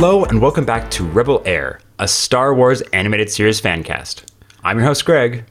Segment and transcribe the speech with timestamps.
[0.00, 4.32] Hello and welcome back to Rebel Air, a Star Wars animated series fan cast.
[4.62, 5.44] I'm your host, Greg.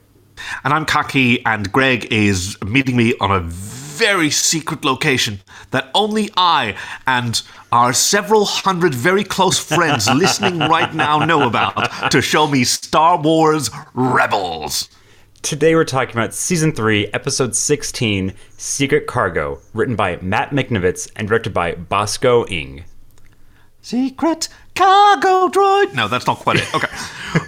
[0.64, 5.42] And I'm Kaki, and Greg is meeting me on a very secret location
[5.72, 7.42] that only I and
[7.74, 13.20] our several hundred very close friends listening right now know about to show me Star
[13.20, 14.88] Wars Rebels.
[15.42, 21.28] Today we're talking about Season 3, Episode 16, Secret Cargo, written by Matt Michnovetz and
[21.28, 22.86] directed by Bosco Ng.
[23.88, 25.94] Secret cargo droid.
[25.94, 26.76] No, that's not quite it.
[26.76, 26.90] Okay.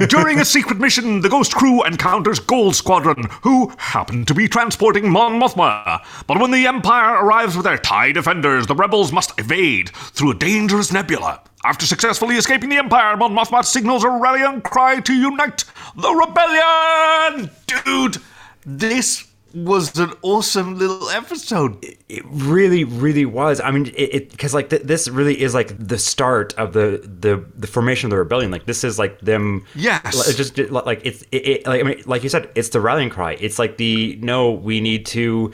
[0.08, 5.12] During a secret mission, the Ghost crew encounters Gold Squadron, who happen to be transporting
[5.12, 6.00] Mon Mothma.
[6.28, 10.36] But when the Empire arrives with their TIE defenders, the rebels must evade through a
[10.36, 11.42] dangerous nebula.
[11.66, 15.66] After successfully escaping the Empire, Mon Mothma signals a rallying cry to unite
[15.98, 17.52] the rebellion.
[17.68, 18.24] Dude,
[18.66, 21.84] this was an awesome little episode.
[22.08, 23.60] It really, really was.
[23.60, 27.44] I mean, it because like th- this really is like the start of the the
[27.56, 28.52] the formation of the rebellion.
[28.52, 29.66] Like this is like them.
[29.76, 30.28] Yes.
[30.28, 33.10] Like, just like it's it, it, like I mean, like you said, it's the rallying
[33.10, 33.34] cry.
[33.40, 35.54] It's like the no, we need to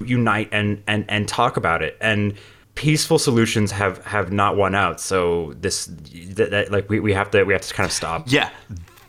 [0.00, 2.34] unite and and and talk about it and.
[2.74, 7.30] Peaceful solutions have have not won out, so this that, that like we, we have
[7.30, 8.30] to we have to kind of stop.
[8.30, 8.50] Yeah,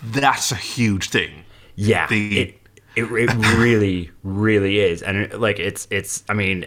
[0.01, 1.43] that's a huge thing.
[1.75, 2.55] Yeah, The- it,
[2.97, 6.65] it it really really is, and it, like it's it's I mean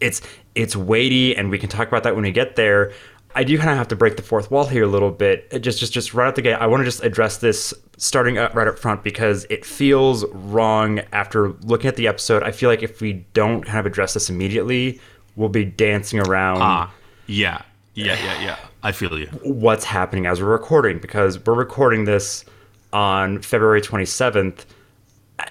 [0.00, 0.22] it's
[0.54, 2.92] it's weighty, and we can talk about that when we get there.
[3.34, 5.48] I do kind of have to break the fourth wall here a little bit.
[5.50, 8.36] It Just just just right out the gate, I want to just address this starting
[8.36, 12.42] up right up front because it feels wrong after looking at the episode.
[12.42, 15.00] I feel like if we don't kind of address this immediately,
[15.34, 16.92] we'll be dancing around Ah,
[17.26, 17.62] yeah,
[17.94, 18.56] yeah, yeah, yeah.
[18.82, 19.26] I feel you.
[19.44, 22.44] what's happening as we're recording because we're recording this
[22.92, 24.66] on February 27th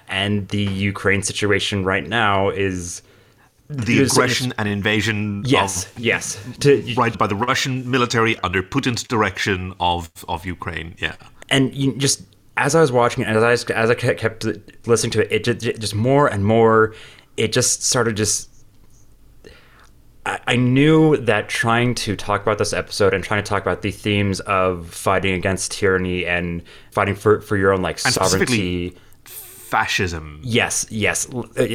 [0.07, 3.01] and the Ukraine situation right now is
[3.69, 9.03] The aggression and invasion yes of yes to, right by the Russian military under Putin's
[9.03, 10.95] direction of of Ukraine.
[10.99, 11.15] Yeah.
[11.49, 12.23] and you just
[12.57, 14.45] as I was watching it as I as I kept
[14.85, 16.93] listening to it it just, just more and more
[17.37, 18.49] it just started just
[20.25, 23.81] I I knew that trying to talk about this episode and trying to talk about
[23.81, 26.61] the themes of fighting against tyranny and
[26.91, 28.95] fighting for, for your own like And sovereignty.
[29.71, 30.39] Fascism.
[30.43, 31.67] Yes, yes, uh,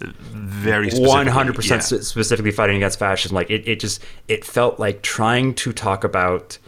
[0.00, 1.08] Very specifically.
[1.08, 3.34] one hundred percent specifically fighting against fascism.
[3.34, 6.58] Like it, it just it felt like trying to talk about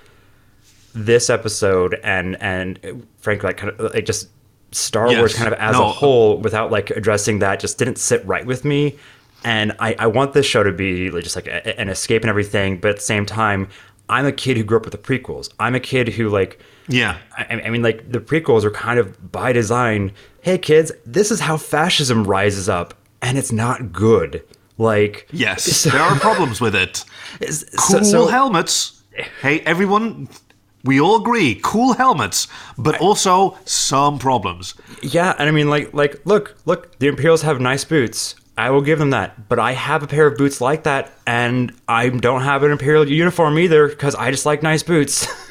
[0.95, 4.29] this episode and and uh, frankly like kind of like just
[4.73, 5.19] Star Yes.
[5.19, 5.87] Wars kind of as No.
[5.87, 8.97] a whole without like addressing that just didn't sit right with me.
[9.45, 12.31] And I, I want this show to be like, just like a, an escape and
[12.31, 13.69] everything, but at the same time,
[14.09, 15.51] I'm a kid who grew up with the prequels.
[15.61, 16.59] I'm a kid who like
[16.89, 17.19] Yeah.
[17.37, 20.12] I, I mean, like the prequels are kind of by design.
[20.44, 24.43] Hey, kids, this is how fascism rises up, and it's not good.
[24.77, 25.65] Like, Yes.
[25.65, 27.03] so- there are problems with it.
[27.50, 27.66] so-
[28.00, 29.03] Cool so- helmets.
[29.41, 30.28] Hey, everyone.
[30.84, 32.47] We all agree, cool helmets,
[32.77, 34.75] but also some problems.
[35.00, 38.34] yeah, and I mean, like, like, look, look, the Imperials have nice boots.
[38.59, 41.72] I will give them that, but I have a pair of boots like that, and
[41.88, 45.26] I don't have an Imperial uniform either because I just like nice boots.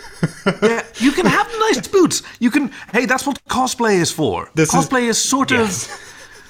[0.61, 2.23] Yeah, you can have nice boots.
[2.39, 2.71] You can.
[2.91, 4.49] Hey, that's what cosplay is for.
[4.55, 5.85] This is- cosplay is, sort Yes.
[5.87, 5.99] of.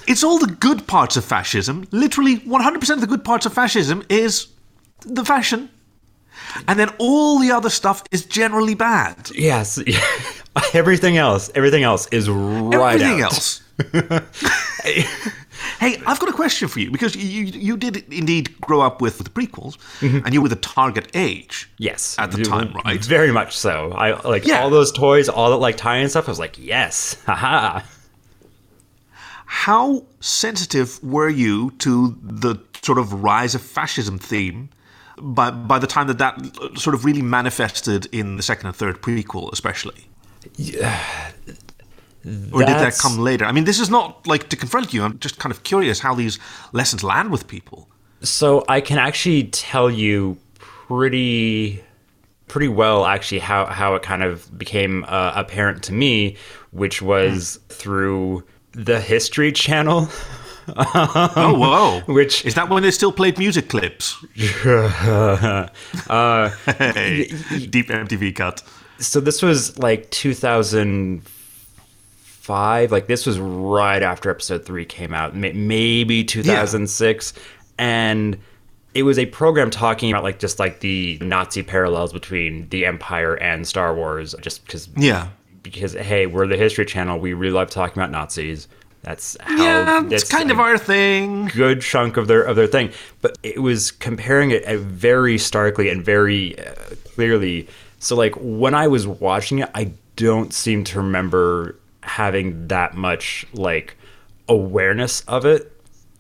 [0.07, 1.85] It's all the good parts of fascism.
[1.91, 4.47] Literally, 100% of the good parts of fascism is
[5.05, 5.69] the fashion.
[6.67, 9.29] And then all the other stuff is generally bad.
[9.33, 9.79] yes,
[10.73, 13.33] everything else, everything else is right Everything out.
[13.33, 13.61] else.
[14.83, 19.17] hey, I've got a question for you because you you did indeed grow up with
[19.19, 21.69] the prequels, and you were the target age.
[21.77, 23.03] Yes, At the time, right?
[23.03, 23.91] Very much so.
[23.93, 24.61] I like Yeah.
[24.61, 26.27] all those toys, all that like tie and stuff.
[26.27, 27.81] I was like, yes, haha.
[29.45, 34.69] How sensitive were you to the sort of rise of fascism theme
[35.17, 38.75] by by the time that that uh, sort of really manifested in the second and
[38.75, 40.07] third prequel, especially?
[42.25, 43.45] Or did that come later?
[43.45, 45.03] I mean, this is not like to confront you.
[45.03, 46.39] I'm just kind of curious how these
[46.71, 47.89] lessons land with people.
[48.21, 51.83] So I can actually tell you pretty
[52.47, 56.37] pretty well actually how how it kind of became uh, apparent to me,
[56.71, 60.07] which was through the History Channel.
[60.77, 62.13] Oh, whoa!
[62.13, 64.23] Which- is that when they still played music clips?
[66.09, 67.25] Uh, Hey,
[67.69, 68.61] deep MTV cut.
[68.99, 70.09] so this was like
[72.43, 77.33] 2005 like this was right after episode 3 came out maybe 2006
[77.77, 78.37] and
[78.93, 83.35] it was a program talking about like just like the nazi parallels between the empire
[83.35, 85.29] and star wars just because Yeah.
[85.63, 88.67] because hey we're the history channel we really love talking about nazis
[89.03, 91.47] That's how yeah, it's kind of our thing.
[91.47, 92.91] good chunk of their of their thing.
[93.21, 96.73] But it was comparing it uh, very starkly and very uh,
[97.13, 97.67] clearly.
[97.99, 103.45] So like when I was watching it, I don't seem to remember having that much
[103.53, 103.95] like
[104.47, 105.69] awareness of it.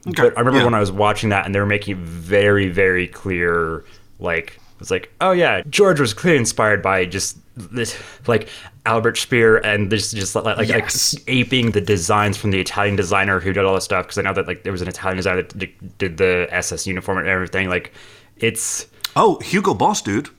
[0.05, 0.65] But I remember yeah.
[0.65, 3.85] when I was watching that and they were making it very, very clear,
[4.19, 7.97] like it's like, oh yeah, George was clearly inspired by just this
[8.27, 8.49] like
[8.85, 11.13] Albert Speer and this just like like, Yes.
[11.13, 14.23] like aping the designs from the Italian designer who did all this stuff because I
[14.23, 17.69] know that like there was an Italian designer that did the SS uniform and everything.
[17.69, 17.93] Like
[18.37, 20.29] it's Oh, Hugo Boss, dude.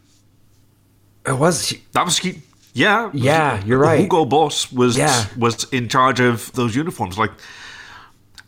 [1.27, 2.43] it was That was he.
[2.75, 4.01] Yeah, Yeah, you're right.
[4.01, 5.25] Hugo Boss was Yeah.
[5.39, 7.31] was in charge of those uniforms, like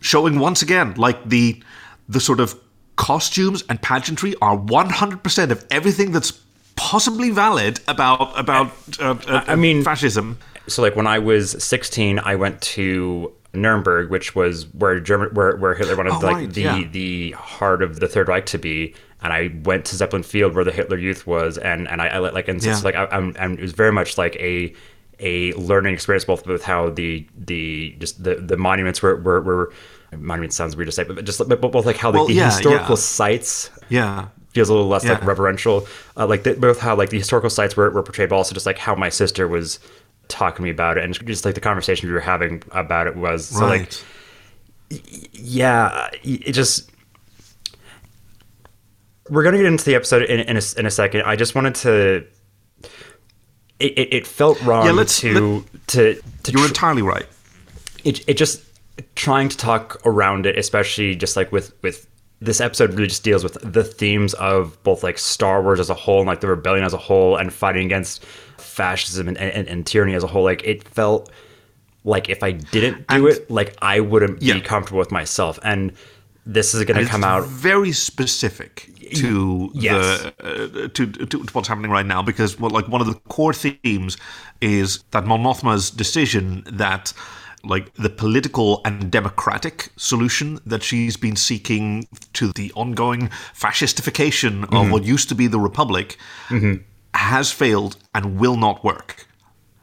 [0.00, 1.62] showing once again, like the
[2.08, 2.54] the sort of
[2.96, 6.32] costumes and pageantry are 100% of everything that's
[6.76, 10.38] possibly valid about about uh, uh, I mean- fascism.
[10.66, 15.56] so like when I was 16, I went to Nuremberg, which was where German, where,
[15.56, 16.84] where Hitler wanted Oh, like right, the yeah.
[16.90, 18.94] the heart of the Third Reich to be.
[19.22, 22.18] And I went to Zeppelin Field where the Hitler Youth was, and and I, I
[22.18, 22.80] like and so Yeah.
[22.84, 24.72] like I, I'm, and it was very much like a
[25.20, 29.72] a learning experience, both with how the the just the the monuments were were, were
[30.16, 32.44] monuments sounds weird to say, but just but both like how Well, the, the yeah,
[32.46, 33.00] historical yeah.
[33.00, 34.28] sites Yeah.
[34.52, 35.86] feels a little less like reverential.
[36.16, 38.66] Uh, like the, both how like the historical sites were, were portrayed, but also just
[38.66, 39.80] like how my sister was
[40.28, 43.16] talking to me about it, and just like the conversation we were having about it
[43.16, 43.92] was so like
[45.32, 46.90] yeah, it just.
[49.28, 51.22] We're gonna get into the episode in, in, a, in a second.
[51.22, 52.26] I just wanted to.
[53.78, 56.14] It, it, it felt wrong Yeah, let's- to to
[56.44, 57.26] to You're tr- entirely right.
[58.04, 58.62] it, it just
[59.14, 62.08] trying to talk around it especially just like with with
[62.40, 65.94] this episode really just deals with the themes of both like star wars as a
[65.94, 68.24] whole and like the rebellion as a whole and fighting against
[68.56, 71.30] fascism and, and, and tyranny as a whole like it felt
[72.04, 74.54] like if i didn't do And- it like i wouldn't Yeah.
[74.54, 75.92] be comfortable with myself and
[76.46, 80.22] this is going to come out very specific to Yes.
[80.38, 83.14] the uh, to, to, to what's happening right now because well, like one of the
[83.28, 84.16] core themes
[84.60, 87.12] is that Mon Mothma's decision that
[87.64, 94.76] like the political and democratic solution that she's been seeking to the ongoing fascistification Mm-hmm.
[94.76, 96.16] of what used to be the republic
[97.14, 99.26] has failed and will not work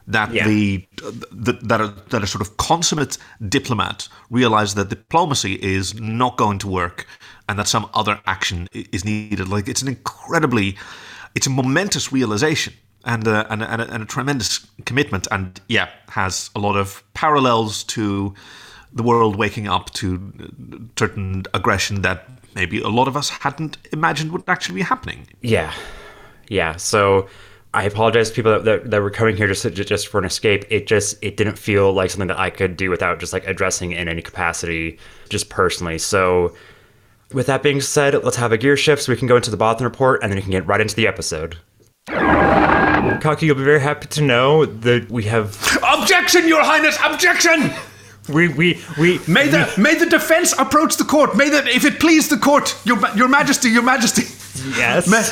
[0.07, 0.47] that Yeah.
[0.47, 0.85] the
[1.31, 3.17] that that a, that a sort of consummate
[3.49, 7.05] diplomat realized that diplomacy is not going to work
[7.49, 10.77] and that some other action is needed like it's an incredibly
[11.35, 12.73] it's a momentous realization
[13.05, 16.77] and a, and, a, and, a, and a tremendous commitment and yeah has a lot
[16.77, 18.33] of parallels to
[18.93, 23.77] the world waking up to uh, certain aggression that maybe a lot of us hadn't
[23.91, 25.73] imagined would actually be happening Yeah,
[26.47, 26.75] yeah.
[26.75, 27.27] So
[27.73, 30.65] I apologize to people that, that, that were coming here just just for an escape.
[30.69, 33.91] It just it didn't feel like something that I could do without just like addressing
[33.91, 34.99] in any capacity,
[35.29, 35.97] just personally.
[35.97, 36.55] So
[37.33, 39.57] with that being said, let's have a gear shift so we can go into the
[39.57, 41.57] Bothan report, and then we can get right into the episode.
[42.07, 47.71] Kaki, you'll be very happy to know that we have objection your highness objection
[48.29, 51.35] we we we May the may the defense approach the court.
[51.35, 54.23] May the if it please the court, your your Majesty, your Majesty.
[54.77, 55.09] yes.
[55.09, 55.23] May,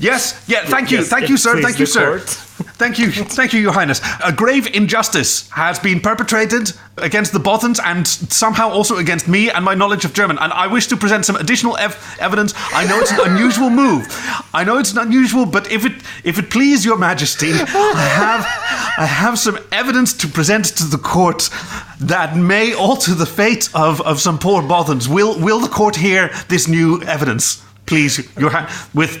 [0.00, 0.64] yes, yeah.
[0.66, 1.60] Thank you, Yes, thank you, sir.
[1.62, 2.18] Thank you, sir.
[2.18, 2.40] court.
[2.76, 4.00] Thank you, thank you, Your Highness.
[4.24, 9.64] A grave injustice has been perpetrated against the Bothans and somehow also against me and
[9.64, 10.38] my knowledge of German.
[10.38, 12.52] And I wish to present some additional ev- evidence.
[12.72, 14.06] I know it's an unusual move.
[14.52, 15.92] I know it's an unusual, but if it
[16.24, 18.44] if it please Your Majesty, I have
[18.98, 21.50] I have some evidence to present to the court
[22.00, 25.06] that may alter the fate of, of some poor Bothans.
[25.08, 27.62] Will will the court hear this new evidence?
[27.86, 29.18] Please, Your ha- with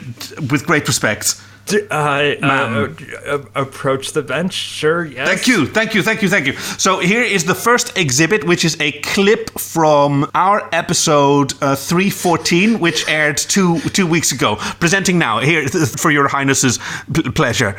[0.50, 1.40] with great respect.
[1.66, 2.96] D- uh, uh, Ma'am.
[3.26, 5.04] uh, approach the bench, sure.
[5.06, 5.26] Yes.
[5.28, 6.52] Thank you, thank you, thank you, thank you.
[6.78, 12.80] So here is the first exhibit, which is a clip from our episode uh, 314,
[12.80, 14.56] which aired two two weeks ago.
[14.78, 15.66] Presenting now here
[16.02, 16.78] for your highness's
[17.14, 17.74] p- pleasure.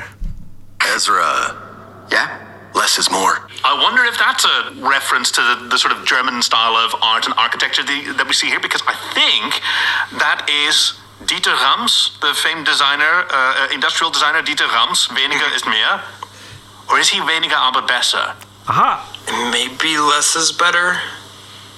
[0.95, 1.55] Ezra.
[2.11, 2.41] Yeah?
[2.73, 3.47] Less is more.
[3.65, 7.25] I wonder if that's a reference to the, the sort of German style of art
[7.25, 9.57] and architecture the, that we see here, because I think
[10.22, 10.93] that is
[11.25, 15.07] Dieter Rams, the famed designer, uh, industrial designer Dieter Rams.
[15.10, 16.01] Weniger ist mehr.
[16.91, 18.36] Or is he weniger aber besser?
[18.67, 19.01] Aha.
[19.51, 21.01] Maybe less is better.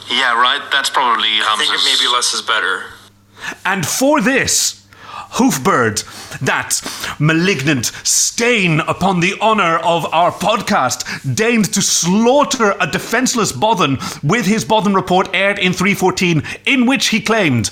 [0.09, 0.61] Yeah, right.
[0.71, 2.83] That's probably I think maybe less is better.
[3.63, 4.86] And for this,
[5.33, 6.81] Hoofbird, that
[7.19, 14.45] malignant stain upon the honor of our podcast, deigned to slaughter a defenseless Bothan with
[14.45, 17.71] his Bothan report aired in 314, in which he claimed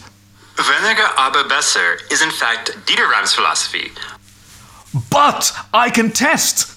[0.57, 3.91] Weniger aber besser is in fact Dieter Ram's philosophy.
[5.09, 6.75] But I contest.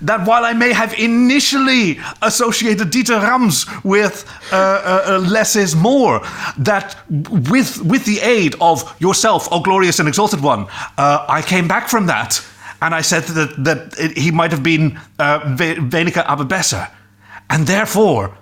[0.00, 5.74] That while I may have initially associated Dieter Rams with uh, uh, uh, less is
[5.74, 6.20] more,
[6.58, 10.66] that with with the aid of yourself, O glorious and exalted one,
[10.98, 12.44] uh, I came back from that,
[12.82, 16.90] and I said that that it, he might have been uh, Ve- Venica Ababesser,
[17.50, 18.36] and therefore,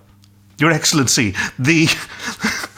[0.59, 1.89] Your Excellency, the.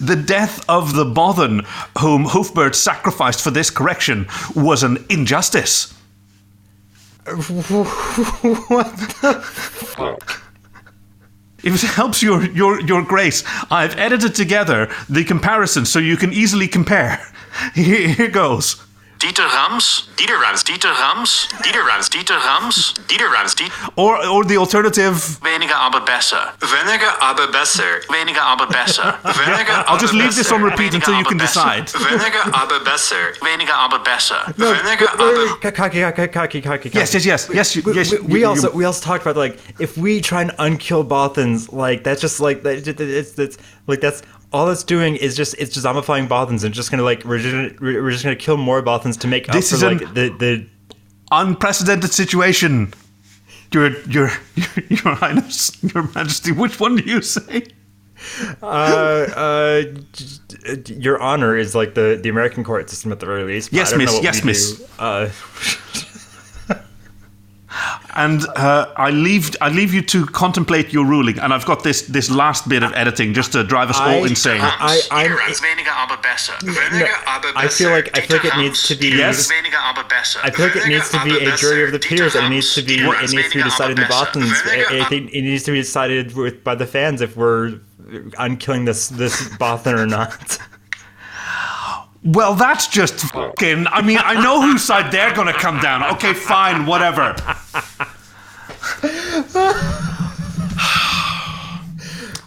[0.00, 1.64] The death of the Bothan
[1.98, 5.94] whom Hoofbert sacrificed for this correction was an injustice.
[11.64, 16.32] If it helps your, your, your grace, I've edited together the comparison so you can
[16.32, 17.24] easily compare.
[17.74, 18.82] Here, here goes.
[19.22, 23.72] Dieter Rams, Dieter Rams, Dieter Rams, Dieter Rams, Dieter Rams, Dieter Rams, Dieter.
[23.94, 25.14] Or, or the alternative.
[25.42, 26.52] weniger aber besser.
[26.60, 28.00] Weniger aber besser.
[28.08, 29.14] Weniger aber besser.
[29.22, 31.86] Weniger I'll just aber leave this on repeat until you can decide.
[31.94, 33.32] Weniger aber besser.
[33.40, 34.40] Weniger aber besser.
[34.56, 35.58] Weniger aber.
[36.92, 38.10] Yes, yes, yes, yes, you, We, yes.
[38.10, 41.04] we, you- we you- also we also talked about like if we try and unkill
[41.06, 42.86] Bothans, like that's just like that.
[42.86, 44.22] It's, it's, it's like that's
[44.52, 47.78] all it's doing is just it's just zombifying Bothans and just gonna like we're just
[47.80, 50.28] gonna, we're just gonna kill more Bothans to make This up is for like the
[50.38, 50.66] the
[51.30, 52.92] unprecedented situation.
[53.72, 56.52] Your, your, your, your Highness, Your Majesty.
[56.52, 57.66] Which one do you say?
[58.62, 59.82] uh uh
[60.86, 63.72] your honor is like the the American court system at the very least.
[63.72, 64.22] Yes, miss.
[64.22, 64.78] Yes, miss.
[64.78, 64.86] do.
[64.98, 65.30] Uh,
[68.14, 71.38] And uh, I leave I leave you to contemplate your ruling.
[71.38, 74.60] And I've got this this last bit of editing just to drive us all insane.
[74.60, 76.52] I, I'm, Dieter Rams, weniger aber besser.
[76.62, 79.08] Weniger aber I feel like I feel like it needs to be.
[79.08, 79.50] Yes.
[79.50, 80.40] Weniger aber besser.
[80.42, 82.74] I feel like it needs to be a jury of the peers, and it needs
[82.74, 84.52] to be it needs to be decided in the Bothans.
[84.66, 87.80] I I think it needs to be decided with by the fans if we're
[88.38, 90.58] unkilling this this Bothan or not.
[92.24, 93.86] Well, that's just fucking.
[93.88, 96.04] I mean, I know whose side they're gonna come down.
[96.14, 97.34] Okay, fine, whatever.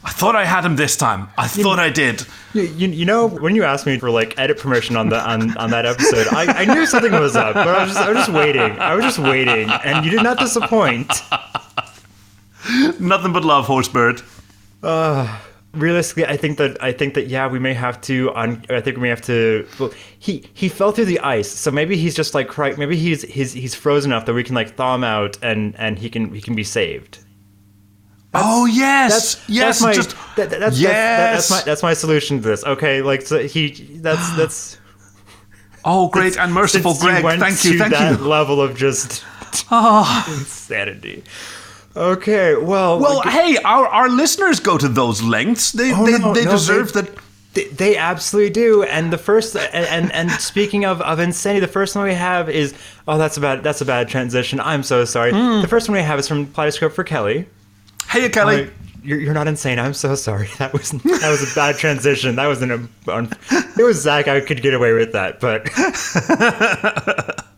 [0.07, 1.27] I thought I had him this time.
[1.37, 2.25] I thought I did.
[2.53, 5.57] You, you, you know when you asked me for like edit permission on the on,
[5.57, 8.17] on that episode, I, I knew something was up, but I was just I was
[8.19, 8.79] just waiting.
[8.79, 11.11] I was just waiting, and you did not disappoint.
[12.99, 14.23] Nothing but love, Horsebird.
[15.75, 18.31] Realistically, I think that I think that yeah, we may have to.
[18.35, 19.67] Un- I think we may have to.
[19.79, 23.21] Well, he he fell through the ice, so maybe he's just like cry- maybe he's
[23.23, 26.33] he's he's frozen enough that we can like thaw him out and and he can
[26.33, 27.19] he can be saved.
[28.33, 29.79] oh yes, That's yes.
[29.79, 30.91] That's my just that, that- that's, yes.
[30.91, 32.63] that's, that's my that's my solution to this.
[32.65, 33.69] Okay, like so he
[34.01, 34.77] that's that's
[35.85, 37.39] oh, great and merciful, since you Greg.
[37.39, 38.25] Thank you, to thank that you.
[38.25, 39.23] level of just
[39.71, 40.25] Ah.
[40.39, 41.23] insanity.
[41.95, 45.71] Okay, well, Well, like, hey, our, our listeners go to those lengths.
[45.71, 47.11] They Oh, they, no, they no, deserve they- that.
[47.53, 48.83] They, they absolutely do.
[48.83, 52.49] And the first and, and and speaking of of insanity, the first one we have
[52.49, 52.73] is
[53.07, 54.59] oh that's a bad that's a bad transition.
[54.59, 55.31] I'm so sorry.
[55.31, 55.61] Hmm.
[55.61, 57.47] The first one we have is from Kaleidoscope for Kelly.
[58.09, 58.65] Hey, Kelly.
[58.65, 58.69] Uh,
[59.03, 59.79] you're, you're not insane.
[59.79, 60.49] I'm so sorry.
[60.57, 62.35] That was that was a bad transition.
[62.35, 64.27] That was an it was Zach.
[64.27, 65.63] I could get away with that, but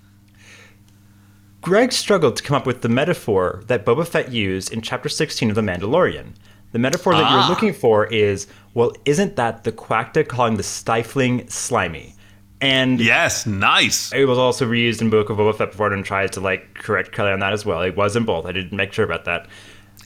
[1.67, 5.49] Greg struggled to come up with the metaphor that Boba Fett used in Chapter 16
[5.49, 6.31] of The Mandalorian.
[6.71, 11.45] The metaphor that you're looking for is, well, isn't that the Quacta calling the stifling
[11.49, 12.15] slimy?
[12.61, 14.13] And yes, nice.
[14.13, 17.11] it was also reused in Book of Boba Fett before and tried to like correct
[17.11, 17.81] Kelly on that as well.
[17.81, 18.45] It was in both.
[18.45, 19.49] I didn't make sure about that.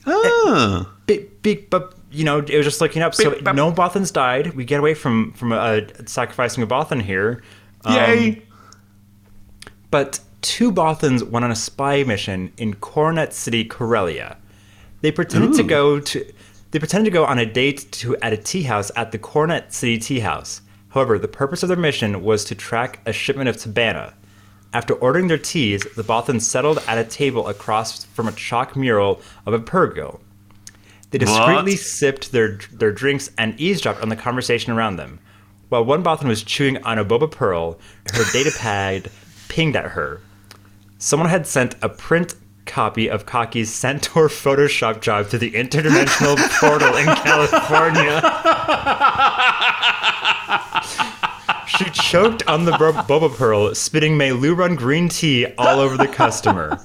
[0.04, 0.92] Ah.
[1.06, 3.14] Big, big, but you know, it was just looking up.
[3.14, 4.54] So Beep, no Bothans died.
[4.54, 7.40] We get away from from uh, sacrificing a Bothan here.
[7.84, 8.42] Um, Yay.
[9.92, 14.36] But two Bothans went on a spy mission in Coronet City, Corellia.
[15.00, 16.32] They pretended to go to
[16.70, 19.72] they pretended to go on a date to at a tea house at the Coronet
[19.72, 20.62] City Tea House.
[20.90, 24.14] However, the purpose of their mission was to track a shipment of Tibanna.
[24.72, 29.20] After ordering their teas, the Bothans settled at a table across from a chalk mural
[29.44, 30.20] of a purrgil.
[31.10, 31.80] They discreetly What?
[31.80, 35.18] sipped their their drinks and eavesdropped on the conversation around them.
[35.68, 37.78] While one Bothan was chewing on a boba pearl,
[38.14, 39.10] her data pad
[39.48, 40.20] pinged at her.
[41.02, 46.96] Someone had sent a print copy of Kaki's Centaur Photoshop job to the interdimensional portal
[46.96, 48.22] in California.
[51.66, 56.78] She choked on the bo- boba pearl, spitting meiloorun green tea all over the customer.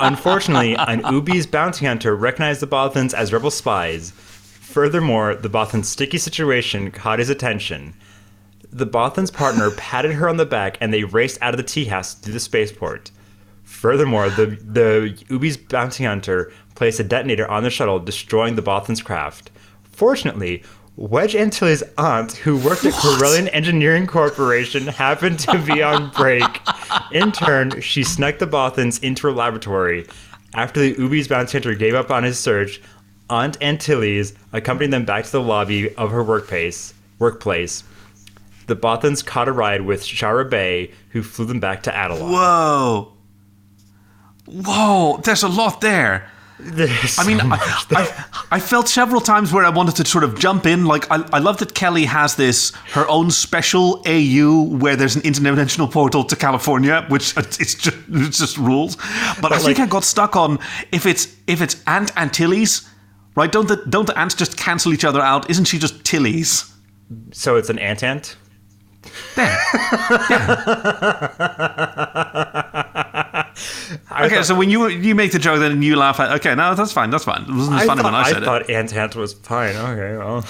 [0.00, 4.12] Unfortunately, an Ubese bounty hunter recognized the Bothans as rebel spies.
[4.12, 7.92] Furthermore, the Bothan's sticky situation caught his attention.
[8.72, 11.84] The Bothan's partner patted her on the back and they raced out of the tea
[11.84, 13.10] house to the spaceport.
[13.68, 19.02] Furthermore, the, the Ubese bounty hunter placed a detonator on the shuttle, destroying the Bothan's
[19.02, 19.52] craft.
[19.84, 20.64] Fortunately,
[20.96, 26.42] Wedge Antilles' aunt, who worked at Corellian Engineering Corporation, happened to be on break.
[27.12, 30.08] In turn, she snuck the Bothans into her laboratory.
[30.54, 32.80] After the Ubese bounty hunter gave up on his search,
[33.30, 36.94] Aunt Antilles accompanied them back to the lobby of her workplace.
[37.20, 37.84] Workplace.
[38.66, 42.32] The Bothans caught a ride with Shara Bay, who flew them back to Atollon.
[42.32, 43.12] Whoa.
[44.50, 46.30] Whoa, there's a lot there.
[46.60, 47.98] There's I mean, so I, there.
[48.32, 50.86] I, I felt several times where I wanted to sort of jump in.
[50.86, 55.22] Like, I, I love that Kelly has this, her own special AU where there's an
[55.22, 58.96] interdimensional portal to California, which uh, it's just, it's just rules.
[59.40, 60.58] But, I think I got stuck on
[60.90, 62.88] if it's if it's Aunt Antilles,
[63.36, 63.52] right?
[63.52, 65.48] Don't the don't the ants just cancel each other out?
[65.48, 66.72] Isn't she just Tillies?
[67.32, 68.36] so it's an ant ant?
[69.36, 69.48] There.
[74.22, 76.32] okay, so when you you make the joke, then you laugh at.
[76.32, 77.10] Okay, no, that's fine.
[77.10, 77.42] That's fine.
[77.42, 78.42] It wasn't as funny thought, when I said it.
[78.42, 79.76] I thought ant ant was fine.
[79.76, 80.44] Okay, well.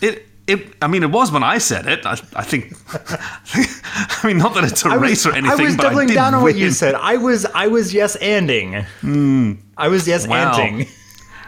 [0.00, 2.04] It, it, I mean, it was when I said it.
[2.04, 2.74] I, I think.
[2.94, 6.14] I mean, not that it's a I race was, or anything, I was doubling I
[6.14, 6.94] down on what you said.
[6.96, 8.84] I was I was yes anding.
[9.00, 9.52] Hmm.
[9.76, 10.52] I was yes Wow.
[10.52, 10.88] anting.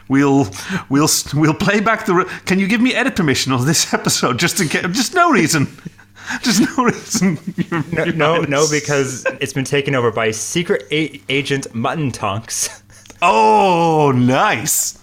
[0.07, 0.47] We'll,
[0.91, 2.13] we'll, we'll play back the.
[2.15, 4.39] re- Can you give me edit permission on this episode?
[4.39, 5.67] Just in case, just no reason,
[6.43, 7.38] just no reason.
[7.93, 12.83] No, no, no, because it's been taken over by secret a- agent Mutton Tonks.
[13.26, 14.99] Oh, nice.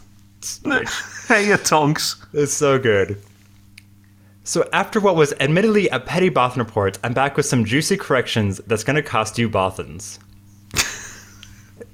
[1.28, 2.24] hey, ya tonks.
[2.34, 3.20] It's so good.
[4.44, 8.62] So after what was admittedly a petty Bothan report, I'm back with some juicy corrections
[8.68, 10.20] that's going to cost you Bothans.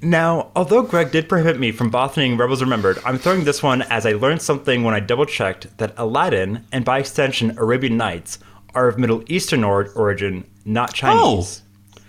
[0.02, 4.04] now, although Greg did prohibit me from Bothaning Rebels Remembered, I'm throwing this one as
[4.04, 8.38] I learned something when I double checked that Aladdin, and by extension Arabian Nights,
[8.74, 11.62] are of Middle Eastern or- origin, not Chinese.
[11.96, 12.00] Oh,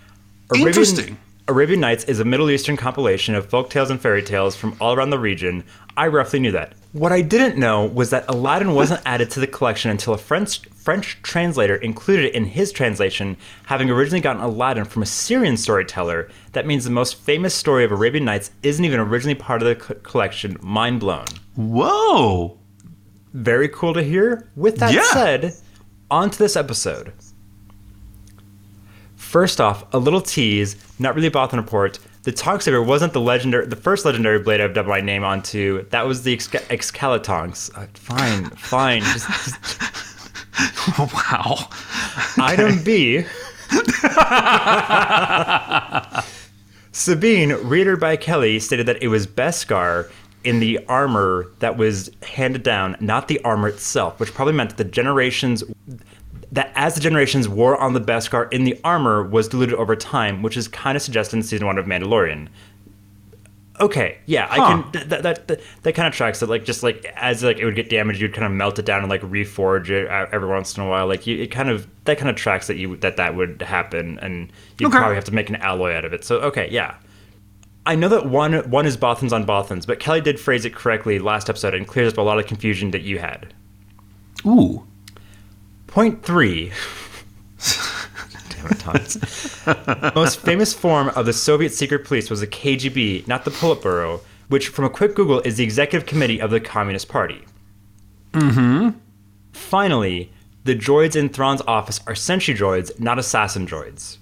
[0.52, 1.18] Arabian, Interesting.
[1.48, 4.94] Arabian Nights is a Middle Eastern compilation of folk tales and fairy tales from all
[4.94, 5.64] around the region.
[5.98, 6.74] I roughly knew that.
[6.92, 10.62] What I didn't know was that Aladdin wasn't added to the collection until a French
[10.76, 16.30] French translator included it in his translation, having originally gotten Aladdin from a Syrian storyteller.
[16.54, 19.76] That means the most famous story of Arabian Nights isn't even originally part of the
[19.76, 20.58] co- collection.
[20.62, 21.26] Mind blown.
[21.56, 22.58] Whoa.
[23.34, 24.50] Very cool to hear.
[24.56, 25.04] With that Yeah.
[25.12, 25.54] said,
[26.12, 27.14] on to this episode.
[29.16, 32.00] First off, a little tease, not really a Bothan report.
[32.24, 35.84] The Tonk Saber wasn't the legendary, the first legendary blade I've dubbed my name onto.
[35.90, 37.76] That was the Exca- Excalitonks.
[37.78, 39.02] Uh, fine, fine.
[39.02, 39.58] Just, just
[40.98, 41.70] Wow.
[42.38, 43.24] item B.
[46.92, 50.10] Sabine, reader by Kelly, stated that it was Beskar
[50.44, 54.78] in the armor that was handed down, not the armor itself, which probably meant that
[54.78, 55.64] the generations
[56.52, 60.42] that as the generations wore on the Beskar in the armor was diluted over time,
[60.42, 62.48] which is kind of suggested in season one of Mandalorian.
[63.80, 64.84] Okay, yeah, I Huh.
[64.92, 65.08] can.
[65.10, 66.50] That that, that, that kind of tracks it.
[66.50, 69.00] Like just like as like it would get damaged, you'd kind of melt it down
[69.02, 71.08] and like reforge it uh, every once in a while.
[71.08, 74.20] Like you, it kind of that kind of tracks that you that that would happen,
[74.20, 74.98] and you'd Okay.
[74.98, 76.26] probably have to make an alloy out of it.
[76.26, 76.96] So okay, yeah.
[77.86, 81.20] I know that one one is Bothans on Bothans, but Kelly did phrase it correctly
[81.20, 83.54] last episode and clears up a lot of confusion that you had.
[84.46, 84.86] Ooh.
[85.88, 86.72] Point three.
[88.50, 89.66] Damn it, Tots.
[90.16, 94.68] Most famous form of the Soviet secret police was the KGB, not the Politburo, which,
[94.68, 97.44] from a quick Google, is the executive committee of the Communist Party.
[98.34, 98.98] Mm-hmm.
[99.54, 100.32] Finally,
[100.64, 104.18] the droids in Thrawn's office are sentry droids, not assassin droids.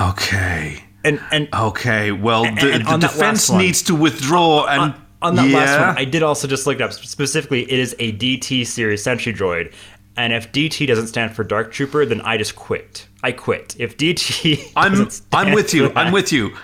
[0.00, 0.84] Okay.
[1.06, 2.12] And and Okay.
[2.12, 4.80] Well, the, and the defense needs to withdraw and.
[4.80, 5.56] on, on that yeah.
[5.56, 6.92] last one, I did also just look it up.
[6.92, 9.72] Specifically, it is a DT series sentry droid.
[10.16, 13.06] And if DT doesn't stand for Dark Trooper, then I just quit.
[13.22, 13.76] I quit.
[13.78, 15.90] If DT, I'm I'm with you.
[15.90, 16.54] for I'm with you.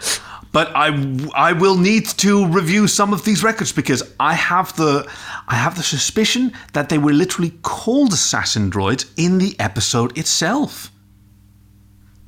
[0.53, 0.89] But I
[1.35, 5.09] I will need to review some of these records because I have the
[5.49, 10.91] I have the suspicion that they were literally called assassin droids in the episode itself.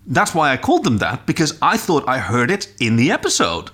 [0.07, 3.71] That's why I called them that because I thought I heard it in the episode.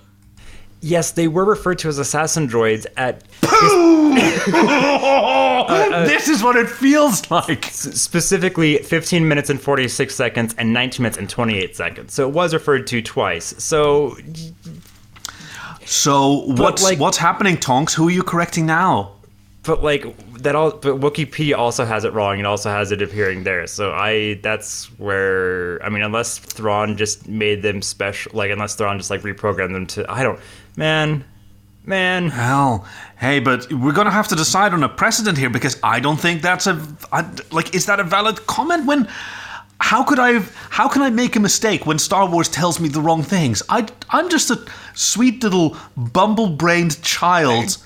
[0.83, 3.49] Yes, they were referred to as assassin droids at uh,
[5.69, 7.65] uh, this is what it feels like.
[7.67, 12.15] specifically 15 minutes and 46 seconds and 19 minutes and 28 seconds.
[12.15, 13.55] So it was referred to twice.
[13.63, 14.17] So
[15.85, 17.95] So what's like- what's happening, Tonks?
[17.95, 19.13] Who are you correcting now?
[19.63, 20.05] But like
[20.43, 23.67] that all but Wikipedia also has it wrong and also has it appearing there.
[23.67, 28.99] So I that's where I mean unless Thrawn just made them special like unless Thrawn
[28.99, 30.41] just like reprogrammed them to I don't
[30.77, 31.25] man
[31.85, 32.87] man Hell,
[33.19, 36.41] hey, but we're gonna have to decide on a precedent here because I don't think
[36.41, 36.81] that's a
[37.13, 37.75] I, like.
[37.75, 38.87] Is that a valid comment?
[38.87, 39.09] When,
[39.81, 40.41] how could I?
[40.71, 43.63] How can I make a mistake when Star Wars tells me the wrong things?
[43.69, 47.77] I I'm just a sweet little bumble-brained child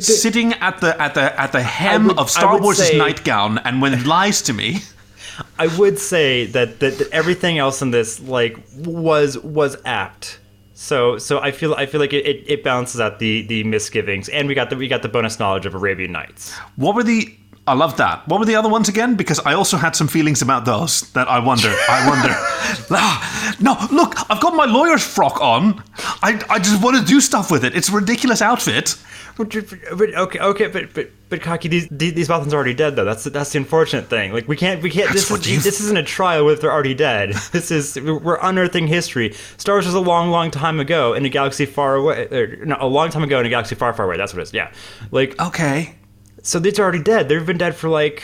[0.00, 3.80] sitting at the at the at the hem would- of Star Wars' say- nightgown, and
[3.82, 4.78] when it lies to me,
[5.58, 10.38] I would say that, that, that everything else in this like was was apt.
[10.74, 14.28] So so I feel I feel like it, it, it balances out the the misgivings,
[14.30, 16.54] and we got the we got the bonus knowledge of Arabian Nights.
[16.76, 17.36] what were the?
[17.70, 18.26] I love that.
[18.28, 19.14] What were the other ones again?
[19.14, 21.74] Because I also had some feelings about those that I wonder.
[21.88, 22.34] I wonder.
[22.92, 25.82] Ah, no, look, I've got my lawyer's frock on.
[26.22, 27.74] I, I just want to do stuff with it.
[27.76, 28.96] It's a ridiculous outfit.
[29.36, 29.50] But,
[29.96, 33.04] but okay, okay, but but but Kaki, these these Bothans are already dead though.
[33.04, 34.32] That's that's the unfortunate thing.
[34.32, 35.08] Like we can't we can't.
[35.08, 37.34] That's This is, you- this isn't a trial if they're already dead.
[37.52, 39.34] This is we're unearthing history.
[39.56, 42.26] Star Wars was a long, long time ago in a galaxy far away.
[42.30, 44.16] Or, no, a long time ago in a galaxy far, far away.
[44.16, 44.52] That's what it is.
[44.54, 44.72] Yeah,
[45.10, 45.94] like Okay.
[46.42, 47.28] So these are already dead.
[47.28, 48.22] They've been dead for like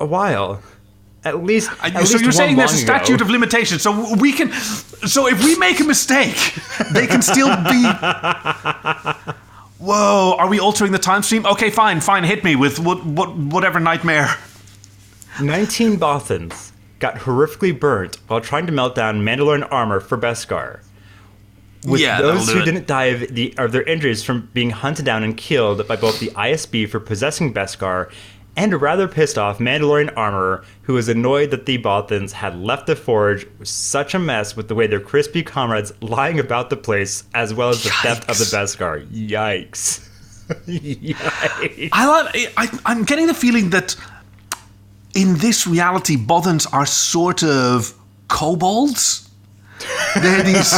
[0.00, 0.62] a while,
[1.24, 1.70] at least.
[1.82, 3.24] At so least you're saying there's a statute ago.
[3.24, 3.78] of limitation.
[3.78, 4.52] So we can.
[4.52, 6.54] So if we make a mistake,
[6.92, 7.82] they can still be.
[9.78, 10.34] Whoa!
[10.38, 11.44] Are we altering the time stream?
[11.44, 12.24] Okay, fine, fine.
[12.24, 14.34] Hit me with what, what, whatever nightmare.
[15.40, 20.80] 19 Bothans got horrifically burnt while trying to melt down Mandalorian armor for Beskar.
[21.86, 25.22] With Yeah, those who didn't die of, the, of their injuries from being hunted down
[25.22, 28.10] and killed by both the ISB for possessing Beskar
[28.56, 32.86] and a rather pissed off Mandalorian armorer who was annoyed that the Bothans had left
[32.86, 36.76] the forge with such a mess with the way their crispy comrades lying about the
[36.76, 39.06] place as well as the theft of the Beskar.
[39.08, 40.08] Yikes.
[40.66, 41.88] Yikes.
[41.92, 43.94] I, love, I I'm getting the feeling that
[45.14, 47.94] in this reality, Bothans are sort of
[48.28, 49.25] kobolds.
[50.20, 50.72] They're these.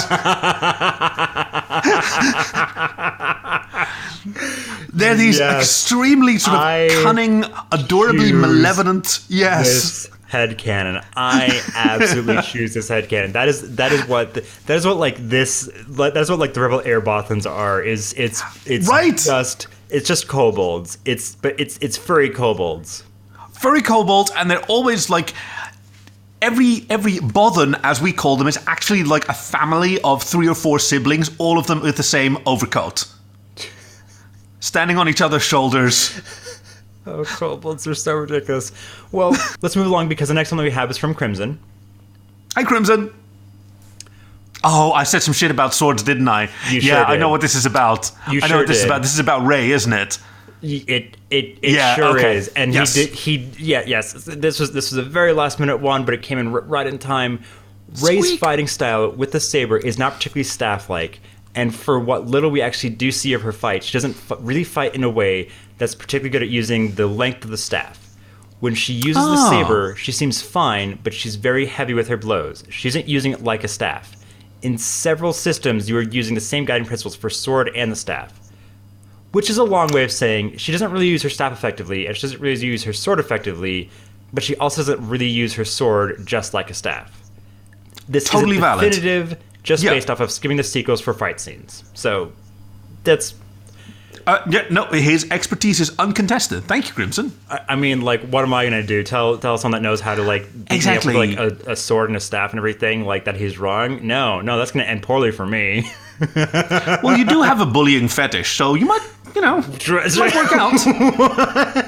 [4.93, 5.63] They're these Yes.
[5.63, 9.21] extremely sort of I cunning, adorably malevolent.
[9.29, 9.67] Yes.
[9.69, 11.05] this headcanon.
[11.17, 13.33] I absolutely choose this headcanon.
[13.33, 16.55] That is that is what the, that is what like this that is what like
[16.55, 17.81] the Rebel Air Bothans are.
[17.81, 19.17] Is it's it's Right.
[19.17, 20.99] just it's just kobolds.
[21.05, 23.05] It's but it's it's furry kobolds.
[23.53, 25.33] furry kobolds, and they're always like
[26.43, 30.55] every every Bothan, as we call them, is actually like a family of three or
[30.55, 33.07] four siblings, all of them with the same overcoat,
[34.61, 36.21] standing on each other's shoulders.
[37.07, 38.71] Oh, kobolds are so ridiculous.
[39.13, 41.59] Well, let's move along because the next one that we have is from Crimson.
[42.55, 43.13] Hi, Crimson.
[44.65, 46.51] Oh, I said some shit about swords, didn't I?
[46.69, 48.11] You yeah, sure I know what this is about.
[48.31, 49.03] You I know sure what this is about.
[49.03, 50.19] This is about Rey, isn't it?
[50.63, 52.37] It it, it Yeah, sure okay.
[52.37, 52.95] is, and Yes.
[52.95, 56.15] he did he yeah yes this was this was a very last minute one, but
[56.15, 57.41] it came in r- right in time.
[58.03, 58.41] Rey's Squeak.
[58.41, 61.21] fighting style with the saber is not particularly staff like,
[61.55, 64.65] and for what little we actually do see of her fight, she doesn't f- really
[64.65, 67.99] fight in a way that's particularly good at using the length of the staff.
[68.61, 69.51] When she uses the Oh.
[69.51, 72.65] saber, she seems fine, but she's very heavy with her blows.
[72.69, 74.17] She isn't using it like a staff.
[74.61, 78.38] In several systems, you are using the same guiding principles for sword and the staff
[79.33, 82.17] which is a long way of saying she doesn't really use her staff effectively and
[82.17, 83.91] she doesn't really use her sword effectively
[84.33, 87.11] but she also doesn't really use her sword just like a staff
[88.09, 88.91] this Totally valid.
[88.93, 89.91] definitive just Yeah.
[89.91, 92.33] based off of skimming the sequels for fight scenes so
[93.05, 93.35] that's
[94.27, 96.63] Uh, yeah, no, his expertise is uncontested.
[96.65, 97.33] Thank you, Crimson.
[97.49, 99.03] I I mean, like, what am I gonna do?
[99.03, 101.17] Tell tell someone that knows how to like Exactly.
[101.17, 104.07] with, like a, a sword and a staff and everything, like that he's wrong?
[104.07, 105.91] No, no, that's gonna end poorly for me.
[107.03, 111.85] Well, you do have a bullying fetish, so you might, you know, might work out.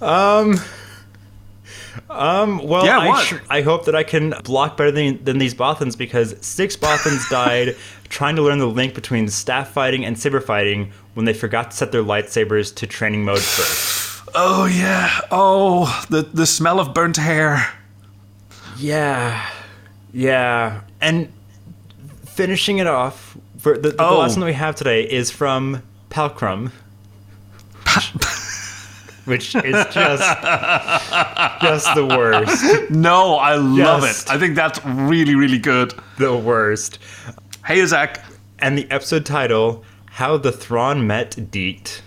[0.00, 0.56] Um.
[2.10, 2.58] Um.
[2.66, 3.26] Well, Yeah, I, what?
[3.26, 7.28] tr- I hope that I can block better than, than these Bothans because six Bothans
[7.30, 7.76] died
[8.08, 11.76] trying to learn the link between staff fighting and saber fighting when they forgot to
[11.76, 14.22] set their lightsabers to training mode first.
[14.34, 15.20] Oh yeah.
[15.30, 17.72] Oh, the the smell of burnt hair.
[18.78, 19.48] Yeah,
[20.12, 21.32] yeah, and
[22.26, 24.18] finishing it off for the, the Oh.
[24.18, 26.70] last one that we have today is from Palcrum.
[29.24, 30.42] Which is just
[31.62, 32.90] just the worst.
[32.90, 34.32] No, I love Just- it.
[34.32, 35.94] I think that's really, really good.
[36.18, 36.98] The worst.
[37.64, 38.24] Hey, Zach.
[38.58, 42.02] and the episode title "How the Thrawn Met Deet,"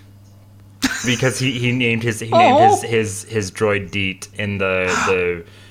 [1.05, 2.69] because he, he named his he named Oh.
[2.71, 5.45] his, his his droid Deet in the the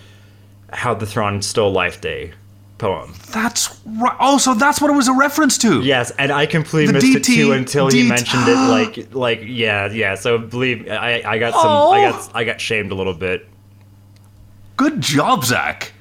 [0.75, 2.33] "How the Thrawn Stole Life Day"
[2.79, 3.15] poem.
[3.31, 4.17] That's right.
[4.21, 5.83] Oh, so that's what it was a reference to.
[5.83, 8.55] Yes, and I completely The missed it too until he mentioned it.
[8.75, 10.15] Like like yeah yeah.
[10.15, 11.93] So believe I I got some Oh.
[11.93, 12.31] I got oh.
[12.35, 13.49] I got shamed a little bit.
[14.77, 15.93] Good job, Zach.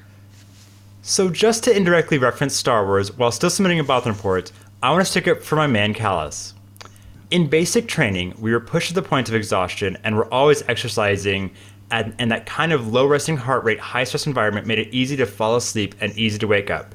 [1.02, 4.50] So just to indirectly reference Star Wars while still submitting a Bothan report,
[4.82, 6.54] I want to stick up for my man Kallus.
[7.30, 11.50] In basic training, we were pushed to the point of exhaustion and were always exercising,
[11.90, 15.16] and, and that kind of low resting heart rate, high stress environment made it easy
[15.16, 16.94] to fall asleep and easy to wake up.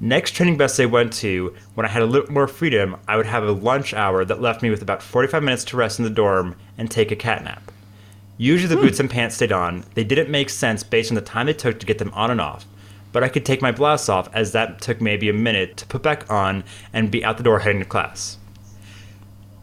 [0.00, 3.26] Next training bus they went to, when I had a little more freedom, I would
[3.26, 6.10] have a lunch hour that left me with about 45 minutes to rest in the
[6.10, 7.72] dorm and take a cat nap.
[8.36, 8.86] Usually the hmm.
[8.86, 9.84] boots and pants stayed on.
[9.94, 12.40] They didn't make sense based on the time it took to get them on and
[12.40, 12.64] off.
[13.10, 16.02] But I could take my blouse off as that took maybe a minute to put
[16.02, 16.62] back on
[16.92, 18.37] and be out the door heading to class.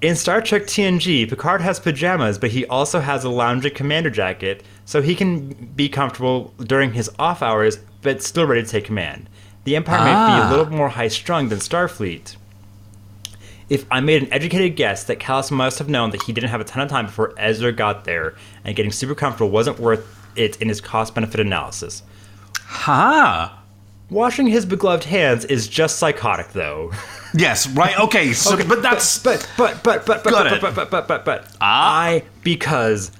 [0.06, 4.64] In Star Trek TNG, Picard has pajamas, but he also has a lounging commander jacket,
[4.86, 9.28] so he can be comfortable during his off hours, but still ready to take command.
[9.64, 10.48] The Empire might be Ah.
[10.48, 12.36] a little more high strung than Starfleet.
[13.68, 16.62] If I made an educated guess that Kallus must have known that he didn't have
[16.62, 20.62] a ton of time before Ezra got there, and getting super comfortable wasn't worth it
[20.62, 22.04] in his cost benefit analysis.
[22.64, 23.58] Ha!
[24.10, 26.92] Washing his begloved hands is just psychotic, though.
[27.38, 28.00] Yes, right.
[28.00, 31.52] Okay, so but that's but but but but but but, but but but but but
[31.60, 32.00] Ah.
[32.00, 33.12] I because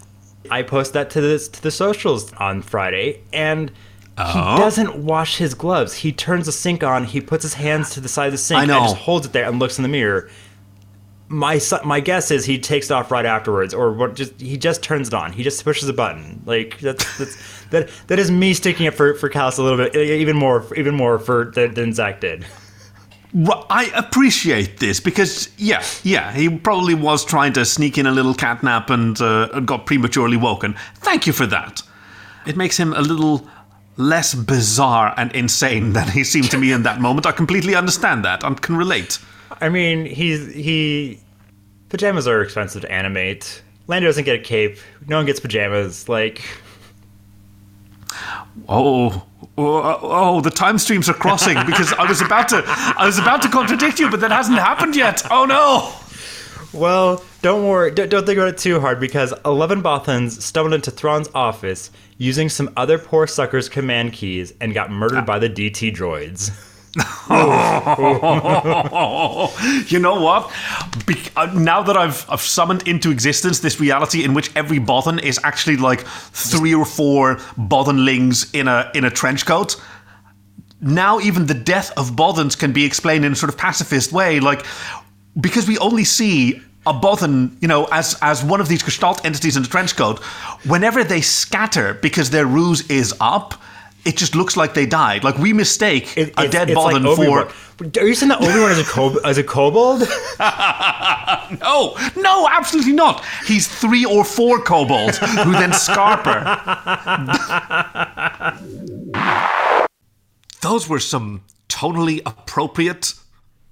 [0.50, 3.76] I post that to the to the socials on Friday and he
[4.18, 4.56] Oh.
[4.58, 5.96] doesn't wash his gloves.
[5.96, 7.04] He turns the sink on.
[7.04, 9.34] He puts his hands to the side of the sink I and just holds it
[9.34, 10.30] there and looks in the mirror.
[11.28, 14.16] My my guess is he takes it off right afterwards, or what?
[14.16, 15.34] Just he just turns it on.
[15.34, 16.44] He just pushes a button.
[16.46, 19.96] Like that's that's that that is me sticking up for for Kallus a little bit,
[19.96, 22.46] even more even more for than, than Zach did.
[23.70, 28.34] I appreciate this because, yeah, yeah, he probably was trying to sneak in a little
[28.34, 30.76] cat nap and uh, got prematurely woken.
[31.00, 31.82] Thank you for that.
[32.46, 33.46] It makes him a little
[33.98, 37.26] less bizarre and insane than he seemed to me in that moment.
[37.26, 39.20] I completely understand that and can relate.
[39.62, 41.20] I mean, he's he.
[41.90, 43.62] Pajamas are expensive to animate.
[43.88, 44.78] Lando doesn't get a cape.
[45.08, 46.10] No one gets pajamas.
[46.10, 46.42] Like,
[48.68, 49.26] Oh,
[49.58, 53.42] oh, oh, the time streams are crossing because I was about to, I was about
[53.44, 55.24] to contradict you, but that hasn't happened yet.
[55.30, 55.94] Oh no!
[56.78, 57.92] well, don't worry.
[57.92, 62.50] Don't, don't think about it too hard because eleven Bothans stumbled into Thrawn's office using
[62.50, 66.52] some other poor sucker's command keys and got murdered by the DT droids.
[69.90, 70.50] you know what?
[71.06, 75.22] Be- uh, now that I've, I've summoned into existence this reality in which every Bothan
[75.22, 79.76] is actually like three or four Bothanlings in a in a trench coat.
[80.80, 84.40] Now even the death of Bothans can be explained in a sort of pacifist way,
[84.40, 84.66] like
[85.40, 89.58] because we only see a Bothan, you know, as as one of these Gestalt entities
[89.58, 90.20] in the trench coat.
[90.64, 93.62] Whenever they scatter because their ruse is up.
[94.06, 95.24] It just looks like they died.
[95.24, 97.50] Like we mistake It- a dead it's like for
[98.00, 100.04] Are you saying that Obi Wan is a co- as a kobold?
[101.62, 103.24] No, no, absolutely not.
[103.46, 106.42] He's three or four kobolds who then scarper.
[110.62, 113.14] Those were some tonally appropriate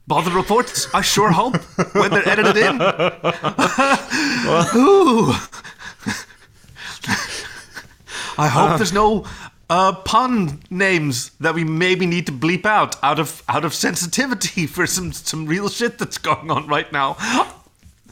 [0.08, 0.88] bother reports.
[0.94, 1.56] I sure hope
[1.96, 2.76] when they're edited in.
[4.76, 5.34] Ooh.
[8.38, 9.26] I hope uh, there's no
[9.70, 14.68] uh, pun names that we maybe need to bleep out out of out of sensitivity
[14.76, 17.18] for some some real shit that's going on right now.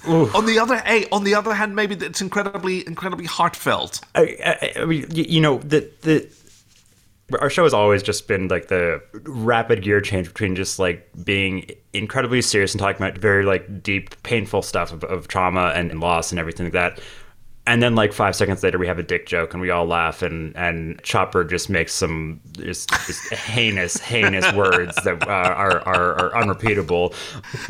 [0.07, 4.01] On the other, hey, on the other hand, maybe it's incredibly incredibly heartfelt.
[4.15, 6.27] I, I, I mean, y- you know, the the
[7.39, 11.69] our show has always just been like the rapid gear change between just like being
[11.93, 16.31] incredibly serious and talking about very like deep, painful stuff of, of trauma and loss
[16.31, 16.99] and everything like that.
[17.67, 20.23] And then like five seconds later, we have a dick joke and we all laugh
[20.23, 26.13] and and Chopper just makes some just, just heinous, heinous words that uh, are, are
[26.15, 27.13] are unrepeatable.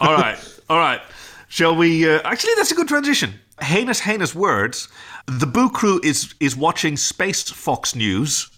[0.00, 0.38] all right,
[0.70, 1.00] all right.
[1.48, 2.08] Shall we?
[2.08, 3.34] Uh, actually, that's a good transition.
[3.60, 4.88] Heinous, heinous words.
[5.26, 8.48] The Boo Crew is is watching Space Fox News.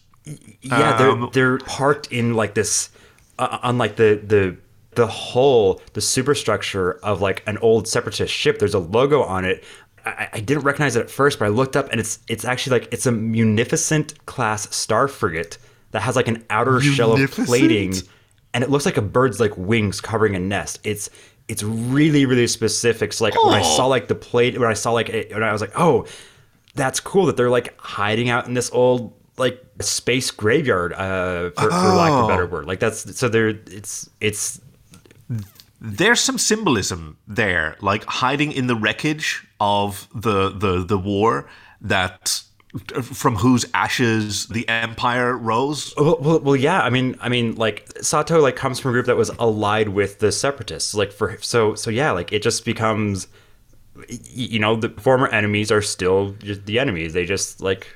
[0.60, 2.90] Yeah, they're Um, they're parked in like this,
[3.38, 4.56] uh, on like the the
[4.94, 8.58] the whole the superstructure of like an old separatist ship.
[8.58, 9.64] There's a logo on it.
[10.06, 12.80] I, I didn't recognize it at first, but I looked up and it's it's actually
[12.80, 15.58] like it's a munificent class star frigate
[15.92, 17.92] that has like an outer shell of plating,
[18.52, 20.80] and it looks like a bird's like wings covering a nest.
[20.84, 21.08] It's
[21.48, 23.12] it's really really specific.
[23.12, 23.76] So like when I Oh.
[23.76, 26.06] saw like the plate, when I saw like it, and I was like, oh,
[26.74, 31.68] that's cool that they're like hiding out in this old like space graveyard uh for,
[31.70, 34.60] for lack of a better word like that's so they're it's it's
[35.86, 41.46] There's some symbolism there, like hiding in the wreckage of the the the war
[41.80, 42.42] that
[43.02, 45.94] from whose ashes the empire rose.
[45.96, 49.06] well, well, well yeah i mean i mean like sato like comes from a group
[49.06, 53.28] that was allied with the separatists like for so so yeah like it just becomes
[54.08, 57.86] you know the former enemies are still just the enemies they just like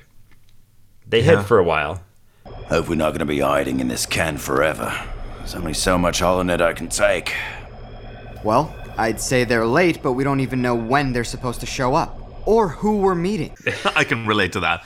[1.05, 2.01] they hid for a while
[2.69, 4.93] Hope we're not gonna be hiding in this can forever.
[5.39, 7.33] There's only so much holonet I can take.
[8.43, 11.95] Well, I'd say they're late, but we don't even know when they're supposed to show
[11.95, 12.17] up.
[12.45, 13.55] Or who we're meeting.
[13.95, 14.83] I can relate to that.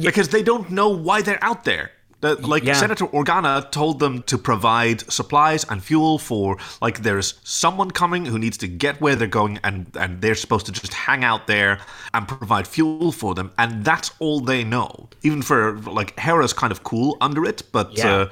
[0.00, 1.90] Because they don't know why they're out there.
[2.22, 2.74] Like Yeah.
[2.74, 8.38] Senator Organa told them to provide supplies and fuel for like there's someone coming who
[8.38, 11.80] needs to get where they're going and and they're supposed to just hang out there
[12.14, 15.08] and provide fuel for them and that's all they know.
[15.24, 18.12] Even for like Hera's kind of cool under it, but Yeah.
[18.14, 18.28] uh,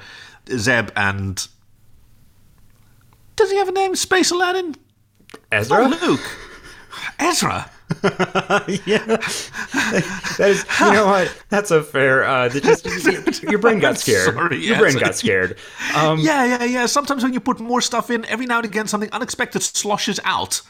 [0.57, 1.45] Zeb and
[3.35, 3.95] does he have a name?
[3.95, 4.75] Space Aladdin?
[5.51, 5.77] Ezra.
[5.85, 6.37] Oh, Luke.
[7.19, 7.69] Ezra.
[8.85, 10.65] yeah, that is.
[10.79, 11.35] You know what?
[11.49, 12.23] That's a fair.
[12.23, 14.33] Uh, that just your brain got scared.
[14.33, 15.57] Sorry, your brain got scared.
[15.95, 16.85] Um, Yeah, yeah, yeah.
[16.85, 20.61] Sometimes when you put more stuff in, every now and again something unexpected sloshes out.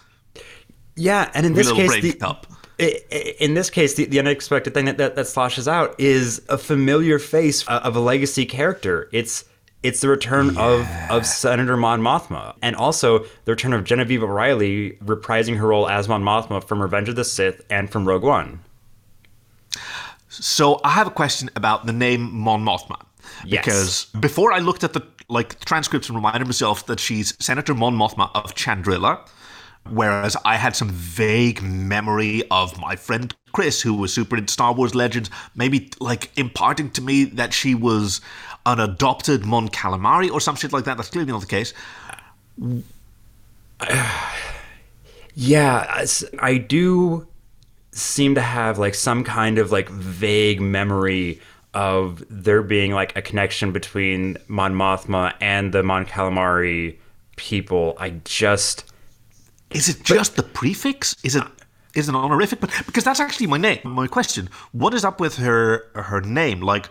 [0.95, 2.47] yeah, and in this case, the, cup.
[2.79, 6.41] i- i- in this case, the, the unexpected thing that, that that sloshes out is
[6.49, 9.09] a familiar face of a legacy character.
[9.11, 9.45] It's
[9.83, 14.91] it's the return of of Senator Mon Mothma, and also the return of Genevieve O'Reilly
[15.03, 18.59] reprising her role as Mon Mothma from Revenge of the Sith and from Rogue One.
[20.29, 23.01] So I have a question about the name Mon Mothma.
[23.45, 23.65] Yes.
[23.65, 27.95] Because before I looked at the like transcripts and reminded myself that she's Senator Mon
[27.95, 29.27] Mothma of Chandrila,
[29.89, 34.73] whereas I had some vague memory of my friend Chris, who was super into Star
[34.73, 38.21] Wars Legends, maybe like imparting to me that she was
[38.65, 40.97] an adopted Mon Calamari or some shit like that.
[40.97, 41.73] That's clearly not the case.
[45.33, 46.05] Yeah,
[46.39, 47.25] I do
[47.93, 51.39] seem to have like some kind of like vague memory
[51.73, 56.97] of there being like a connection between Mon Mothma and the Mon Calamari
[57.37, 57.95] people.
[57.97, 58.83] I just
[59.69, 61.15] Is it just the prefix?
[61.23, 61.43] Is it
[61.95, 62.59] is it an honorific?
[62.59, 63.79] But because that's actually my name.
[63.83, 66.61] My question: What is up with her her name?
[66.61, 66.89] Like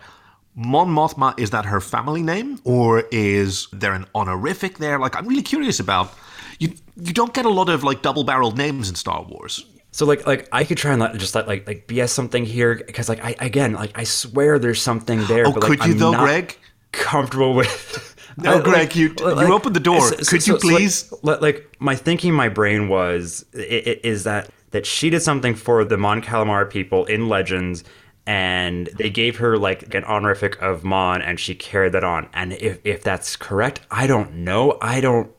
[0.55, 4.99] Mon Mothma, is that her family name, or is there an honorific there?
[4.99, 6.13] Like I'm really curious about.
[6.59, 9.65] You you don't get a lot of like double barreled names in Star Wars.
[9.91, 12.75] so like like I could try and let, just let like like BS something here
[12.85, 15.47] because like I again like I swear there's something there.
[15.47, 16.57] Oh, but, like, could you I'm though, Greg?
[16.91, 18.07] Comfortable with.
[18.37, 20.09] No, I- Greg, you- you opened the door.
[20.09, 21.13] Could you like- please?
[21.21, 25.53] like, like, my thinking, my brain was i- i- is that that she did something
[25.53, 27.83] for the Mon Calamar people in Legends,
[28.31, 32.29] and they gave her like an honorific of Mon, and she carried that on.
[32.33, 34.77] And if if that's correct, I don't know.
[34.81, 35.29] I don't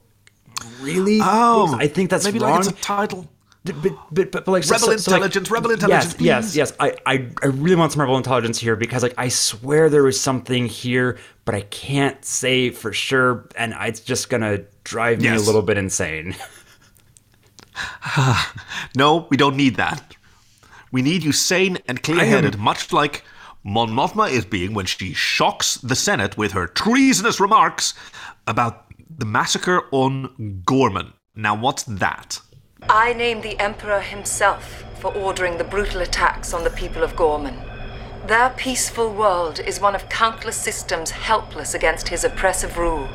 [0.80, 1.18] really.
[1.22, 2.50] Oh, I think that's maybe wrong.
[2.50, 3.28] like it's a title.
[3.64, 6.26] But, but, but, but, like Rebel so- so, like- intelligence, rebel intelligence, Yes, please.
[6.26, 6.72] yes, yes.
[6.80, 10.20] I, I, I really want some rebel intelligence here because like I swear there was
[10.20, 15.42] something here, but I can't say for sure, and it's just gonna drive me Yes.
[15.42, 16.34] a little bit insane.
[18.96, 20.14] No, we don't need that.
[20.92, 23.24] We need you sane and clear headed, much like
[23.64, 27.94] Mon Mothma is being when she shocks the Senate with her treasonous remarks
[28.46, 31.14] about the massacre on Ghorman.
[31.34, 32.40] Now, what's that?
[32.90, 37.56] I name the Emperor himself for ordering the brutal attacks on the people of Ghorman.
[38.26, 43.08] Their peaceful world is one of countless systems helpless against his oppressive rule.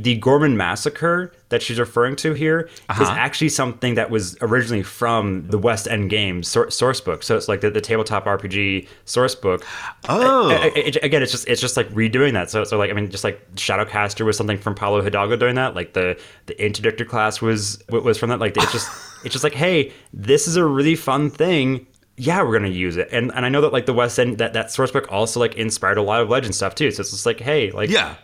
[0.00, 3.14] The Ghorman massacre that she's referring to here is Uh-huh.
[3.16, 7.22] actually something that was originally from the West End Games sor- source book.
[7.22, 9.64] So it's like the, the tabletop RPG source book.
[10.08, 10.50] Oh.
[10.50, 12.50] I- I- I- again, it's just it's just like redoing that.
[12.50, 15.74] So so like I mean, just like Shadowcaster was something from Pablo Hidalgo doing that.
[15.74, 18.38] Like the the interdictor class was was from that.
[18.40, 18.88] Like it's just
[19.24, 21.86] it's just like hey, this is a really fun thing.
[22.20, 24.52] Yeah, we're gonna use it, and and I know that like the West End that
[24.52, 26.90] that source book also like inspired a lot of legend stuff too.
[26.90, 28.16] So it's just like hey, like Yeah.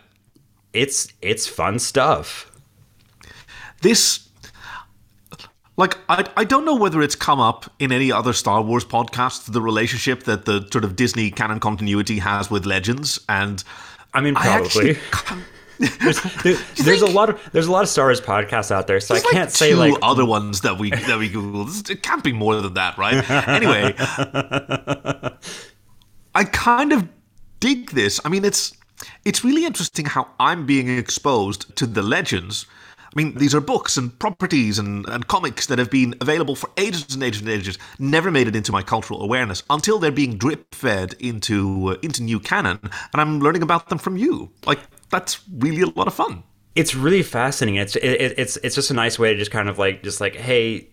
[0.75, 2.51] It's it's fun stuff.
[3.81, 4.21] This.
[5.77, 9.51] Like, I, I don't know whether it's come up in any other Star Wars podcast
[9.51, 13.61] the relationship that the sort of Disney canon continuity has with Legends, and
[14.13, 15.43] I mean, I actually probably.
[15.99, 19.01] there's there- there's a lot of there's a lot of Star Wars podcasts out there,
[19.01, 21.67] so I can't like say two like other ones that we that we Google.
[21.89, 23.29] It can't be more than that, right?
[23.49, 23.93] anyway,
[26.35, 27.05] I kind of
[27.59, 28.21] dig this.
[28.23, 28.73] I mean, it's
[29.23, 32.65] it's really interesting how I'm being exposed to the legends.
[33.01, 36.69] I mean, these are books and properties and, and comics that have been available for
[36.75, 40.37] ages and ages and ages, never made it into my cultural awareness until they're being
[40.37, 44.51] drip fed into uh, into new canon, and I'm learning about them from you.
[44.65, 44.79] Like
[45.09, 46.43] that's really a lot of fun.
[46.75, 47.79] it's really fascinating.
[47.79, 50.19] It's it, it- it's it's just a nice way to just kind of like just
[50.19, 50.89] like hey,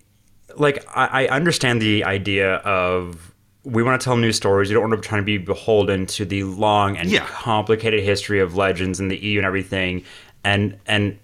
[0.56, 3.31] like I, I understand the idea of
[3.64, 4.68] we want to tell new stories.
[4.70, 7.24] You don't want to try to be beholden to the long and Yeah.
[7.26, 10.04] complicated history of legends and the EU and everything.
[10.44, 11.18] And and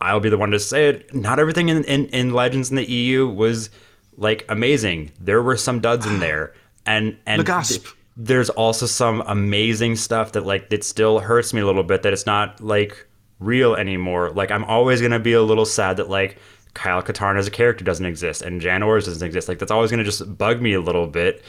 [0.00, 1.14] I'll be the one to say it.
[1.14, 3.70] Not everything in, in, in Legends in the EU was
[4.16, 5.12] like amazing.
[5.20, 6.54] There were some duds in there,
[6.86, 11.66] and and th- there's also some amazing stuff that like that still hurts me a
[11.66, 13.06] little bit that it's not like
[13.38, 14.30] real anymore.
[14.30, 16.38] Like I'm always gonna be a little sad that like
[16.74, 19.48] Kyle Katarn as a character doesn't exist and Jan Ors doesn't exist.
[19.48, 21.42] Like that's always gonna just bug me a little bit.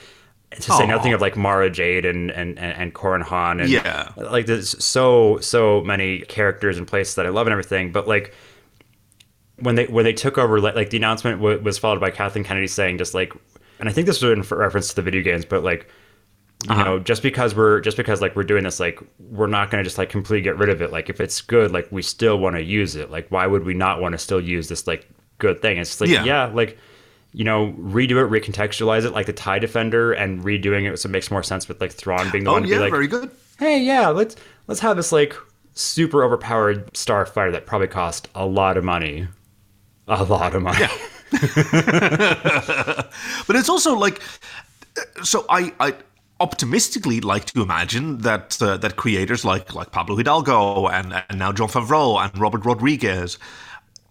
[0.52, 4.12] to say nothing of like Mara Jade and and and, and Corran Horn and Yeah.
[4.18, 8.34] like there's so so many characters and places that I love and everything, but like
[9.60, 12.68] when they when they took over, like, like the announcement was followed by Kathleen Kennedy
[12.68, 13.32] saying just like,
[13.80, 15.88] and I think this was in reference to the video games, but like.
[16.64, 16.84] You Uh-huh.
[16.84, 19.97] know, just because we're just because like we're doing this, like we're not gonna just
[19.97, 20.91] like completely get rid of it.
[20.91, 23.09] Like if it's good, like we still want to use it.
[23.09, 25.09] Like why would we not want to still use this like
[25.39, 25.80] good thing?
[25.80, 26.20] It's like Yeah.
[26.20, 26.78] yeah, like
[27.34, 31.12] you know, redo it, recontextualize it like the Tie Defender, and redoing it so it
[31.12, 33.07] makes more sense with like Thrawn being the Oh one to yeah, be like, very
[33.07, 33.32] good.
[33.59, 34.36] hey, yeah, let's
[34.68, 35.36] let's have this like
[35.74, 39.28] super overpowered starfighter that probably cost a lot of money,
[40.07, 40.78] a lot of money.
[40.80, 40.91] yeah.
[43.47, 44.22] But it's also like,
[45.24, 45.93] so I, I
[46.42, 51.52] optimistically like to imagine that uh, that creators like like Pablo Hidalgo and and now
[51.52, 53.38] Jon Favreau and Robert Rodriguez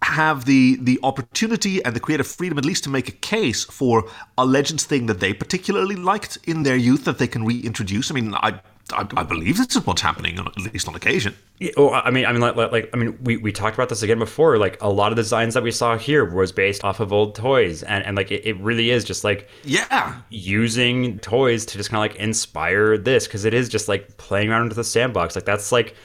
[0.01, 4.09] have the the opportunity and the creative freedom at least to make a case for
[4.37, 8.09] a Legends thing that they particularly liked in their youth that they can reintroduce.
[8.09, 8.61] I mean, I.
[8.93, 11.33] I, I believe this is what's happening, at least on occasion.
[11.59, 14.01] Yeah, oh, I mean, I mean, like, like, I mean, we, we talked about this
[14.03, 14.57] again before.
[14.57, 17.35] Like, a lot of the designs that we saw here was based off of old
[17.35, 21.89] toys, and and like, it, it really is just like Yeah, using toys to just
[21.89, 25.35] kind of like inspire this because it is just like playing around with the sandbox.
[25.35, 25.95] Like, that's like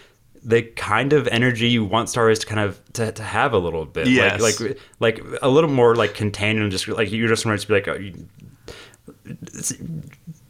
[0.44, 3.58] the kind of energy you want Star Wars to kind of to, to have a
[3.58, 4.06] little bit.
[4.06, 4.40] Yes.
[4.40, 7.66] Like, like, like a little more like contained and just like you just want to
[7.66, 7.88] be like.
[7.88, 8.28] oh, you-
[9.24, 10.42] it's- it's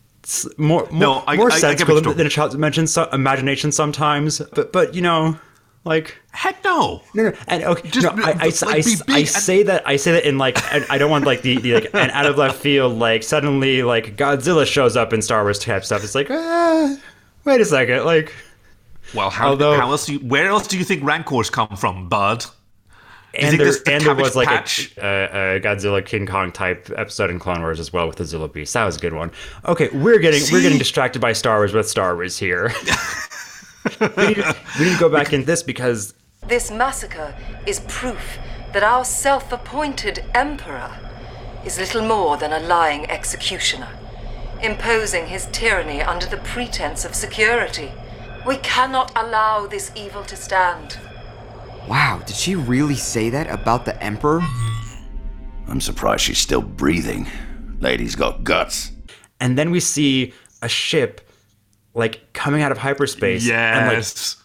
[0.59, 3.72] more more, No, I- more I- I sensible than, than a child's imagination, so, imagination
[3.72, 5.39] sometimes, but but you know,
[5.85, 7.03] like heck no.
[7.14, 9.87] no, no, and okay, Just, no, I, I, like, I, I big and- say that
[9.87, 12.27] I say that in like I, I don't want like the, the like an out
[12.27, 16.03] of left field like suddenly like Godzilla shows up in Star Wars type stuff.
[16.03, 16.97] It's like ah,
[17.45, 18.33] wait a second, like
[19.14, 20.07] Well, how, Although- how else?
[20.07, 22.45] Do you, where else do you think rancors come from, Bud?
[23.39, 24.97] You and think there the and there was like Patch?
[24.97, 28.24] a, a, a Godzilla King Kong type episode in Clone Wars as well with the
[28.24, 28.74] Zilla Beast.
[28.74, 29.30] That was a good one.
[29.64, 32.72] Okay, we're getting we're getting distracted by Star Wars with Star Wars here.
[34.01, 34.45] we, need,
[34.78, 36.14] we need to go back in this because
[36.47, 37.34] This massacre
[37.66, 38.39] is proof
[38.72, 40.99] that our self appointed Emperor
[41.64, 43.89] is little more than a lying executioner,
[44.62, 47.91] imposing his tyranny under the pretense of security.
[48.47, 50.99] We cannot allow this evil to stand.
[51.89, 54.41] Wow, did she really say that about the Emperor?
[55.68, 57.26] I'm surprised she's still breathing.
[57.80, 58.93] Lady's got guts.
[59.41, 60.32] and then we see
[60.62, 61.20] a ship
[61.95, 64.37] like coming out of hyperspace and like Yes.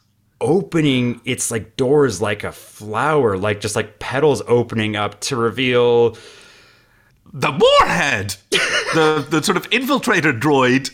[0.42, 6.18] opening its like doors like a flower like just like petals opening up to reveal
[7.34, 10.94] the Warhead, the the sort of infiltrator droid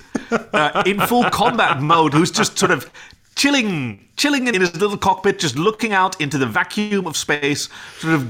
[0.53, 2.91] uh, in full combat mode, who's just sort of
[3.38, 7.69] chilling, chilling in his little cockpit, just looking out into the vacuum of space,
[7.99, 8.21] sort of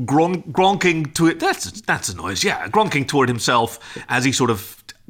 [0.00, 1.38] gron- gronking to it.
[1.38, 3.78] That's that's a noise, yeah, gronking toward himself
[4.08, 4.60] as he sort of.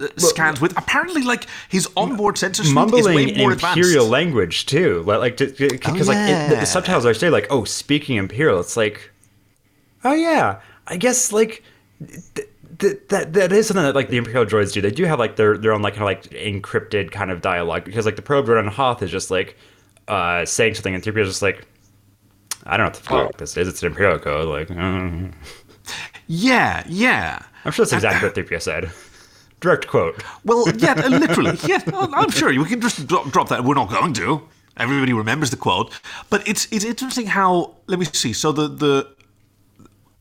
[0.01, 4.11] uh, Scans with apparently like his onboard sensor suite is way more imperial advanced.
[4.11, 8.16] language too like like because like it, the, the subtitles are say like oh speaking
[8.16, 9.11] imperial it's like
[10.05, 11.64] oh yeah i guess like
[12.34, 12.47] th-
[12.79, 15.37] th- that that is something that like the imperial droids do they do have like
[15.37, 18.47] their their own like kind of like encrypted kind of dialogue because like the probe
[18.47, 19.57] droid on hoth is just like
[20.09, 21.66] uh saying something and 3PO is just like
[22.66, 23.66] I don't know what the fuck this is.
[23.68, 24.49] It's an imperial code.
[24.49, 24.68] Like,
[26.26, 27.43] Yeah, yeah.
[27.64, 28.91] I'm sure that's exactly what 3PO said.
[29.61, 30.22] Direct quote.
[30.45, 31.59] Well, yeah, literally.
[31.64, 33.64] Yeah, I'm sure we can just drop, drop that.
[33.64, 34.47] We're not going to.
[34.76, 35.93] Everybody remembers the quote,
[36.31, 37.74] but it's it's interesting how.
[37.89, 38.33] Let me see.
[38.33, 39.16] So the the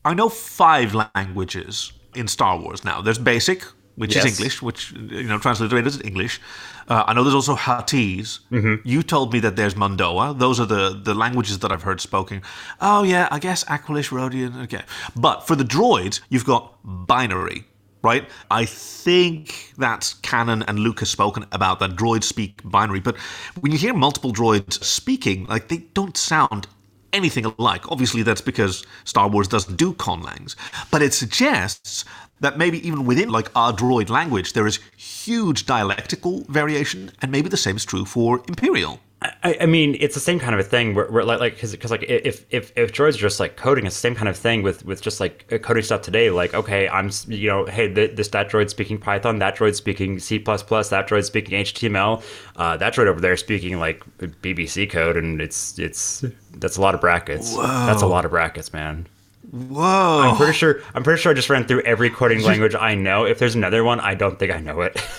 [0.04, 3.00] I know five languages in Star Wars now.
[3.00, 3.62] There's Basic,
[3.96, 4.24] which Yes.
[4.24, 6.40] is English, which you know translated as English.
[6.88, 8.38] Uh, I know there's also Huttese.
[8.84, 10.38] You told me that there's Mando'a.
[10.38, 12.42] Those are the the languages that I've heard spoken.
[12.80, 14.62] Oh yeah, I guess Aqualish, Rodian.
[14.64, 14.82] Okay,
[15.16, 17.64] but for the droids, you've got binary.
[18.00, 21.96] Right, I think that's canon, and Luke has spoken about that.
[21.96, 23.16] Droids speak binary, but
[23.60, 26.68] when you hear multiple droids speaking, like they don't sound
[27.12, 27.90] anything alike.
[27.90, 30.56] Obviously, that's because Star Wars doesn't do conlangs,
[30.90, 32.04] but it suggests
[32.40, 37.48] that maybe even within like our droid language, there is huge dialectical variation, and maybe
[37.48, 39.00] the same is true for Imperial.
[39.20, 41.72] I, I mean, it's the same kind of a thing where, where like, like, because,
[41.72, 44.36] because, like, if, if, if droids are just like coding, it's the same kind of
[44.36, 46.30] thing with, with just like uh, coding stuff today.
[46.30, 50.20] Like, okay, I'm, you know, hey, th- this that droid speaking Python, that droid speaking
[50.20, 52.22] C that droid speaking HTML,
[52.56, 56.94] uh, that droid over there speaking like BBC code, and it's, it's, that's a lot
[56.94, 57.56] of brackets.
[57.56, 59.08] That's a lot of brackets, man.
[59.50, 60.20] Whoa!
[60.30, 63.24] I'm pretty sure, I'm pretty sure I just ran through every coding language I know.
[63.24, 64.96] If there's another one, I don't think I know it.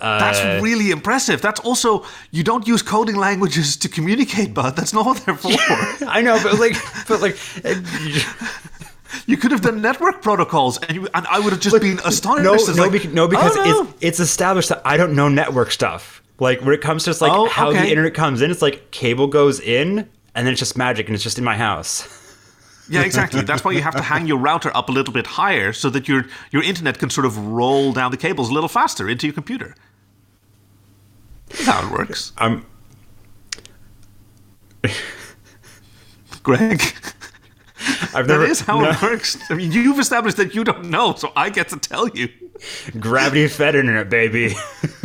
[0.00, 1.40] That's uh, really impressive.
[1.40, 4.76] That's also you don't use coding languages to communicate, bud.
[4.76, 5.50] That's not what they're for.
[6.06, 6.76] I know, but like,
[7.08, 7.38] but like,
[9.26, 12.68] You could have done network protocols, and, you, and I would have just been astonished.
[12.68, 15.70] No, no, like, bec- no, because oh, it's it's established that I don't know network
[15.70, 16.22] stuff.
[16.40, 17.82] Like when it comes to just like Oh, how okay.
[17.82, 21.14] the internet comes in, it's like cable goes in, and then it's just magic, and
[21.14, 22.20] it's just in my house.
[22.88, 23.42] Yeah, exactly.
[23.42, 26.06] That's why you have to hang your router up a little bit higher so that
[26.06, 29.34] your your internet can sort of roll down the cables a little faster into your
[29.34, 29.74] computer.
[31.48, 32.32] That's how it works.
[32.36, 32.66] I'm
[36.42, 36.82] Greg,
[38.14, 39.38] I've never is how no, it works.
[39.50, 42.28] I mean, you've established that you don't know, so I get to tell you.
[43.00, 44.48] gravity fed internet, baby.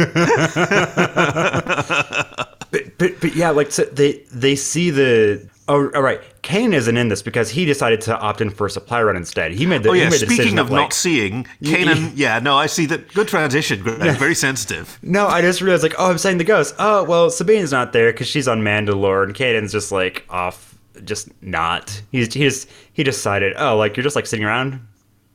[2.72, 6.22] but, but but yeah, like so they they see the oh all right.
[6.50, 9.52] Kane isn't in this because he decided to opt in for a supply run instead.
[9.52, 12.40] He made the Oh yeah, made the decision speaking of like, not seeing, Kanan, yeah,
[12.40, 13.14] no, I see that.
[13.14, 14.18] Good transition, Greg.
[14.18, 14.98] Very sensitive.
[15.04, 16.74] No, I just realized like, oh, I'm saying the ghost.
[16.80, 21.30] Oh, well, Sabine's not there because she's on Mandalore, and Caden's just like off, just
[21.44, 22.02] not.
[22.12, 24.82] He's he just he decided, oh, like you're just like sitting around.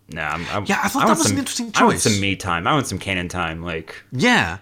[0.08, 2.20] No, I'm, I'm, Yeah, I thought want that was an some- interesting I want some
[2.20, 2.66] me time.
[2.66, 3.62] I want some Kanan time.
[3.62, 4.58] Like, Yeah,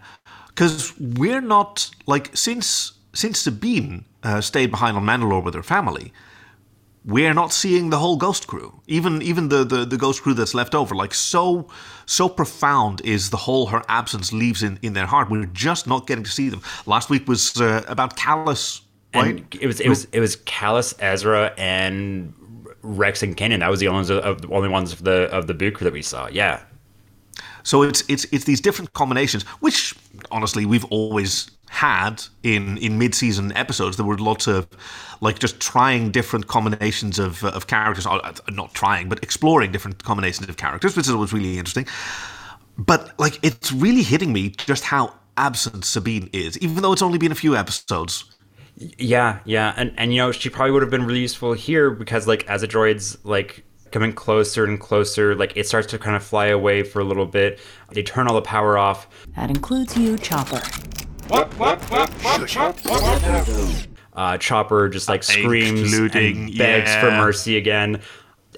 [0.49, 6.13] because we're not like since since Sabine uh, stayed behind on Mandalore with her family,
[7.05, 8.81] we're not seeing the whole Ghost crew.
[8.87, 10.95] Even even the, the the Ghost crew that's left over.
[10.95, 11.69] Like so
[12.07, 15.31] so profound is the hole her absence leaves in in their heart.
[15.31, 16.63] We're just not getting to see them.
[16.87, 18.83] Last week was uh, about Kallus,
[19.15, 19.27] right?
[19.27, 22.35] and it was it was it was Kallus, Ezra, and
[22.83, 23.61] Rex and Kanan.
[23.61, 25.93] That was the only ones of the only ones of the of the crew that
[25.93, 26.29] we saw.
[26.29, 26.63] Yeah,
[27.63, 29.95] So it's it's it's these different combinations, which
[30.31, 33.97] honestly we've always had in in mid season episodes.
[33.97, 34.69] There were lots of
[35.23, 40.49] like just trying different combinations of of characters, uh, not trying, but exploring different combinations
[40.51, 41.87] of characters, which is was really interesting.
[42.77, 47.19] But like it's really hitting me just how absent Sabine is, even though it's only
[47.19, 48.25] been a few episodes.
[48.77, 52.27] Yeah, yeah, and and you know she probably would have been really useful here because
[52.27, 56.23] like as the droids like coming closer and closer, like it starts to kind of
[56.23, 57.61] fly away for a little bit.
[57.93, 59.09] They turn all the power off.
[59.37, 60.61] That includes you, Chopper.
[64.15, 68.01] Uh, Chopper just like screams Including- and begs for mercy again.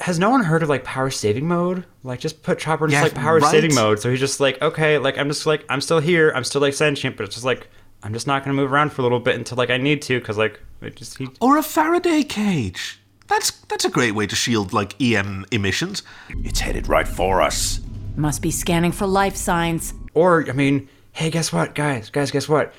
[0.00, 1.84] Has no one heard of like power saving mode?
[2.02, 3.50] Like just put Chopper in just like power right.
[3.52, 4.00] saving mode.
[4.00, 6.32] So he's just like, okay, like I'm just like I'm still here.
[6.34, 7.68] I'm still like sentient, but it's just like
[8.02, 10.18] I'm just not gonna move around for a little bit until like I need to
[10.18, 13.00] because like it just he Or a Faraday cage.
[13.28, 16.02] That's that's a great way to shield like EM emissions.
[16.42, 17.78] It's headed right for us.
[18.16, 19.94] Must be scanning for life signs.
[20.12, 22.74] Or I mean, hey, guess what, guys, guys, guess what?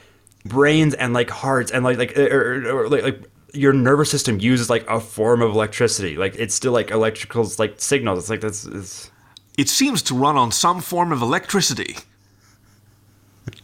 [0.45, 3.23] Brains and like hearts and like like or, or, or, like like
[3.53, 6.17] your nervous system uses like a form of electricity.
[6.17, 8.19] Like it's still like electrical like signals.
[8.19, 9.09] It's like that's it's,
[9.57, 11.95] It seems to run on some form of electricity.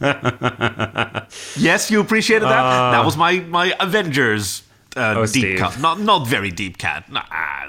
[0.00, 2.64] yes, you appreciated that.
[2.64, 2.90] Uh.
[2.92, 4.64] that was my my Avengers
[4.96, 5.58] uh, Oh, deep Steve.
[5.58, 5.80] cut.
[5.80, 7.08] Not not very deep cut.
[7.10, 7.22] Nah,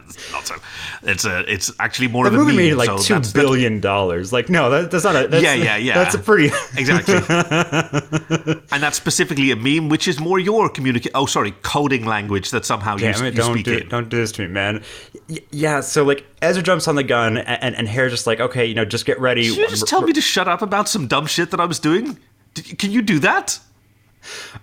[0.08, 0.56] it's not so.
[1.04, 2.66] It's a it's actually more the of a movie meme.
[2.66, 4.34] made like so two that's- billion dollars.
[4.34, 5.94] Like no, that, that's not a that's, Yeah, yeah, yeah.
[5.96, 6.46] That's a pretty
[6.78, 7.16] exactly.
[8.72, 11.12] and that's specifically a meme, which is more your communicate.
[11.16, 13.20] Oh, sorry, coding language that somehow you, it!
[13.22, 13.90] you Don't speak do in.
[13.90, 14.84] don't do this to me, man.
[15.30, 15.80] Y- yeah.
[15.82, 18.74] So like Ezra jumps on the gun and and, and Hera's just like, okay, you
[18.76, 19.44] know, just get ready.
[19.44, 21.80] Did you just tell me to shut up about some dumb shit that I was
[21.80, 22.18] doing?
[22.54, 23.60] Did, can you do that?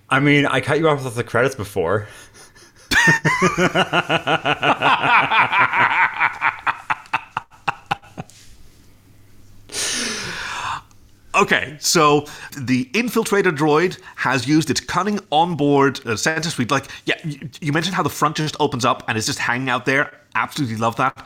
[0.08, 2.06] I mean, I cut you off with the credits before.
[11.32, 12.26] Okay, so
[12.58, 16.72] the infiltrator droid has used its cunning onboard uh, sensor suite.
[16.72, 19.70] Like, yeah, you, you mentioned how the front just opens up and it's just hanging
[19.70, 20.12] out there.
[20.34, 21.24] Absolutely love that.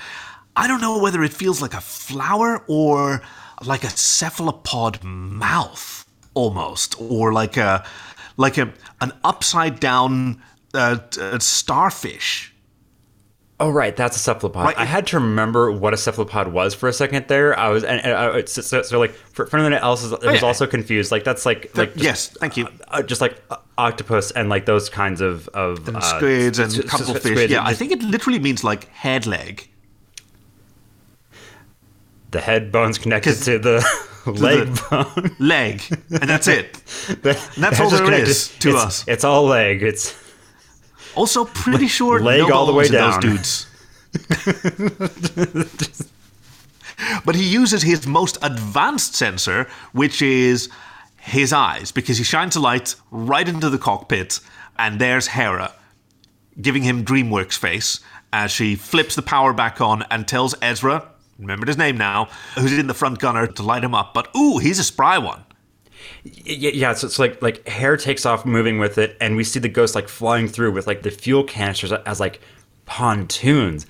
[0.57, 3.23] I don't know whether it feels like a flower or
[3.65, 7.85] like a cephalopod mouth, almost, or like a
[8.37, 10.43] like a an upside down
[10.75, 12.51] uh, t- uh, starfish.
[13.61, 14.65] Oh right, that's a cephalopod.
[14.65, 14.79] Right.
[14.79, 17.57] I had to remember what a cephalopod was for a second there.
[17.59, 20.23] I was and, and I, so, so, so like for, for anyone else, is- it
[20.25, 20.47] was yeah.
[20.47, 21.13] also confused.
[21.13, 22.67] Like that's like Th- like just, yes, thank you.
[22.89, 26.81] uh, just like uh, octopus and like those kinds of of uh, Squids and s-
[26.85, 27.49] cuttlefish.
[27.49, 29.69] Yeah, I think it literally means like head leg.
[32.33, 33.87] the head bone's connected to the
[34.27, 35.37] leg bone.
[35.39, 36.73] leg, and that's it.
[37.23, 39.05] The- that's all there is to It's- us.
[39.07, 39.83] It's all leg.
[39.85, 40.13] It's
[41.15, 43.21] Also, pretty sure leg no all the way down.
[43.21, 43.67] those dudes.
[47.25, 50.69] but he uses his most advanced sensor, which is
[51.19, 54.41] his eyes, because he shines a light right into the cockpit,
[54.79, 55.73] and there's Hera
[56.61, 58.01] giving him DreamWorks face
[58.33, 61.09] as she flips the power back on and tells Ezra,
[61.39, 64.15] remembered his name now, who's in the front gunner to light him up.
[64.15, 65.45] But ooh, he's a spry one.
[66.25, 66.93] Yeah.
[66.95, 69.95] So it's like like Hera takes off, moving with it, and we see the ghost
[69.95, 72.41] like flying through with like the fuel canisters as like
[72.87, 73.87] pontoons.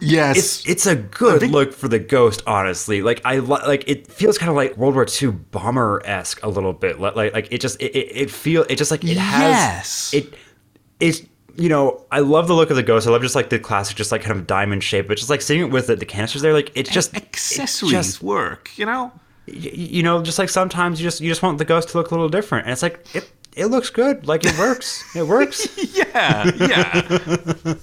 [0.00, 0.36] Yes.
[0.38, 3.02] It's it's a good think- look for the ghost, honestly.
[3.02, 6.48] Like I li- like it feels kind of like World War II bomber esque a
[6.48, 6.98] little bit.
[7.00, 10.34] Like like, like it just it, it, it feel it just like it has it
[11.00, 11.22] it's
[11.56, 13.06] you know I love the look of the ghost.
[13.06, 15.42] I love just like the classic, just like kind of diamond shape, but just like
[15.42, 18.86] seeing it with the, the canisters there, like it's just it accessories just- work, you
[18.86, 19.12] know?
[19.46, 22.14] You know, just like sometimes you just you just want the ghost to look a
[22.14, 25.68] little different, and it's like it it looks good, like it works, it works.
[25.94, 27.74] Yeah, yeah.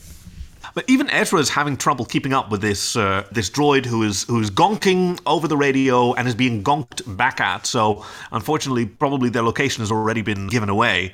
[0.75, 4.23] but even Ezra is having trouble keeping up with this uh, this droid who is
[4.23, 7.65] who is gonking over the radio and is being gonked back at.
[7.65, 11.13] So unfortunately, probably their location has already been given away.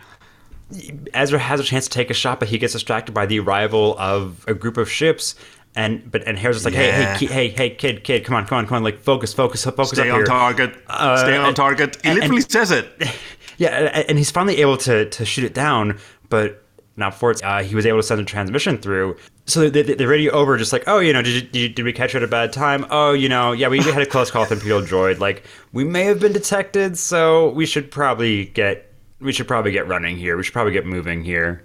[1.13, 3.95] Ezra has a chance to take a shot, but he gets distracted by the arrival
[3.99, 5.35] of a group of ships.
[5.75, 7.15] And but and Hera's just like, Yeah.
[7.17, 9.63] hey, hey, hey, hey, kid, kid, come on, come on, come on, like focus, focus,
[9.65, 10.25] focus Stay on here.
[10.25, 10.73] target.
[10.87, 11.97] Uh, Stay on and- target.
[12.01, 12.87] He and- literally and- says it.
[13.57, 15.97] Yeah, and he's finally able to to shoot it down,
[16.27, 16.61] but
[16.97, 19.15] not for it, uh, he was able to send a transmission through.
[19.45, 21.93] So the, the, the radio over, just like, oh, you know, did, did, did we
[21.93, 22.85] catch you at a bad time?
[22.89, 25.19] Oh, you know, yeah, we, we had a close call with Imperial Droid.
[25.19, 29.87] Like, we may have been detected, so we should probably get we should probably get
[29.87, 30.35] running here.
[30.35, 31.63] We should probably get moving here.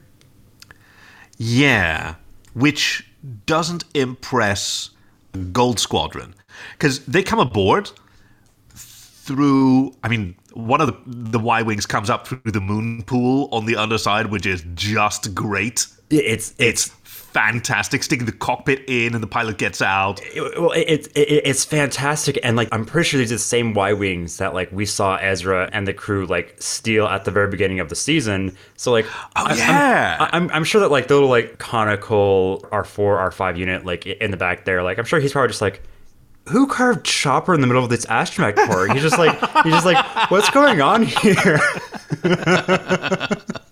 [1.39, 2.15] Yeah,
[2.55, 3.05] which
[3.47, 4.91] doesn't impress
[5.53, 6.35] Gold Squadron
[6.73, 7.91] because they come aboard
[8.71, 9.95] through.
[10.03, 13.67] I mean, one of the the Y wings comes up through the moon pool on
[13.67, 15.87] the underside, which is just great.
[16.11, 16.91] It's It's
[17.33, 18.03] fantastic.
[18.03, 20.21] Sticking the cockpit in, and the pilot gets out.
[20.23, 23.39] It- well, it, it, it, it's fantastic, and like I'm pretty sure these are the
[23.39, 27.31] same Y wings that like we saw Ezra and the crew like steal at the
[27.31, 28.57] very beginning of the season.
[28.77, 29.07] So like,
[29.37, 30.29] Oh, I- yeah.
[30.33, 34.31] I'm, I'm I'm sure that like the little like conical R4 R5 unit like in
[34.31, 35.83] the back there, like I'm sure he's probably just like.
[36.49, 38.89] Who carved Chopper in the middle of this astromech core?
[38.89, 41.61] He's just like he's just like, what's going on here?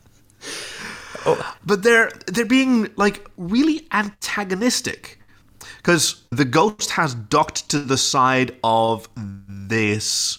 [1.29, 1.57] Oh.
[1.64, 5.18] but they're they're being like really antagonistic
[5.79, 10.39] because the ghost has docked to the side of this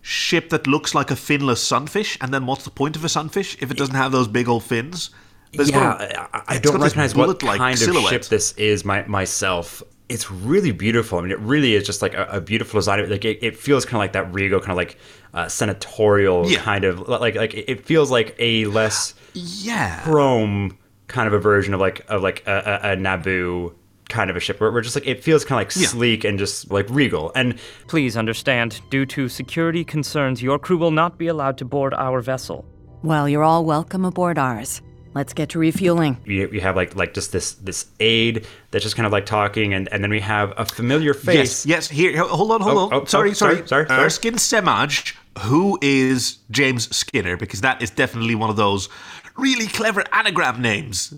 [0.00, 3.56] ship that looks like a finless sunfish and then what's the point of a sunfish
[3.60, 5.10] if it doesn't have those big old fins
[5.52, 6.00] it's yeah, got-
[6.34, 8.10] I, I don't recognize what kind of silhouette.
[8.10, 9.82] ship this is my, myself.
[10.12, 11.18] It's really beautiful.
[11.18, 13.08] I mean, it really is just like a, a beautiful design.
[13.10, 14.98] Like it, it feels kind of like that Rigo kind of like
[15.34, 16.60] uh, senatorial Yeah.
[16.60, 20.76] kind of like like it feels like a less yeah chrome
[21.08, 23.74] kind of a version of like of like a, a, a Naboo
[24.08, 25.88] kind of a ship where we're just like it feels kind of like Yeah.
[25.88, 27.58] sleek and just like regal and
[27.88, 32.20] Please understand, due to security concerns, your crew will not be allowed to board our
[32.20, 32.64] vessel.
[33.02, 34.82] Well, you're all welcome aboard ours.
[35.14, 36.16] Let's get to refueling.
[36.26, 39.74] we, we have like like just this this aide that's just kind of like talking
[39.74, 41.88] and, and then we have a familiar face Yes, yes.
[41.90, 43.02] Here, hold on, hold Oh, on.
[43.02, 44.04] oh, sorry, oh, sorry, sorry, sorry, uh, sorry.
[44.04, 48.88] Erskine Semaj, who is James Skinner, because that is definitely one of those
[49.36, 51.14] really clever anagram names.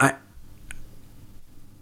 [0.00, 0.14] I.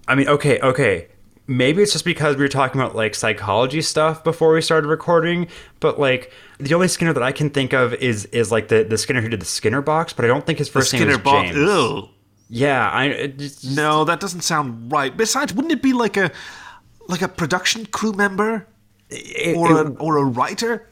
[0.08, 1.08] I mean, okay, okay.
[1.48, 5.48] Maybe it's just because we were talking about like psychology stuff before we started recording,
[5.80, 8.96] but like the only Skinner that I can think of is is like the the
[8.96, 11.12] Skinner who did the Skinner box, but I don't think his The first name Skinner
[11.12, 11.48] is box.
[11.48, 11.68] James.
[11.68, 12.08] Ugh.
[12.48, 15.16] Yeah, I just- No, that doesn't sound right.
[15.16, 16.30] Besides, wouldn't it be like a
[17.08, 18.68] like a production crew member
[19.10, 20.86] it, or it- a, or a writer?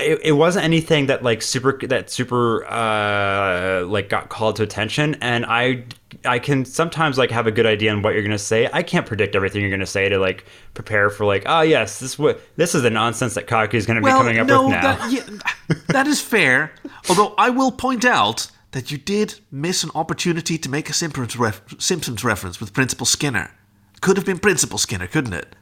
[0.00, 5.16] It, it wasn't anything that like super that super uh like got called to attention
[5.20, 5.84] and i
[6.24, 9.06] i can sometimes like have a good idea on what you're gonna say i can't
[9.06, 12.74] predict everything you're gonna say to like prepare for like oh yes this what this
[12.74, 15.24] is the nonsense that Kaki is gonna be coming up no, with now that yeah,
[15.88, 16.72] that is fair.
[17.08, 21.36] Although I will point out that you did miss an opportunity to make a Simpsons,
[21.36, 23.54] ref- Simpsons reference with Principal Skinner.
[24.00, 25.54] Could have been Principal Skinner, couldn't it?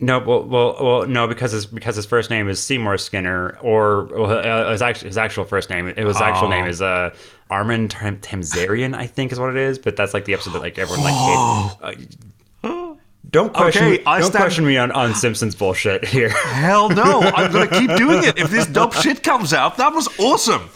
[0.00, 4.04] No well, well well no because his because his first name is seymour skinner or
[4.04, 4.30] well,
[4.66, 6.50] uh, his actual his actual first name his actual Oh.
[6.50, 7.14] name is uh
[7.50, 10.60] armin Tam- tamzarian i think is what it is but that's like the episode that
[10.62, 12.16] like everyone like hates
[12.62, 12.94] Uh,
[13.30, 16.28] don't question Okay, I don't stand- question me on, on Simpsons bullshit here.
[16.64, 17.20] Hell no!
[17.20, 19.76] I'm gonna keep doing it if this dope shit comes out.
[19.76, 20.68] That was awesome.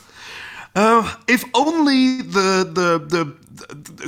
[0.76, 3.36] Uh, if only the, the the the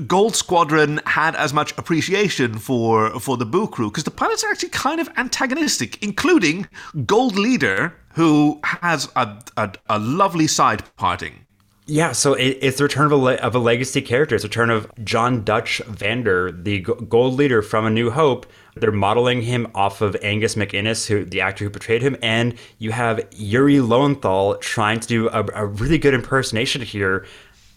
[0.07, 4.51] Gold Squadron had as much appreciation for for the Boo Crew, because the pilots are
[4.51, 6.67] actually kind of antagonistic, including
[7.05, 11.47] Gold Leader, who has a a, a lovely side parting.
[11.89, 14.35] Yeah, so it, it's the return of a, of a legacy character.
[14.35, 18.45] It's the return of Jon Dutch Vander, the gold leader from A New Hope.
[18.75, 22.91] They're modeling him off of Angus MacInnes, who the actor who portrayed him, and you
[22.91, 27.25] have Yuri Lowenthal trying to do a, a really good impersonation here.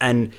[0.01, 0.33] And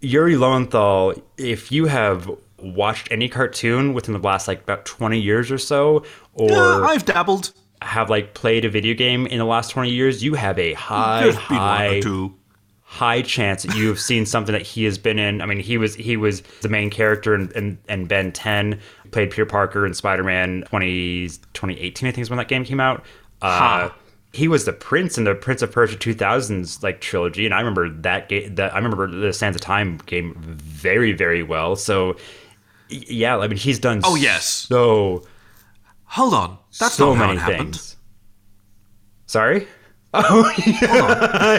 [0.00, 5.50] Yuri Lowenthal, if you have watched any cartoon within the last like about twenty years
[5.50, 6.04] or so,
[6.34, 7.52] or Yeah, I've dabbled.
[7.82, 11.22] have like played a video game in the last twenty years, you have a high,
[11.24, 12.00] There's been one or high,
[12.82, 15.40] high chance that you've seen something that he has been in.
[15.40, 18.80] I mean, he was he was the main character in, in, in Ben 10,
[19.10, 23.04] played Peter Parker in Spider-Man 20, 2018, I think is when that game came out.
[23.42, 23.90] Uh.
[24.34, 27.88] He was the prince in the Prince of Persia 2000s like trilogy, and I remember
[27.88, 28.54] that game.
[28.56, 31.76] That I remember the Sands of Time game very, very well.
[31.76, 32.16] So,
[32.88, 34.00] yeah, I mean, he's done.
[34.04, 34.44] Oh, yes.
[34.46, 35.24] so
[36.14, 36.58] Hold on.
[36.78, 37.96] That's so not how many things.
[39.26, 39.66] Sorry.
[40.16, 40.48] Oh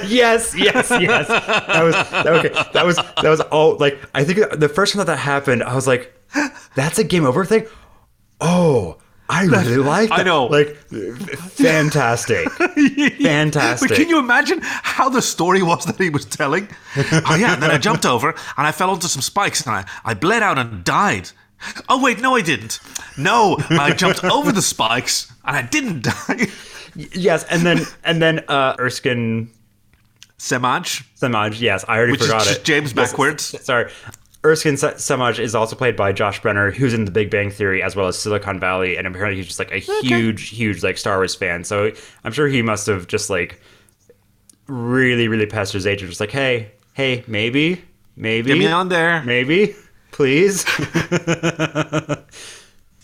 [0.07, 1.27] yes, yes, yes.
[1.27, 2.47] That was that, okay.
[2.71, 3.75] That was that was all.
[3.75, 6.13] Like I think the first time that that happened, I was like,
[6.73, 7.67] "That's a game over thing."
[8.39, 8.97] Oh,
[9.27, 10.09] I really like.
[10.09, 10.19] That.
[10.19, 10.45] I know.
[10.45, 10.75] Like,
[11.49, 13.89] fantastic, fantastic.
[13.89, 16.67] But can you imagine how the story was that he was telling?
[16.95, 19.85] Oh yeah, and then I jumped over and I fell onto some spikes and I,
[20.03, 21.31] I bled out and died.
[21.89, 22.79] Oh wait, no I didn't.
[23.17, 26.47] No, I jumped over the spikes and I didn't die.
[26.95, 29.49] Yes, and then and then uh Erskine
[30.37, 31.03] Semaj.
[31.19, 32.65] Semaj, yes, I already Which is forgot just it.
[32.65, 33.43] James Yes, backwards.
[33.63, 33.89] Sorry.
[34.45, 37.95] Erskine Semaj is also played by Josh Brener, who's in The Big Bang Theory as
[37.95, 41.35] well as Silicon Valley, and apparently he's just like a huge, huge like Star Wars
[41.35, 41.63] fan.
[41.63, 41.91] So
[42.23, 43.59] I'm sure he must have just like
[44.67, 47.81] really, really passed his agent, just like, hey, hey, maybe,
[48.15, 49.23] maybe, Get me on there.
[49.23, 49.75] maybe,
[50.11, 50.65] please.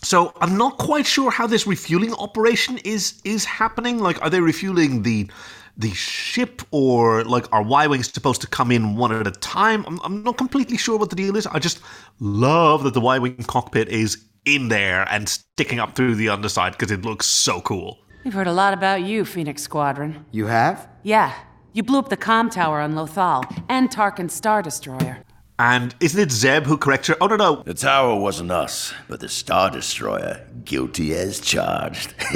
[0.02, 3.98] So I'm not quite sure how this refueling operation is is happening.
[3.98, 5.30] Like, are they refueling the
[5.76, 9.84] the ship, or like are Y wings supposed to come in one at a time?
[9.86, 11.46] I'm, I'm not completely sure what the deal is.
[11.46, 11.80] I just
[12.20, 16.72] love that the Y wing cockpit is in there and sticking up through the underside
[16.72, 17.98] because it looks so cool.
[18.24, 20.24] We've heard a lot about you, Phoenix Squadron.
[20.30, 20.88] You have?
[21.02, 21.32] Yeah,
[21.72, 25.22] you blew up the comm tower on Lothal and Tarkin's Star Destroyer.
[25.64, 27.16] And isn't it Zeb who corrects her?
[27.20, 32.14] Oh no no, The tower wasn't us, but the Star Destroyer, guilty as charged.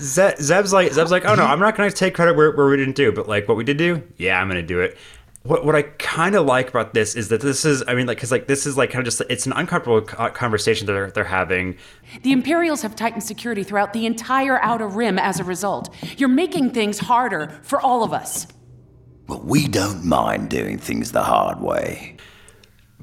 [0.00, 2.66] Ze- Zeb's like Zeb's like, oh no, I'm not going to take credit where, where
[2.66, 4.98] we didn't do, but like what we did do, yeah, I'm going to do it.
[5.44, 8.16] What what I kind of like about this is that this is, I mean, like,
[8.16, 11.22] because like this is like kind of just it's an uncomfortable conversation that they're they're
[11.22, 11.76] having.
[12.22, 15.94] The Imperials have tightened security throughout the entire Outer Rim as a result.
[16.16, 18.48] You're making things harder for all of us.
[19.26, 22.16] But we don't mind doing things the hard way.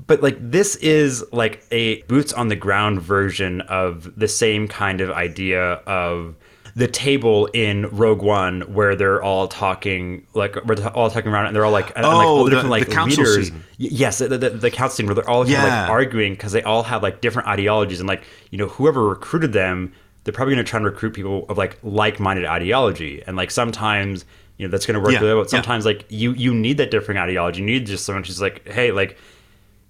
[0.07, 4.99] But like this is like a boots on the ground version of the same kind
[5.01, 6.35] of idea of
[6.75, 11.55] the table in Rogue One where they're all talking like they're all talking around and
[11.55, 13.47] they're all like and, and, like all Oh, the different like the council leaders.
[13.49, 13.63] scene.
[13.77, 15.81] Yes, the, the, the council scene where they're all kind of Yeah.
[15.81, 19.51] like arguing because they all have like different ideologies and like you know whoever recruited
[19.53, 19.91] them,
[20.23, 24.23] they're probably going to try and recruit people of like like-minded ideology and like sometimes
[24.57, 25.43] you know that's going to work Yeah, really well.
[25.43, 25.57] But yeah.
[25.59, 27.61] sometimes like you you need that different ideology.
[27.61, 29.17] You need just someone who's like, hey, like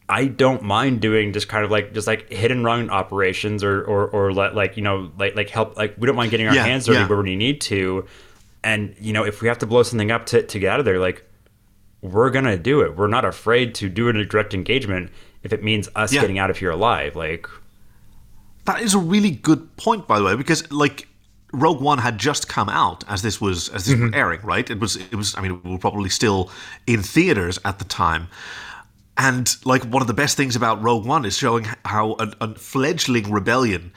[0.09, 3.81] I don't mind doing just kind of like just like hit and run operations or
[3.83, 6.53] or or let like you know like like help like we don't mind getting our
[6.55, 7.07] Yeah, hands dirty yeah.
[7.07, 8.05] where we need to,
[8.63, 10.85] and you know if we have to blow something up to to get out of
[10.85, 11.23] there like
[12.01, 12.97] we're gonna do it.
[12.97, 15.11] We're not afraid to do a direct engagement
[15.43, 16.21] if it means us Yeah.
[16.21, 17.15] getting out of here alive.
[17.15, 17.47] Like
[18.65, 21.07] That is a really good point, by the way, because like
[21.53, 24.15] Rogue One had just come out as this was as this was mm-hmm.
[24.15, 24.69] airing, right?
[24.69, 26.49] It was it was I mean we were probably still
[26.87, 28.27] in theaters at the time.
[29.17, 32.55] And like one of the best things about Rogue One is showing how a, a
[32.55, 33.91] fledgling rebellion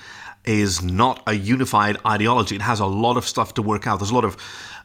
[0.44, 2.57] is not a unified ideology.
[2.57, 4.00] It has a lot of stuff to work out.
[4.00, 4.36] There's a lot of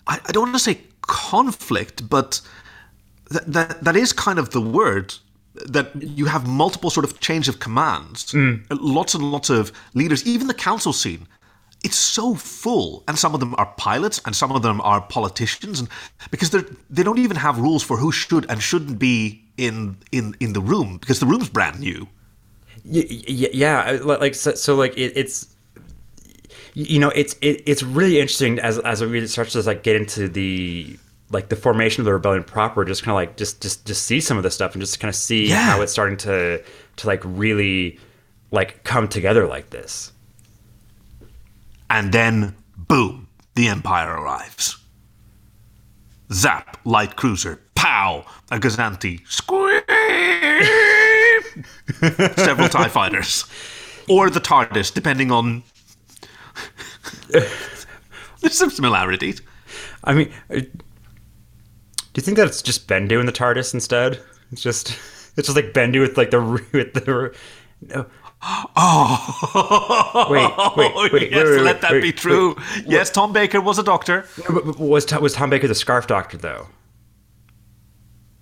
[0.07, 2.41] I, I don't want to say conflict, but
[3.31, 5.15] that, that that is kind of the word
[5.65, 8.63] that you have multiple sort of change of commands mm.
[8.69, 11.27] lots and lots of leaders even the council scene
[11.83, 15.79] it's so full and some of them are pilots and some of them are politicians
[15.79, 15.89] and
[16.31, 20.35] because they they don't even have rules for who should and shouldn't be in in
[20.39, 22.07] in the room because the room's brand new
[22.83, 25.47] yeah like so, so like it, it's
[26.73, 30.27] you know it's it, it's really interesting as as we start to like get into
[30.27, 30.97] the
[31.31, 34.19] like the formation of the rebellion proper just kind of like just just just see
[34.19, 35.57] some of this stuff and just kind of see Yeah.
[35.61, 36.63] how it's starting to
[36.97, 37.99] to like really
[38.51, 40.11] like come together like this
[41.89, 44.77] and then boom the empire arrives.
[46.31, 49.81] Zap light cruiser pow a Gozanti scream
[52.37, 53.45] several tie fighters.
[54.07, 55.63] Or the tardis depending on
[57.29, 59.41] there's some similarities.
[60.03, 64.19] I mean uh, do you think that it's just bendu in the tardis instead?
[64.51, 64.97] It's just
[65.37, 66.41] it's just like bendu with like the
[66.73, 67.35] with the
[67.81, 68.05] no.
[68.41, 72.55] Oh, Wait, wait, wait, yes, wait, wait, let that wait, be true.
[72.85, 74.25] Yes, Tom Baker was a doctor.
[74.77, 76.67] was Tom, was Tom Baker the scarf doctor though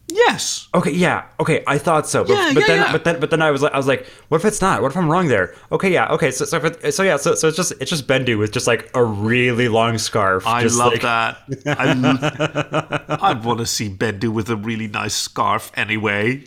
[0.09, 0.67] Yes.
[0.73, 2.91] Okay, yeah, okay, I thought so, but, Yeah, but yeah, then yeah.
[2.91, 4.81] but then but then I was like I was like, what if it's not?
[4.81, 5.53] What if I'm wrong there?
[5.71, 8.37] Okay, yeah, okay, so so, it- so yeah, so, so it's just it's just Bendu
[8.39, 10.45] with just like a really long scarf.
[10.47, 11.37] I love like- that.
[13.09, 16.37] I, I want to see Bendu with a really nice scarf anyway.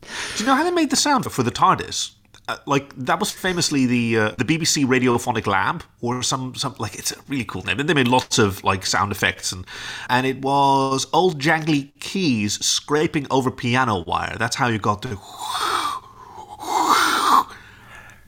[0.00, 0.08] Do
[0.38, 2.12] you know how they made the sound for the TARDIS?
[2.48, 6.94] Uh, like that was famously the uh, the BBC Radiophonic Lab or some some like
[6.98, 7.78] it's a really cool name.
[7.78, 9.66] And they made lots of like sound effects and
[10.08, 14.36] and it was old jangly keys scraping over piano wire.
[14.38, 15.18] That's how you got the.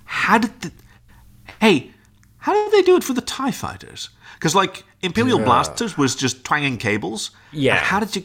[0.05, 0.73] How did the,
[1.61, 1.91] hey?
[2.39, 4.11] How did they do it for the Tie Fighters?
[4.35, 5.45] Because like Imperial Yeah.
[5.47, 7.31] Blasters was just twanging cables.
[7.53, 7.77] Yeah.
[7.77, 8.25] And how did you?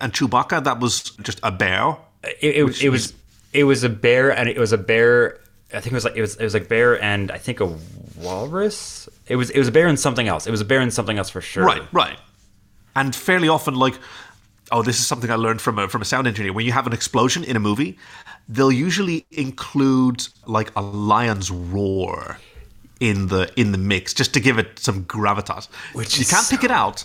[0.00, 1.96] And Chewbacca, that was just a bear.
[2.24, 3.14] it, it, it was
[3.56, 5.40] it was a bear and it was a bear
[5.72, 7.76] I think it was like it was it was like bear and I think a
[8.16, 9.08] walrus.
[9.26, 10.46] It was it was a bear and something else.
[10.46, 11.64] It was a bear and something else for sure.
[11.64, 12.18] Right, right.
[12.94, 13.98] And fairly often, like,
[14.70, 16.52] oh, this is something I learned from a from a sound engineer.
[16.52, 17.98] When you have an explosion in a movie,
[18.48, 22.38] they'll usually include like a lion's roar
[23.00, 25.68] in the in the mix just to give it some gravitas.
[25.94, 27.04] Which you can't pick it out.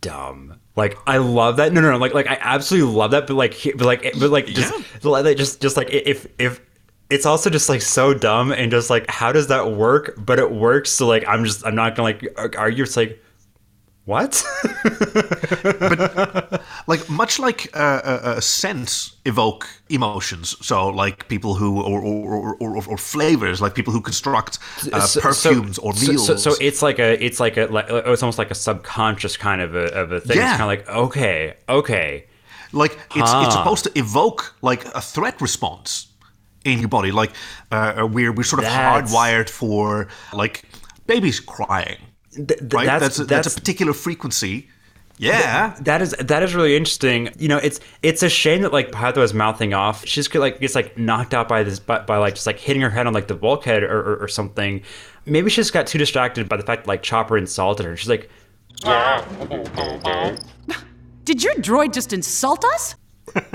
[0.00, 0.58] Dumb.
[0.80, 1.72] Like I love that.
[1.72, 1.98] No, no, no.
[1.98, 3.26] Like like I absolutely love that.
[3.26, 4.72] But like he- but like but like just
[5.04, 6.60] like just just like if if
[7.10, 10.14] it's also just like so dumb and just like how does that work?
[10.16, 10.90] But it works.
[10.90, 12.84] So like I'm just I'm not gonna like argue.
[12.84, 13.22] It's like
[14.10, 14.32] what?
[15.62, 22.00] But like much like uh, uh, uh, scents evoke emotions so like people who or
[22.00, 24.58] or, or, or, or flavors like people who construct
[24.92, 27.66] uh, So- so- perfumes or so- meals So, so, it's like a, it's like a,
[27.66, 30.36] like it's almost like a subconscious kind of a, of a thing.
[30.36, 30.50] Yeah.
[30.50, 32.26] It's kind of like okay, okay,
[32.72, 36.08] like it's it's supposed to evoke like a threat response
[36.64, 37.32] in your body like
[37.72, 40.64] uh, we're we're sort of That's- hardwired for like
[41.06, 41.96] babies crying
[42.48, 44.68] right that's- that's a, that's, that's- a particular frequency
[45.18, 47.28] yeah Th- that is that is really interesting.
[47.38, 50.06] You know, it's it's a shame that like Pytho is mouthing off.
[50.06, 52.80] She's get, like gets like knocked out by this by, by like just like hitting
[52.80, 54.80] her head on like the bulkhead or, or, or something.
[55.26, 57.98] Maybe she just got too distracted by the fact that like Chopper insulted her.
[57.98, 58.30] She's like,
[61.24, 62.94] Did your droid just insult us?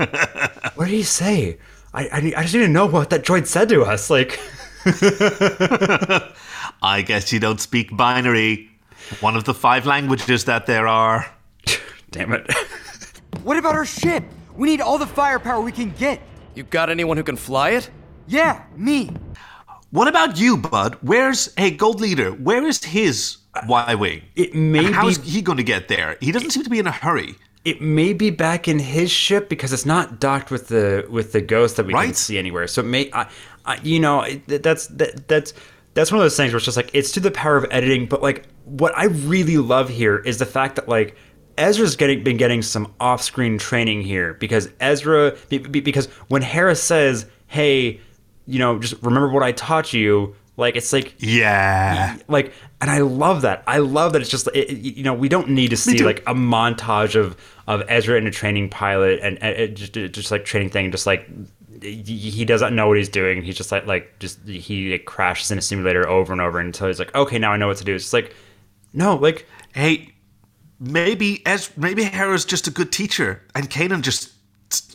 [0.76, 1.58] what did he say?
[1.92, 4.08] I, I I just didn't know what that droid said to us.
[4.08, 4.38] Like,
[6.82, 8.70] i guess you don't speak binary
[9.20, 11.26] one of the five languages that there are
[12.10, 12.46] damn it
[13.42, 14.24] What about our ship?
[14.56, 16.20] We need all the firepower we can get.
[16.54, 17.90] You got anyone who can fly it?
[18.26, 19.10] Yeah, me.
[19.90, 20.96] What about you, Bud?
[21.02, 22.30] Where's hey Gold Leader?
[22.32, 23.36] Where is his
[23.68, 24.22] Y wing?
[24.34, 26.16] It may And how be- is he going to get there?
[26.20, 27.36] He doesn't seem to be in a hurry.
[27.64, 31.40] it may be back in his ship because it's not docked with the with the
[31.40, 32.16] ghost that we can Right.
[32.16, 32.66] see anywhere.
[32.66, 33.28] So it may, I,
[33.64, 35.52] I, you know, it- that's that, that's
[35.94, 38.06] that's one of those things where it's just like it's to the power of editing.
[38.06, 41.16] But like, what I really love here is the fact that like
[41.56, 46.74] Ezra's getting been getting some off-screen training here because Ezra be- be- because when Hera
[46.74, 48.00] says, "Hey,
[48.46, 52.18] you know, just remember what I taught you," like it's like Yeah.
[52.28, 53.62] like and i love that.
[53.66, 56.34] I love that it's just it, you know we don't need to see like a
[56.34, 57.36] montage of
[57.66, 61.28] of ezra in a training pilot and, and just, just like training thing just like
[61.82, 63.42] he he doesn't know what he's doing.
[63.42, 66.98] He's just like like just he crashes in a simulator over and over until he's
[66.98, 67.94] like okay now i know what to do.
[67.94, 68.34] It's like
[68.96, 70.14] no like Hey,
[70.80, 74.32] maybe as maybe Hera's just a good teacher, and Kanan just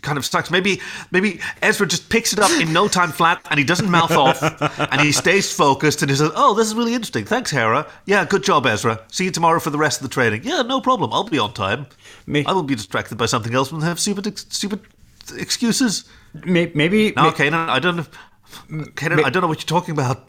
[0.02, 0.50] kind of sucks.
[0.52, 0.82] Maybe
[1.12, 4.42] maybe Ezra just picks it up in no time flat, and he doesn't mouth off,
[4.92, 7.26] and he stays focused, and he says, "Oh, this is really interesting.
[7.26, 7.88] Thanks, Hera.
[8.06, 9.02] Yeah, good job, Ezra.
[9.10, 10.42] See you tomorrow for the rest of the training.
[10.44, 11.14] Yeah, no problem.
[11.14, 11.86] I'll be on time.
[12.26, 14.80] Me- I will be distracted by something else and have stupid stupid
[15.38, 16.06] excuses.
[16.46, 17.98] may, maybe No, may- Kanan, I don't.
[17.98, 18.06] know.
[18.96, 20.28] Kanan, I don't know what you're talking about.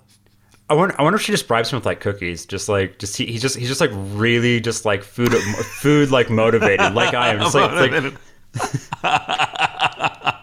[0.71, 3.17] I wonder, I wonder if she just bribes him with like cookies, just like just
[3.17, 5.33] he, he's just he's just like really just like food
[5.81, 7.41] food like motivated, like I am.
[7.41, 8.15] Just like, like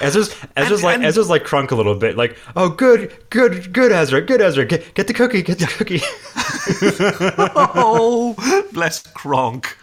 [0.00, 3.90] Ezra's Ezra's like and- Ezra's like Kronk a little bit, like oh good good good
[3.92, 6.00] Ezra good Ezra get get the cookie get the cookie.
[7.74, 8.34] oh,
[8.72, 9.78] bless Kronk.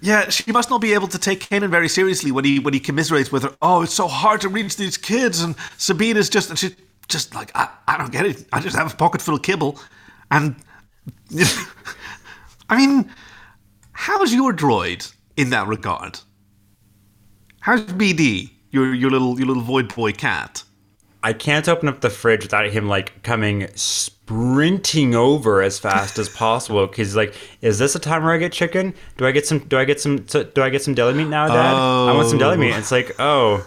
[0.00, 2.80] Yeah, she must not be able to take Kanan very seriously when he when he
[2.80, 3.54] commiserates with her.
[3.60, 6.74] Oh, it's so hard to reach these kids, and Sabine is just and she's
[7.12, 8.46] just like I, I don't get it.
[8.52, 9.78] I just have a pocket full of kibble,
[10.30, 10.56] and
[12.68, 13.10] I mean,
[13.92, 16.18] how's your droid in that regard?
[17.60, 20.64] How's BD, your your little your little void boy cat?
[21.24, 26.28] I can't open up the fridge without him like coming sprinting over as fast as
[26.28, 26.86] possible.
[26.88, 28.92] Cause he's like, is this a time where I get chicken?
[29.18, 29.60] Do I get some?
[29.60, 30.16] Do I get some?
[30.18, 31.74] Do I get some deli meat now, Dad?
[31.74, 32.72] I want some deli meat.
[32.74, 32.78] Oh.
[32.78, 33.64] It's like, oh,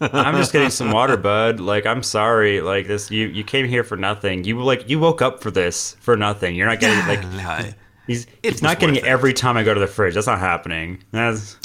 [0.00, 1.60] I'm just getting some water, bud.
[1.60, 2.60] Like, I'm sorry.
[2.60, 4.44] Like this, you you came here for nothing.
[4.44, 6.54] You like you woke up for this for nothing.
[6.54, 7.74] You're not getting like.
[8.06, 10.14] He's, It he's not getting it every time I go to the fridge.
[10.14, 11.04] That's not happening.
[11.12, 11.56] That's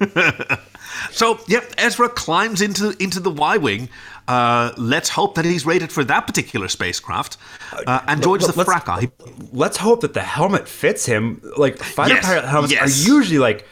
[1.10, 3.88] So, yep, Ezra climbs into into the Y wing.
[4.26, 7.36] Uh, let's hope that he's rated for that particular spacecraft
[7.86, 9.06] uh, and joins the let's- fracas.
[9.52, 11.42] Let's hope that the helmet fits him.
[11.56, 13.04] Like fighter Yes, pilot helmets yes.
[13.06, 13.66] are usually like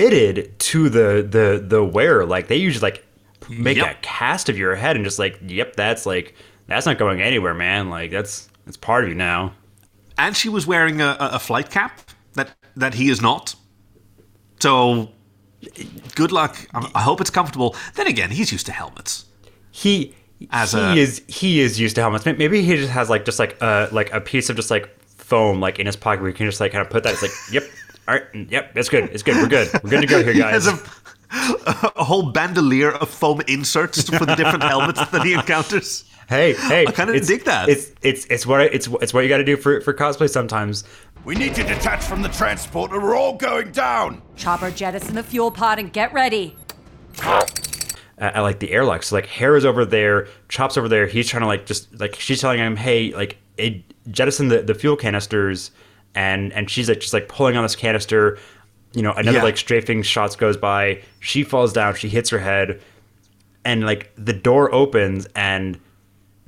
[0.00, 2.24] fitted to the the the wearer.
[2.26, 3.04] Like they usually like
[3.48, 3.90] make Yep.
[3.90, 6.34] a cast of your head and just like, yep, that's like
[6.66, 7.88] that's not going anywhere, man.
[7.90, 9.52] Like that's that's part of you now.
[10.18, 12.00] and she was wearing a, a flight cap
[12.34, 13.54] that that he is not.
[14.60, 15.08] So,
[16.16, 16.56] good luck.
[16.74, 17.76] I hope it's comfortable.
[17.94, 19.24] Then again, he's used to helmets.
[19.70, 20.14] He
[20.50, 22.24] As he a- is he is used to helmets.
[22.26, 25.60] Maybe he just has like just like a like a piece of just like foam
[25.60, 27.12] like in his pocket where you can just like kind of put that.
[27.14, 27.62] It's like, yep,
[28.08, 30.32] all right, mm, yep, it's good, it's good, we're good, we're good to go here,
[30.32, 30.64] He guys.
[30.64, 30.80] has
[31.30, 36.04] a, a whole bandolier of foam inserts for the different helmets that he encounters.
[36.28, 37.68] Hey, hey, I kind of dig that.
[37.70, 40.28] It's it's it's what I, it's it's what you got to do for for cosplay
[40.28, 40.84] sometimes.
[41.24, 44.20] We need to detach from the transport or we're all going down.
[44.36, 46.54] Chopper, jettison the fuel pod and get ready.
[48.18, 51.06] At, at like the airlock, so like Hera's over there, Chop's over there.
[51.06, 54.74] He's trying to like just like she's telling him, hey, like it, jettison the, the
[54.74, 55.70] fuel canisters,
[56.18, 58.38] and and she's like just like pulling on this canister.
[58.94, 59.44] You know, another Yeah.
[59.44, 61.02] like strafing shots goes by.
[61.20, 61.94] She falls down.
[61.94, 62.80] She hits her head,
[63.64, 65.78] and like the door opens and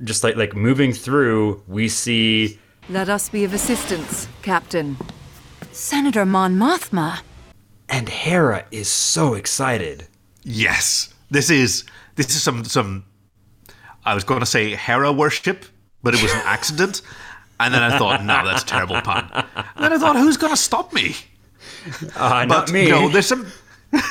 [0.03, 2.59] just like like moving through, we see
[2.89, 4.97] Let us be of assistance, Captain.
[5.71, 7.19] Senator Mon Mothma.
[7.87, 10.07] and Hera is so excited.
[10.43, 13.05] Yes, this is this is some some.
[14.03, 15.65] I was going to say Hera worship,
[16.03, 17.01] but it was an accident.
[17.61, 19.29] And then I thought, no, that's a terrible pun.
[19.33, 21.15] And then I thought, who's going to stop me?
[22.15, 22.89] Uh, but not me.
[22.89, 23.45] no, there's some.
[23.91, 24.01] and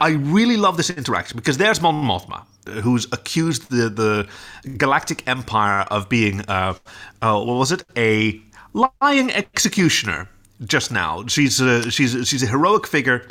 [0.00, 2.44] I really love this interaction because there's Mon Mothma,
[2.82, 4.28] who's accused the the
[4.76, 6.74] Galactic Empire of being, uh,
[7.20, 8.40] uh, what was it, a
[8.72, 10.28] lying executioner.
[10.64, 13.26] Just now, she's a, she's a, she's a heroic figure,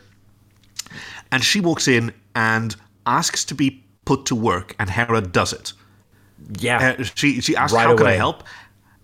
[1.31, 2.75] and she walks in and
[3.05, 5.71] asks to be put to work, and Hera does it.
[6.59, 8.43] Yeah, Uh, she she asks, Right "How can I help?"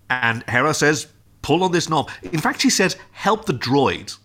[0.10, 1.08] And Hera says,
[1.42, 4.18] "Pull on this knob." In fact, she says, "Help the droid,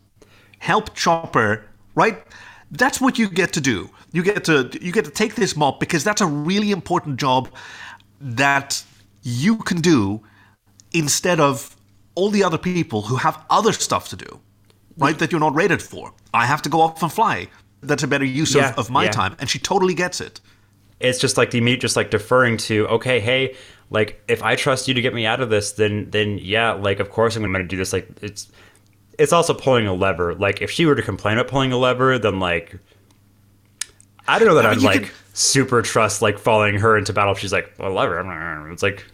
[0.59, 2.23] help Chopper." Right?
[2.71, 3.91] That's what you get to do.
[4.13, 7.49] You get to you get to take this mop because that's a really important job
[8.21, 8.83] that
[9.23, 10.23] you can do
[10.93, 11.77] instead of
[12.15, 14.41] all the other people who have other stuff to do.
[14.99, 15.19] Right?
[15.19, 16.13] That you're not rated for.
[16.35, 17.49] I have to go off and fly.
[17.83, 19.11] That's a better use Yeah, of, of my yeah.
[19.11, 20.41] time, and she totally gets it.
[21.03, 23.55] It's just like the immediate just like deferring to okay hey
[23.91, 27.01] like if i trust you to get me out of this then then yeah like
[27.01, 27.93] of course i'm gonna do this.
[27.93, 28.51] Like it's
[29.19, 30.35] it's also pulling a lever.
[30.35, 32.79] Like if she were to complain about pulling a lever then like
[34.27, 37.13] i don't know that I i'd mean, like can- super trust like following her into
[37.13, 38.71] battle if she's like a lever.
[38.73, 39.05] It's like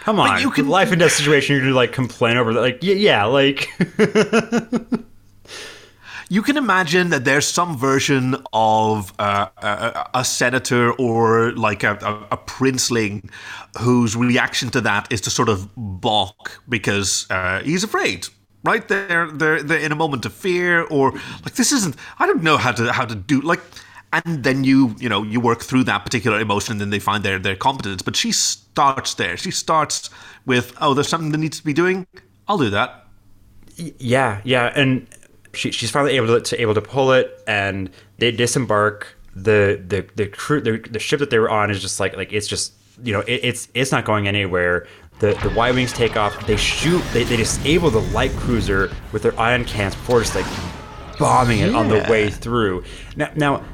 [0.00, 2.78] come on you can- life and death situation you're gonna like complain over that like
[2.82, 3.68] yeah, yeah like
[6.28, 11.92] You can imagine that there's some version of uh, a, a senator or like a,
[12.02, 13.30] a, a princeling
[13.78, 18.26] whose reaction to that is to sort of balk because uh, he's afraid.
[18.64, 18.86] Right?
[18.88, 21.12] They're, they're they're in a moment of fear or
[21.44, 21.94] like this isn't.
[22.18, 23.60] I don't know how to how to do like.
[24.12, 27.22] And then you you know you work through that particular emotion, and then they find
[27.22, 28.02] their their competence.
[28.02, 29.36] But she starts there.
[29.36, 30.10] She starts
[30.46, 32.06] with, oh, there's something that needs to be doing.
[32.48, 33.06] I'll do that.
[33.76, 35.06] Yeah, yeah, and
[35.56, 39.16] she, she's finally able to, to able to pull it, and they disembark.
[39.34, 42.32] the the the crew the, the ship that they were on is just like like
[42.32, 44.86] it's just you know it, it's it's not going anywhere.
[45.18, 46.46] The the Y wings take off.
[46.46, 47.02] They shoot.
[47.12, 50.46] They, they disable the light cruiser with their ion cans before just like
[51.18, 52.84] bombing it on the way through.
[53.16, 53.64] Now now.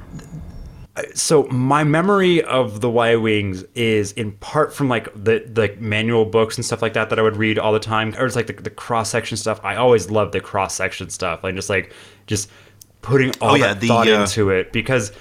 [1.14, 6.26] So my memory of the Y wings is in part from like the the manual
[6.26, 8.46] books and stuff like that that I would read all the time, or it's like
[8.46, 9.58] the, the cross section stuff.
[9.64, 11.94] I always loved the cross section stuff, like just like
[12.26, 12.50] just
[13.00, 15.12] putting all Oh, yeah, that the, thought uh, into it because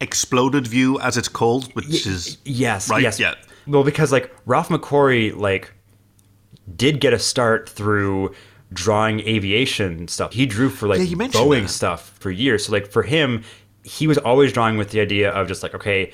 [0.00, 3.02] exploded view as it's called, which is Yes, right.
[3.02, 3.20] yes.
[3.20, 3.34] Yeah,
[3.66, 5.70] Well, because like Ralph McQuarrie like
[6.76, 8.34] did get a start through
[8.72, 10.32] drawing aviation stuff.
[10.32, 11.68] He drew for like Yeah, Boeing that.
[11.68, 12.64] stuff for years.
[12.66, 13.42] So like for him,
[13.96, 16.12] he was always drawing with the idea of just like okay,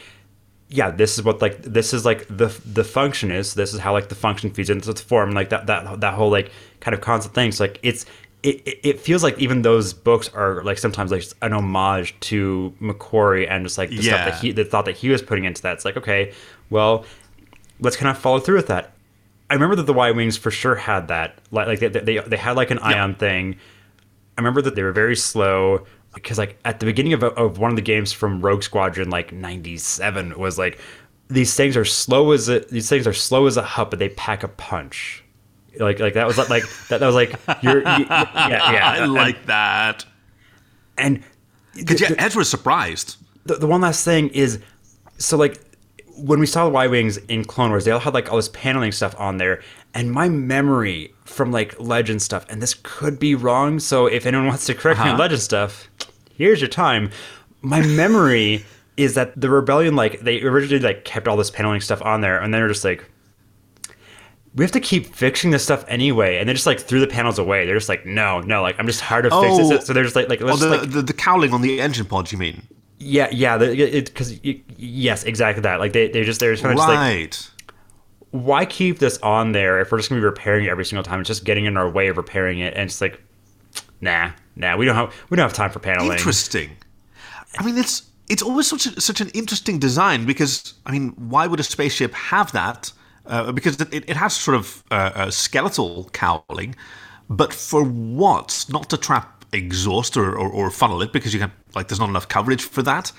[0.69, 2.49] yeah, this is what like this is like the
[2.79, 3.55] the function is.
[3.55, 5.33] This is how like the function feeds into the form.
[5.33, 6.51] Like that that that whole like
[6.81, 7.53] kind of concept thing.
[7.53, 8.07] So like it's.
[8.43, 13.51] It, it- feels like even those books are like sometimes like an homage to McQuarrie
[13.51, 14.41] and just like the stuff that Yeah.
[14.41, 15.73] he the thought that he was putting into that.
[15.75, 16.33] It's like okay,
[16.71, 17.05] well,
[17.81, 18.93] let's kind of follow through with that.
[19.51, 21.39] I remember that the Y wings for sure had that.
[21.51, 23.57] Like, like they, they, they had like an ion thing.
[24.39, 25.85] I remember that they were very slow
[26.17, 29.33] because like at the beginning of, of one of the games from Rogue Squadron, like
[29.33, 30.81] '97, was like
[31.29, 34.09] these things are slow as a, these things are slow as a hut, but they
[34.09, 35.23] pack a punch.
[35.79, 38.91] Like like that was like that, that was like you're you, yeah yeah.
[38.99, 40.07] I like that.
[40.97, 41.23] And
[41.75, 43.17] because yeah, was surprised.
[43.45, 44.59] The, the one last thing is,
[45.19, 45.61] so like
[46.17, 48.49] when we saw the Y wings in Clone Wars, they all had like all this
[48.49, 49.63] paneling stuff on there,
[49.93, 53.79] and my memory from like Legend stuff, and this could be wrong.
[53.79, 55.19] So if anyone wants to correct me on Uh-huh.
[55.19, 55.91] Legend stuff,
[56.37, 57.11] here's your time.
[57.63, 58.65] My memory
[58.97, 62.41] is that the rebellion like they originally like kept all this paneling stuff on there,
[62.41, 63.05] and then they're just like.
[64.55, 67.39] We have to keep fixing this stuff anyway, and they just like threw the panels
[67.39, 67.67] away.
[67.67, 69.83] They're just like, no, no, like I'm just tired of fixing this.
[69.83, 69.85] Oh.
[69.85, 72.33] So they're just like, like, oh, the, like the the cowling on the engine pod,
[72.33, 72.63] You mean?
[72.99, 75.79] yeah, yeah, because yes, exactly that.
[75.79, 77.51] Like they, they just they're just kind of just like, Right.
[78.31, 81.21] why keep this on there if we're just gonna be repairing it every single time?
[81.21, 83.21] It's just getting in our way of repairing it, and it's like,
[84.01, 86.13] nah, nah, we don't have we don't have time for paneling.
[86.13, 86.77] Interesting.
[87.59, 91.47] I mean, it's it's always such a, such an interesting design because I mean, why
[91.47, 92.93] would a spaceship have that?
[93.27, 96.77] Uh, because it, it has sort of uh, a skeletal cowling,
[97.29, 98.67] but for what?
[98.69, 102.09] Not to trap exhaust or, or, or funnel it because you can like there's not
[102.09, 103.13] enough coverage for that.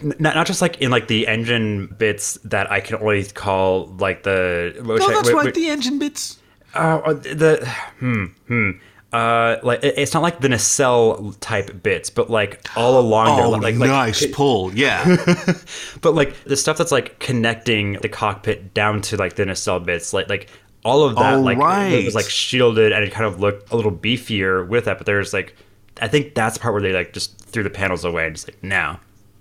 [0.00, 4.22] Not, not just like in like the engine bits that I can only call like
[4.22, 5.54] the no, that's right.
[5.54, 6.38] the engine bits.
[6.74, 7.66] Oh, the
[7.98, 8.70] hmm hmm.
[9.12, 13.50] Uh, like it's not like the nacelle type bits, but like all along there, Oh,
[13.50, 15.04] like, like nice pull, yeah.
[16.00, 20.14] but like the stuff that's like connecting the cockpit down to like the nacelle bits,
[20.14, 20.48] like like
[20.82, 21.88] all of that, Oh, like right.
[21.92, 24.96] it was like shielded and it kind of looked a little beefier with that.
[24.96, 25.56] But there's like,
[26.00, 28.48] I think that's the part where they like just threw the panels away and just
[28.48, 28.98] like now,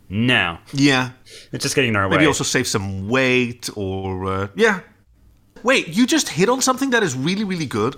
[0.10, 1.12] now, Yeah.
[1.54, 2.18] it's just getting in our way.
[2.18, 4.82] Maybe also save some weight or uh, yeah.
[5.64, 7.96] Wait, you just hit on something that is really really good.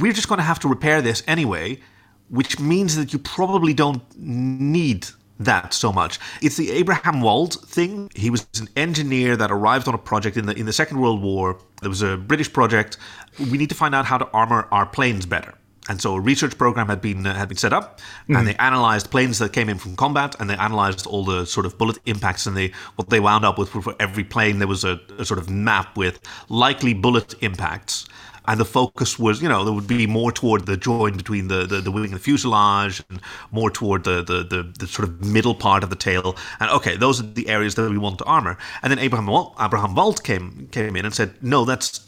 [0.00, 1.80] We're just going to have to repair this anyway,
[2.28, 5.06] which means that you probably don't need
[5.38, 6.18] that so much.
[6.40, 8.10] It's the Abraham Wald thing.
[8.14, 11.20] He was an engineer that arrived on a project in the in the Second World
[11.22, 11.58] War.
[11.82, 12.96] There was a British project.
[13.38, 15.52] We need to find out how to armor our planes better.
[15.88, 18.38] And so a research program had been uh, had been set up, Mhm.
[18.38, 21.66] and they analyzed planes that came in from combat, and they analyzed all the sort
[21.66, 22.46] of bullet impacts.
[22.46, 25.38] And they what they wound up with for every plane there was a, a sort
[25.38, 26.18] of map with
[26.48, 28.06] likely bullet impacts.
[28.48, 31.66] And the focus was, you know, there would be more toward the join between the,
[31.66, 33.20] the, the wing and the fuselage, and
[33.50, 36.36] more toward the, the, the, the sort of middle part of the tail.
[36.60, 38.56] And okay, those are the areas that we want to armor.
[38.82, 39.28] And then Abraham
[39.60, 42.06] Abraham Wald came came in and said, no, that's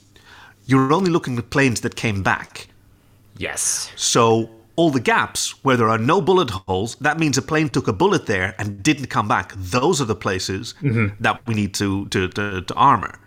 [0.66, 2.68] you're only looking at planes that came back.
[3.36, 3.90] Yes.
[3.96, 7.88] So all the gaps where there are no bullet holes, that means a plane took
[7.88, 9.52] a bullet there and didn't come back.
[9.56, 11.16] Those are the places Mhm.
[11.20, 13.18] that we need to, to, to, to armor.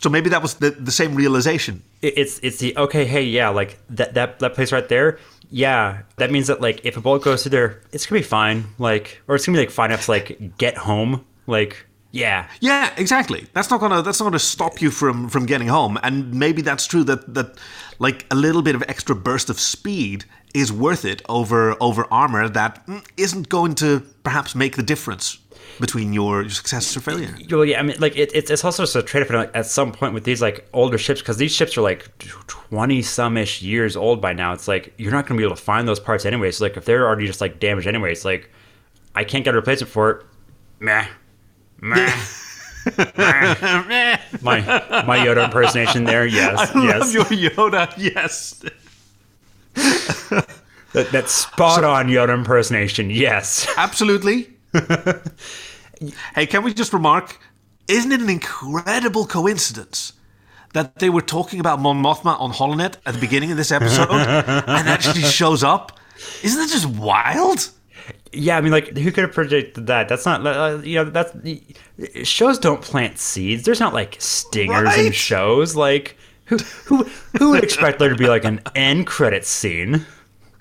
[0.00, 1.82] So maybe that was the, the same realization.
[2.02, 5.18] It's it's the okay hey yeah like that that that place right there
[5.50, 8.64] yeah that means that like if a bullet goes through there it's gonna be fine
[8.78, 12.92] like or it's gonna be like fine enough to like get home like yeah Yeah,
[12.96, 13.46] exactly.
[13.52, 15.98] That's not gonna that's not gonna stop you from from getting home.
[16.02, 17.58] And maybe that's true that that
[17.98, 20.24] like a little bit of extra burst of speed
[20.54, 25.38] is worth it over over armor that mm, isn't going to perhaps make the difference
[25.80, 27.34] between your success or failure.
[27.50, 29.66] well yeah I mean like it, it's it's also just a trade off like at
[29.66, 32.08] some point with these like older ships because these ships are like
[32.46, 35.62] twenty some ish years old by now it's like you're not gonna be able to
[35.62, 38.50] find those parts anyway so like if they're already just like damaged anyway it's like
[39.14, 40.26] I can't get a replacement for it
[40.78, 41.06] meh
[41.80, 42.12] meh.
[44.42, 44.60] my
[45.06, 47.14] my Yoda impersonation there, yes, I yes.
[47.14, 47.92] love your Yoda.
[47.98, 48.64] Yes.
[50.92, 53.68] That, that spot on Yoda impersonation, yes.
[53.76, 54.48] Absolutely.
[56.34, 57.38] hey, can we just remark?
[57.88, 60.12] Isn't it an incredible coincidence
[60.72, 64.10] that they were talking about Mon Mothma on Holonet at the beginning of this episode,
[64.10, 65.98] and actually shows up?
[66.42, 67.70] Isn't that just wild?
[68.32, 70.08] Yeah, I mean, like, who could have predicted that?
[70.08, 71.34] That's not, uh, you know, that's
[72.22, 73.64] shows don't plant seeds.
[73.64, 75.74] There's not like stingers in shows.
[75.74, 77.04] Like, who who
[77.38, 80.06] who would expect there to be like an end credit scene?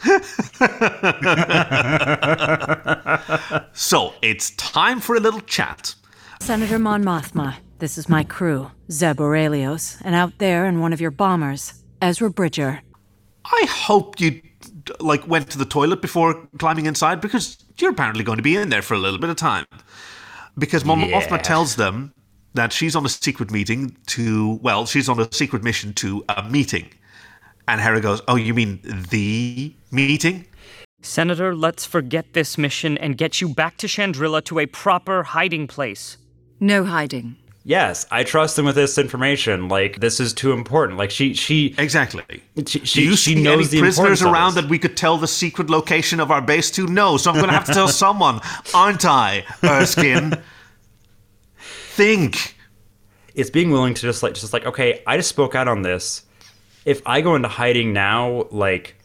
[3.73, 5.95] So it's time for a little chat.
[6.41, 11.01] Senator Mon Mothma, this is my crew, Zeb Orrelios, and out there in one of
[11.01, 12.81] your bombers, Ezra Bridger.
[13.45, 14.41] I hope you
[14.99, 18.69] like went to the toilet before climbing inside because you're apparently going to be in
[18.69, 19.65] there for a little bit of time.
[20.57, 21.21] Because Mon Yeah.
[21.21, 22.13] Mothma tells them
[22.53, 26.43] that she's on a secret meeting to well, she's on a secret mission to a
[26.43, 26.89] meeting.
[27.67, 30.45] And Hera goes, "Oh, you mean the meeting?"
[31.01, 35.65] Senator, let's forget this mission and get you back to Chandrila to a proper hiding
[35.67, 36.17] place.
[36.59, 37.37] No hiding.
[37.63, 39.69] Yes, I trust him with this information.
[39.69, 40.97] Like, this is too important.
[40.97, 42.23] Like, she she exactly.
[42.65, 45.27] She Do you she see knows any the prisoners around that we could tell the
[45.27, 46.87] secret location of our base to?
[46.87, 48.39] No, so I'm going to have to tell someone,
[48.73, 50.33] aren't I, Erskine?
[51.57, 52.55] Think.
[53.35, 56.23] it's being willing to just like just like okay i just spoke out on this
[56.85, 58.95] if I go into hiding now, like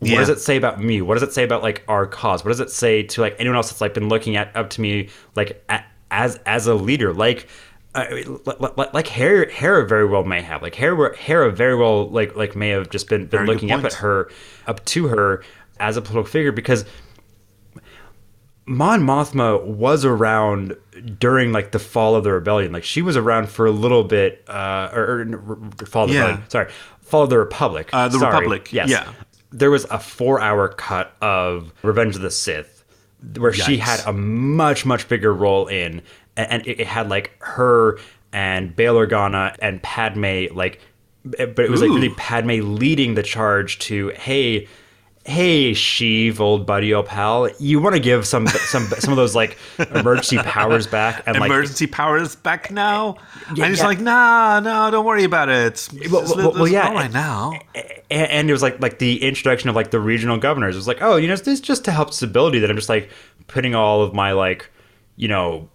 [0.00, 0.18] what Yeah.
[0.18, 1.00] does it say about me?
[1.02, 2.44] What does it say about like our cause?
[2.44, 4.80] What does it say to like anyone else that's like been looking at up to
[4.80, 7.12] me like a, as as a leader?
[7.14, 7.48] Like
[7.94, 8.04] uh,
[8.46, 12.36] like, like, like Hera, Hera very well may have like Hera, Hera very well like
[12.36, 14.30] like may have just been been Very looking up at her
[14.66, 15.42] up to her
[15.80, 16.84] as a political figure because
[18.66, 20.76] Mon Mothma was around
[21.18, 22.72] during like the fall of the rebellion.
[22.72, 25.26] Like she was around for a little bit, uh, or,
[25.80, 26.20] or fall of the Yeah.
[26.26, 26.50] rebellion.
[26.50, 26.70] Sorry,
[27.00, 27.88] fall of the Republic.
[27.92, 28.32] Uh, the Sorry.
[28.36, 28.88] Republic, Yes.
[28.88, 29.10] yeah.
[29.52, 32.84] There was a four-hour cut of Revenge of the Sith
[33.36, 36.02] where she had a much much bigger role in,
[36.36, 37.98] and, it, had like her
[38.32, 40.80] and Bail Organa and Padme like,
[41.38, 44.68] eh, but it was like really Padme leading the charge to hey
[45.24, 49.34] hey Sheev, old buddy, old pal, you want to give some some some of those
[49.34, 49.58] like
[49.94, 53.16] emergency powers back and like Emergency powers back now.
[53.54, 53.86] Yeah, and he's yeah.
[53.86, 55.88] like, nah, no, don't worry about it.
[56.10, 56.88] Well, It's- well, well, yeah.
[56.88, 57.52] all right now.
[57.74, 60.74] and, and it was like like the introduction of like the regional governors.
[60.74, 62.58] It was like, oh, you know, this is just to help stability.
[62.58, 63.10] That I'm just like
[63.46, 64.70] putting all of my like,
[65.16, 65.68] you know,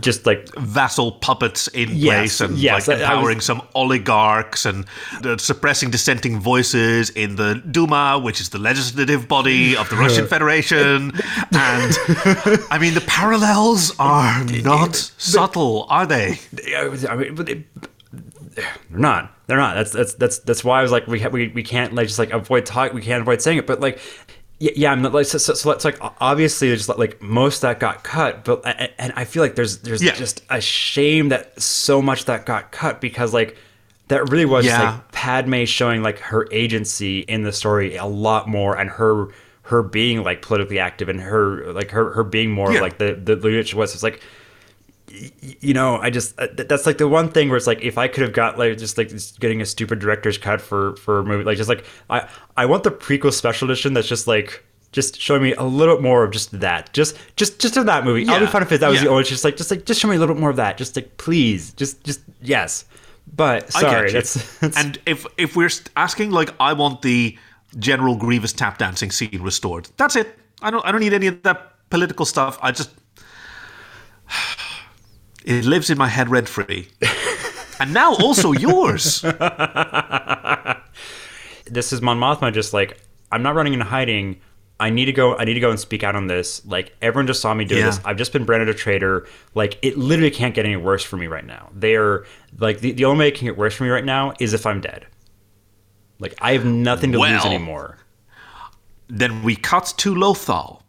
[0.00, 4.64] just like vassal puppets in Yes, place and yes, like I was- empowering some oligarchs
[4.66, 4.86] and
[5.24, 10.26] uh, suppressing dissenting voices in the Duma, which is the legislative body of the Russian
[10.34, 11.12] Federation.
[11.52, 11.98] And
[12.70, 16.40] I mean, the parallels are not subtle, are they?
[16.76, 17.64] I mean, but it,
[18.54, 19.32] they're not.
[19.46, 19.74] They're not.
[19.74, 22.18] That's that's that's that's why I was like, we ha- we we can't like just
[22.18, 22.92] like avoid talk.
[22.94, 23.66] We can't avoid saying it.
[23.66, 23.98] But like,
[24.58, 27.80] yeah, yeah I'm not like so, so, so it's like obviously there's like most that
[27.80, 28.44] got cut.
[28.44, 28.62] But
[28.98, 30.14] and, I feel like there's there's Yeah.
[30.14, 33.56] just a shame that so much that got cut because like
[34.08, 34.92] that really was Yeah.
[34.92, 39.28] like Padme showing like her agency in the story a lot more and her
[39.62, 42.80] her being like politically active and her like her her being more Yeah.
[42.80, 43.94] like the the leadership was.
[43.94, 44.20] It's like
[45.60, 48.08] you know, I just uh, that's like the one thing where it's like if I
[48.08, 51.44] could have got like just like getting a stupid director's cut for for a movie,
[51.44, 55.42] like just like I I want the prequel special edition that's just like just showing
[55.42, 58.26] me a little bit more of just that, just just just of that movie.
[58.28, 60.16] I'll be fine if that was the only just like just like just show me
[60.16, 62.84] a little bit more of that, just like please, just just yes.
[63.34, 67.36] But sorry, that's, that's and if if we're asking like, I want the
[67.78, 69.88] General Grievous tap dancing scene restored.
[69.96, 70.38] That's it.
[70.62, 72.58] I don't I don't need any of that political stuff.
[72.62, 72.90] I just
[75.44, 76.88] it lives in my head rent free.
[77.80, 79.22] and now also yours.
[81.66, 83.00] this is Mon Mothma just like
[83.32, 84.40] I'm not running into hiding.
[84.80, 85.36] I need to go.
[85.36, 86.64] I need to go and speak out on this.
[86.66, 87.86] Like everyone just saw me do Yeah.
[87.86, 88.00] this.
[88.04, 89.26] I've just been branded a traitor.
[89.54, 91.70] Like it literally can't get any worse for me right now.
[91.72, 92.24] They're
[92.58, 94.66] like the, the only way it can get worse for me right now is if
[94.66, 95.06] I'm dead.
[96.18, 97.98] Like I have nothing to lose anymore.
[99.08, 100.80] Then we cut to Lothal.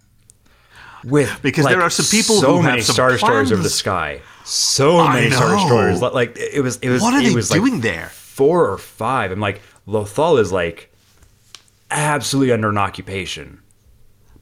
[1.03, 4.21] With because there are some people so who have some star destroyers over the sky.
[4.45, 6.01] So many star destroyers.
[6.01, 6.77] Like- Like it was.
[6.77, 7.01] It was.
[7.01, 8.07] What are they was, like, doing there?
[8.13, 9.31] Four or five.
[9.31, 10.91] I'm like Lothal is like
[11.91, 13.61] absolutely under an occupation.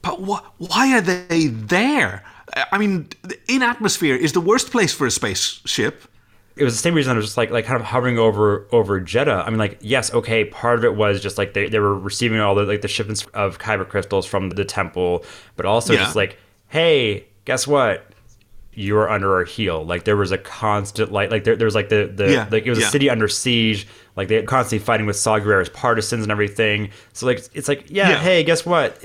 [0.02, 2.22] But wh- why are they there?
[2.70, 3.08] I mean,
[3.48, 6.02] in atmosphere is the worst place for a spaceship.
[6.56, 9.00] it was the same reason I was just like like kind of hovering over over
[9.00, 9.44] Jedha.
[9.46, 12.40] I mean, like yes, okay, part of it was just like they, they were receiving
[12.40, 15.24] all the like the shipments of kyber crystals from the temple,
[15.56, 16.00] but also Yeah.
[16.00, 18.06] just like, hey, guess what?
[18.76, 19.84] You are under our heel.
[19.84, 22.64] Like there was a constant like like there, there was like the the Yeah, like
[22.66, 22.86] it was yeah.
[22.86, 23.86] a city under siege.
[24.16, 26.90] Like they constantly fighting with Saw Gerrera's partisans and everything.
[27.12, 28.18] So like it's like yeah, Yeah.
[28.18, 29.04] hey, guess what?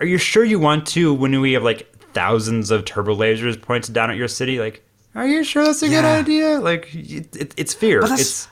[0.00, 3.94] Are you sure you want to when we have like thousands of turbo lasers pointed
[3.94, 4.58] down at your city?
[4.58, 4.82] Like,
[5.14, 6.58] are you sure that's a good idea?
[6.60, 8.00] Like, it, it, it's fear.
[8.00, 8.48] But that's- It's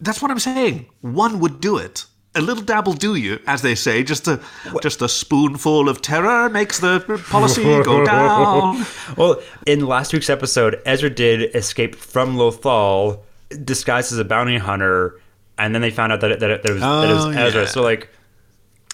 [0.00, 0.86] That's what I'm saying.
[1.02, 2.06] One would do it.
[2.34, 4.02] A little dabble do you, as they say.
[4.02, 4.40] Just a
[4.82, 8.86] just a spoonful of terror makes the policy go down.
[9.18, 13.20] well, in last week's episode, Ezra did escape from Lothal
[13.64, 15.20] disguised as a bounty hunter,
[15.58, 17.24] and then they found out that it, that it, that it was, that it was
[17.26, 17.60] Oh, Ezra.
[17.62, 17.66] yeah.
[17.68, 18.08] So like,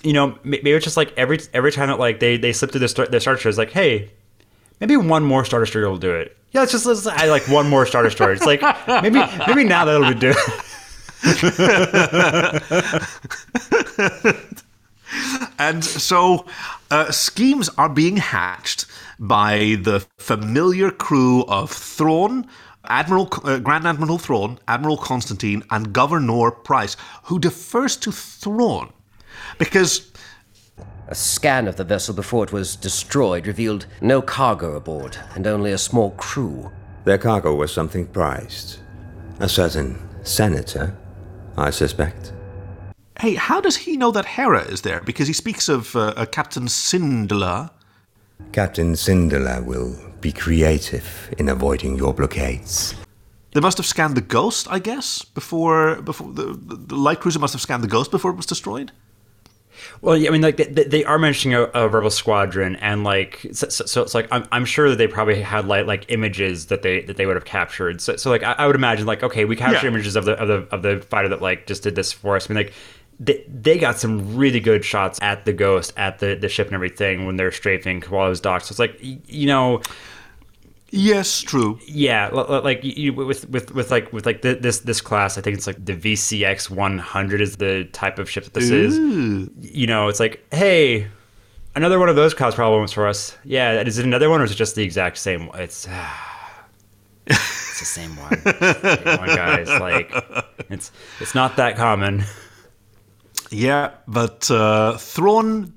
[0.03, 2.81] you know, maybe it's just like every every time that like they they slip through
[2.81, 4.11] the star, the star destroyer, it's like, hey,
[4.81, 6.37] maybe one more star destroyer will do it.
[6.51, 8.33] Yeah, let's just let's add like one more star destroyer.
[8.33, 8.63] It's like
[9.03, 10.37] maybe maybe now that'll do it.
[15.59, 16.47] And so
[16.91, 18.87] uh, schemes are being hatched
[19.19, 22.47] by the familiar crew of Thrawn,
[22.85, 28.93] Admiral uh, Grand Admiral Thrawn, Admiral Constantine, and Governor Pryce, who defers to Thrawn
[29.59, 30.11] because
[31.09, 35.73] A scan of the vessel before it was destroyed revealed no cargo aboard and only
[35.73, 36.71] a small crew.
[37.05, 38.81] Their cargo was something prized.
[39.41, 40.97] A certain senator,
[41.59, 42.33] I suspect.
[43.21, 45.01] Hey, how does he know that Hera is there?
[45.01, 47.71] Because he speaks of uh, a Captain Syndulla.
[48.53, 52.95] Captain Syndulla will be creative in avoiding your blockades.
[53.53, 56.57] They must have scanned the ghost, I guess, before before the,
[56.87, 58.93] the light cruiser must have scanned the ghost before it was destroyed.
[60.01, 63.47] Well, yeah, I mean, like they, they are mentioning a, a rebel squadron, and like
[63.53, 66.67] so, so, so it's like I'm, I'm sure that they probably had like like images
[66.67, 68.01] that they that they would have captured.
[68.01, 69.93] So, so like I, I would imagine like okay, we captured Yeah.
[69.93, 72.49] images of the of the of the fighter that like just did this for us.
[72.51, 72.75] I mean, like
[73.21, 76.75] they, they got some really good shots at the ghost at the the ship and
[76.75, 78.67] everything when they're strafing while it was docked.
[78.67, 79.83] So it's like you know.
[80.91, 81.79] Yes, true.
[81.87, 85.37] Yeah, li- li- like you, with with with like with like th- this this class,
[85.37, 88.97] I think it's like the VCX 100 is the type of ship that this is.
[89.61, 91.07] You know, it's like, hey,
[91.77, 93.37] another one of those cause problems for us.
[93.45, 95.49] Yeah, is it another one or is it just the exact same?
[95.49, 95.61] one?
[95.61, 95.87] It's
[97.27, 98.33] it's the same one.
[98.33, 99.69] It's the same one, guys.
[99.69, 100.11] Like
[100.71, 100.91] it's
[101.21, 102.25] it's not that common.
[103.51, 105.75] Yeah, but uh, Thrawn.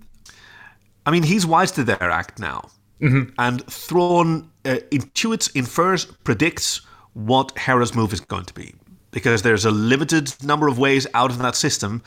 [1.05, 2.69] I mean, he's wise to their act now.
[3.01, 3.33] Mhm.
[3.37, 6.81] And Thrawn uh, intuits, infers, predicts
[7.13, 8.73] what Hera's move is going to be.
[9.11, 12.01] Because there's a limited number of ways out of that system.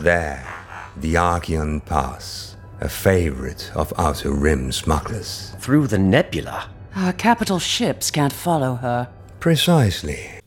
[0.00, 0.46] There,
[0.96, 5.54] the Archeon Pass, a favorite of Outer Rim smugglers.
[5.58, 6.68] Through the nebula?
[6.96, 9.08] Our capital ships can't follow her.
[9.38, 10.40] Precisely.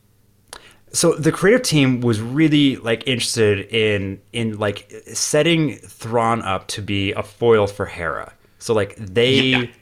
[0.92, 6.82] So the creative team was really like interested in in like setting Thrawn up to
[6.82, 8.32] be a foil for Hera.
[8.60, 9.72] So like they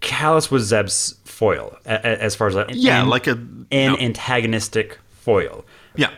[0.00, 3.38] Kallus was Zeb's foil a- a- as far as like Yeah, an- like a-
[3.72, 5.64] an antagonistic foil.
[5.96, 6.10] Yeah.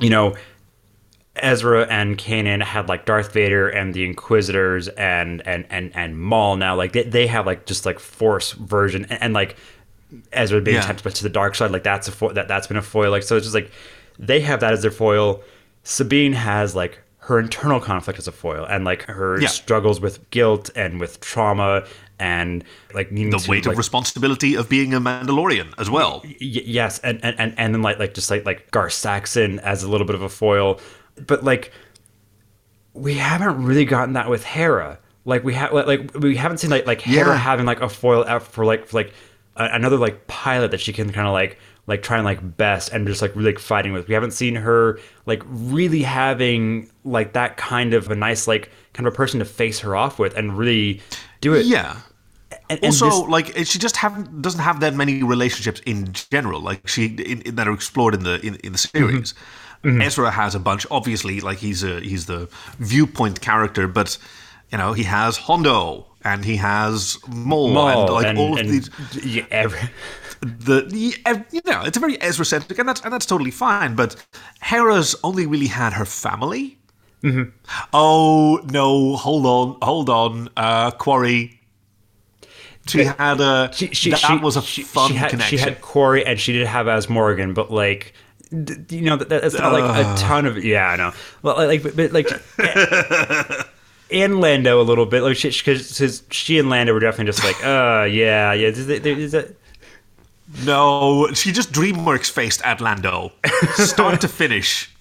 [0.00, 0.34] You know,
[1.36, 6.56] Ezra and Kanan had like Darth Vader and the Inquisitors and and and and Maul
[6.56, 9.56] now like they, they have like just like Force version and, and like
[10.32, 10.82] Ezra being Yeah.
[10.82, 13.24] tempted to the dark side like that's a fo- that that's been a foil like
[13.24, 13.70] so it's just like
[14.18, 15.42] they have that as their foil.
[15.82, 19.48] Sabine has like her internal conflict as a foil and like her Yeah.
[19.48, 21.84] struggles with guilt and with trauma
[22.18, 22.64] and
[22.94, 26.20] like The to, weight like, of responsibility of being a Mandalorian as well.
[26.24, 29.82] Y- yes, and, and and and then like like just like like Gar Saxon as
[29.82, 30.80] a little bit of a foil,
[31.26, 31.72] but like
[32.92, 34.98] we haven't really gotten that with Hera.
[35.24, 37.36] Like we have like, like we haven't seen like like Hera Yeah.
[37.36, 39.12] having like a foil out for like for like
[39.56, 42.92] a, another like pilot that she can kind of like like try and like best
[42.92, 44.06] and just like really like fighting with.
[44.08, 49.06] We haven't seen her like really having like that kind of a nice like kind
[49.06, 51.00] of a person to face her off with and really
[51.48, 51.66] do it.
[51.66, 51.90] Yeah.
[52.70, 55.98] And, and also, this- like she just haven't doesn't have that many relationships in
[56.34, 56.60] general.
[56.68, 57.02] Like she
[57.32, 59.34] in, in- that are explored in the in, in the series.
[59.84, 60.00] Mm-hmm.
[60.06, 60.86] Ezra has a bunch.
[60.90, 62.48] Obviously, like he's a he's the
[62.78, 64.18] viewpoint character, but
[64.72, 68.88] you know he has Hondo and he has Maul, and like and- all of these.
[69.22, 69.90] yeah, every-
[70.40, 70.78] the
[71.52, 73.94] you know it's a very Ezra centric, and that's and that's totally fine.
[73.94, 74.16] But
[74.60, 76.78] Hera's only really had her family.
[77.24, 77.52] Mhm.
[77.94, 79.16] Oh no!
[79.16, 81.58] Hold on, hold on, uh, Quarrie.
[82.86, 83.14] She Yeah.
[83.16, 85.58] had a she, she, that she- was a she, fun she had, connection.
[85.58, 88.12] She had Quarrie and she did have as Morgan, but like,
[88.50, 90.62] you know, that, that's not like a ton of.
[90.62, 91.12] Yeah, I know.
[91.40, 92.28] Well, like, but, but like,
[94.10, 98.04] and Lando a little bit, like, because she and Lando were definitely just like, uh,
[98.04, 98.68] yeah, yeah.
[98.68, 99.58] Is it, is it,
[100.64, 103.32] no, she just DreamWorks faced at Lando,
[103.76, 104.93] start to finish.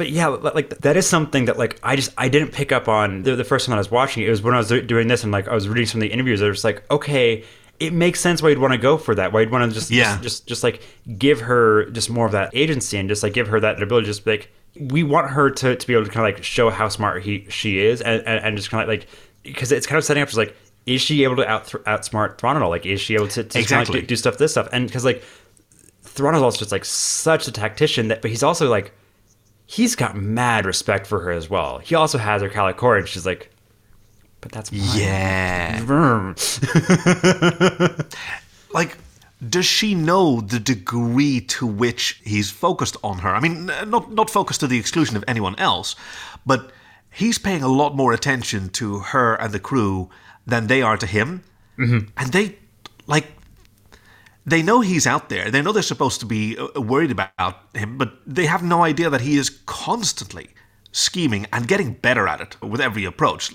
[0.00, 3.22] But yeah, like that is something that like I just I didn't pick up on
[3.22, 4.28] the, the first time I was watching it.
[4.28, 6.10] It was when I was doing this and like I was reading some of the
[6.10, 6.40] interviews.
[6.40, 7.44] I was like, okay,
[7.78, 9.30] it makes sense why you'd want to go for that.
[9.34, 10.12] Why you'd want to just Yeah.
[10.14, 10.82] just, just just like
[11.18, 14.06] give her just more of that agency and just like give her that ability.
[14.06, 16.88] Just like we want her to, to be able to kind of like show how
[16.88, 19.06] smart he she is and and, and just kind of like
[19.42, 20.56] because it's kind of setting up as like
[20.86, 22.70] is she able to out outsmart Thrawn at all?
[22.70, 23.94] Like is she able to, to kind of Exactly.
[23.96, 25.22] like do, do stuff this stuff and because like
[26.04, 28.92] Thrawn is also just like such a tactician that, but he's also like,
[29.76, 31.78] he's got mad respect for her as well.
[31.78, 33.50] He also has her Kalikori, and she's like,
[34.40, 34.82] but that's mine.
[34.94, 35.84] Yeah.
[38.72, 38.96] Like
[39.48, 44.28] does she know the degree to which he's focused on her i mean not not
[44.28, 45.96] focused to the exclusion of anyone else
[46.44, 46.70] but
[47.10, 50.10] he's paying a lot more attention to her and the crew
[50.46, 51.42] than they are to him
[51.78, 52.10] Mhm.
[52.18, 52.56] and they
[53.06, 53.28] like
[54.50, 55.50] they know he's out there.
[55.50, 59.10] They know they're supposed to be uh, worried about him but they have no idea
[59.10, 60.48] that he is constantly
[60.92, 63.52] scheming and getting better at it with every approach.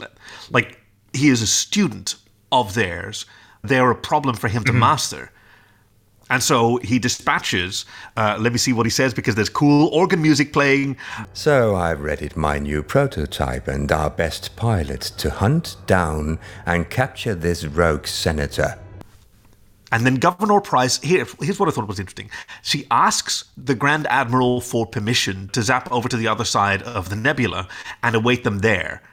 [0.52, 0.80] Like
[1.14, 2.16] he is a student
[2.52, 3.26] of theirs.
[3.64, 5.32] They're a problem for him to master.
[6.30, 7.86] And so he dispatches
[8.18, 10.98] uh, let me see what he says because there's cool organ music playing.
[11.34, 17.36] So I've readied my new prototype and our best pilot to hunt down and capture
[17.36, 18.80] this rogue senator.
[19.92, 22.30] And then Governor Pryce, here, here's what I thought was interesting.
[22.64, 27.10] She asks the Grand Admiral for permission to zap over to the other side of
[27.10, 27.68] the nebula
[28.02, 29.04] and await them there,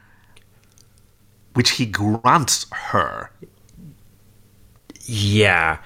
[1.54, 3.30] which he grants her.
[5.04, 5.78] Yeah,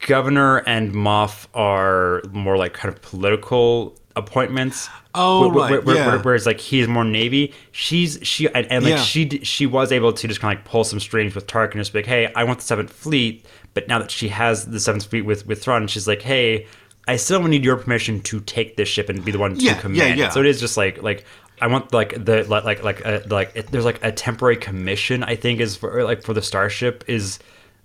[0.00, 4.88] Governor and Moff are more like kind of political appointments.
[5.14, 6.20] Oh, Wh- wh- right, wh- yeah.
[6.22, 7.52] Whereas like he's more Navy.
[7.72, 9.00] She's she and, and like Yeah.
[9.02, 11.80] she she was able to just kind of like pull some strings with Tarkin and
[11.80, 13.44] just be like, hey, I want the Seventh Fleet,
[13.74, 16.66] but now that she has the Seventh Fleet with with Thrawn, she's like, hey,
[17.06, 19.72] I still need your permission to take this ship and be the one to Yeah,
[19.74, 20.18] yeah, command.
[20.18, 20.26] yeah.
[20.28, 20.32] it.
[20.32, 21.24] So it is just like like.
[21.60, 25.22] I want like the like like like uh, like it, there's like a temporary commission
[25.22, 27.38] I think is for like for the starship is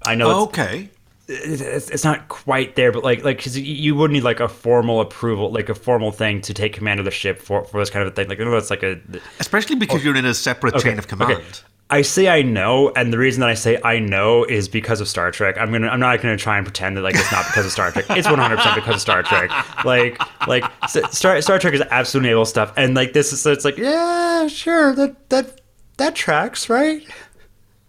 [0.03, 0.89] I know it's, okay.
[1.27, 5.01] it's, it's not quite there, but like like because you would need like a formal
[5.01, 8.05] approval, like a formal thing to take command of the ship for, for this kind
[8.07, 8.27] of a thing.
[8.27, 8.99] Like I know that's like a
[9.39, 11.33] Especially because you're in a separate Okay, chain of command.
[11.33, 11.45] okay.
[11.91, 15.07] I say I know, and the reason that I say I know is because of
[15.07, 15.57] Star Trek.
[15.57, 17.91] I'm gonna, I'm not gonna try and pretend that like it's not because of Star
[17.91, 18.05] Trek.
[18.11, 19.49] It's 100 percent because of Star Trek.
[19.83, 23.77] Like, like Star Star Trek is absolute naval stuff, and like this is it's like
[23.77, 25.61] yeah, sure, that that
[25.97, 27.03] that tracks, right?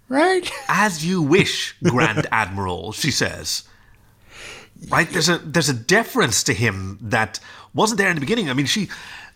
[0.09, 0.51] Right?
[0.69, 3.65] As you wish, Grand Admiral, she says.
[4.89, 5.09] Right?
[5.11, 7.39] There's a there's a deference to him that
[7.75, 8.49] wasn't there in the beginning.
[8.49, 8.89] I mean, she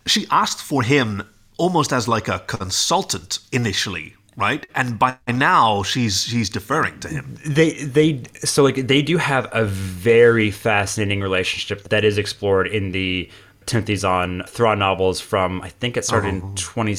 [0.07, 1.23] she asked for him
[1.59, 4.67] almost as like a consultant initially, right?
[4.75, 7.37] And by now she's she's deferring to him.
[7.47, 12.93] They they so like they do have a very fascinating relationship that is explored in
[12.93, 13.31] the
[13.67, 16.49] Timothy Zahn Thrawn novels from I think it started Oh.
[16.49, 16.95] in 20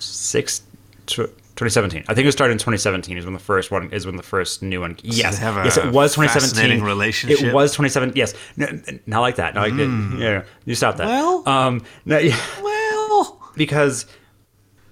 [0.00, 0.60] six,
[1.06, 2.04] 2017.
[2.08, 4.62] I think it started in 2017 is when the first one is when the first
[4.62, 4.96] new one.
[5.02, 6.82] Yes, yes, it was 2017.
[6.82, 7.42] relationship.
[7.42, 8.16] It was 2017.
[8.16, 8.66] Yes, no,
[9.06, 9.54] not like that.
[9.54, 10.18] No, like, Mm.
[10.20, 11.06] yeah, you stop that.
[11.06, 14.06] Well, um, no, yeah, well, because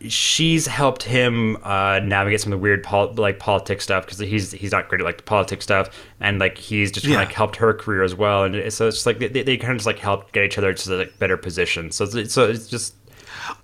[0.09, 4.53] she's helped him uh, navigate some of the weird pol- like politics stuff because he's
[4.53, 5.89] he's not great at like the politics stuff
[6.21, 7.17] and like he's just Yeah.
[7.17, 9.79] like helped her career as well and so it's just like they, they kind of
[9.79, 12.95] just like help get each other to like better positions so it's, so it's just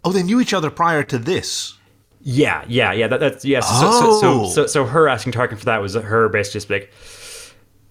[0.04, 1.76] Oh, they knew each other prior to this.
[2.22, 4.48] yeah yeah yeah that, that's yes so, so, so, Oh.
[4.48, 6.92] so so her asking Tarkin for that was her basically just like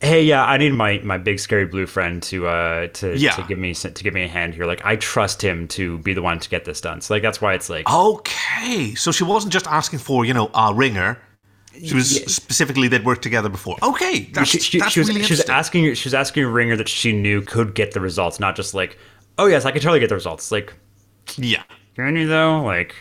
[0.02, 3.32] hey yeah I need my my big scary blue friend to uh to, Yeah.
[3.32, 6.14] to give me to give me a hand here like I trust him to be
[6.14, 9.24] the one to get this done so like that's why it's like Okay, so she
[9.24, 11.18] wasn't just asking for you know a ringer.
[11.86, 13.78] She was specifically they'd worked together before.
[13.82, 16.50] Okay, that's, she, she, that's she was, really she was asking she was asking a
[16.50, 18.98] ringer that she knew could get the results, not just like,
[19.38, 20.52] oh yes, I can totally get the results.
[20.52, 20.74] Like,
[21.38, 21.64] yeah,
[21.96, 22.62] can you though?
[22.62, 22.94] Like,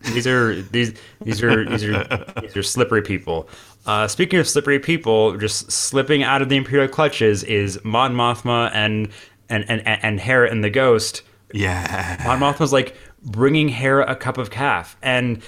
[0.00, 2.04] these are these these are these are
[2.42, 3.48] these are slippery people.
[3.88, 8.70] Uh, speaking of slippery people, just slipping out of the imperial clutches is Mon Mothma
[8.74, 9.08] and
[9.48, 11.22] and and and, Hera and the Ghost.
[11.54, 12.94] Yeah, Mon Mothma's like
[13.24, 15.42] bringing Hera a cup of caf, and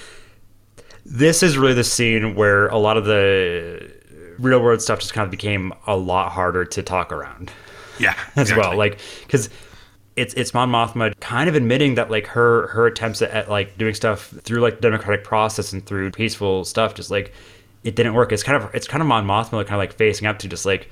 [1.05, 3.93] this is really the scene where a lot of the
[4.39, 7.51] real world stuff just kind of became a lot harder to talk around.
[7.99, 9.51] Yeah, as well like because
[10.15, 13.77] it's it's Mon Mothma kind of admitting that like her her attempts at, at like
[13.77, 17.33] doing stuff through like the democratic process and through peaceful stuff just like
[17.83, 18.31] it didn't work.
[18.31, 20.65] It's kind of it's kind of Mon Mothma kind of like facing up to just
[20.65, 20.89] like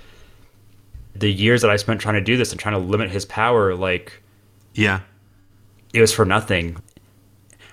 [1.16, 3.76] the years that I spent trying to do this and trying to limit his power
[3.76, 4.22] like
[4.74, 5.02] yeah,
[5.94, 6.78] it was for nothing.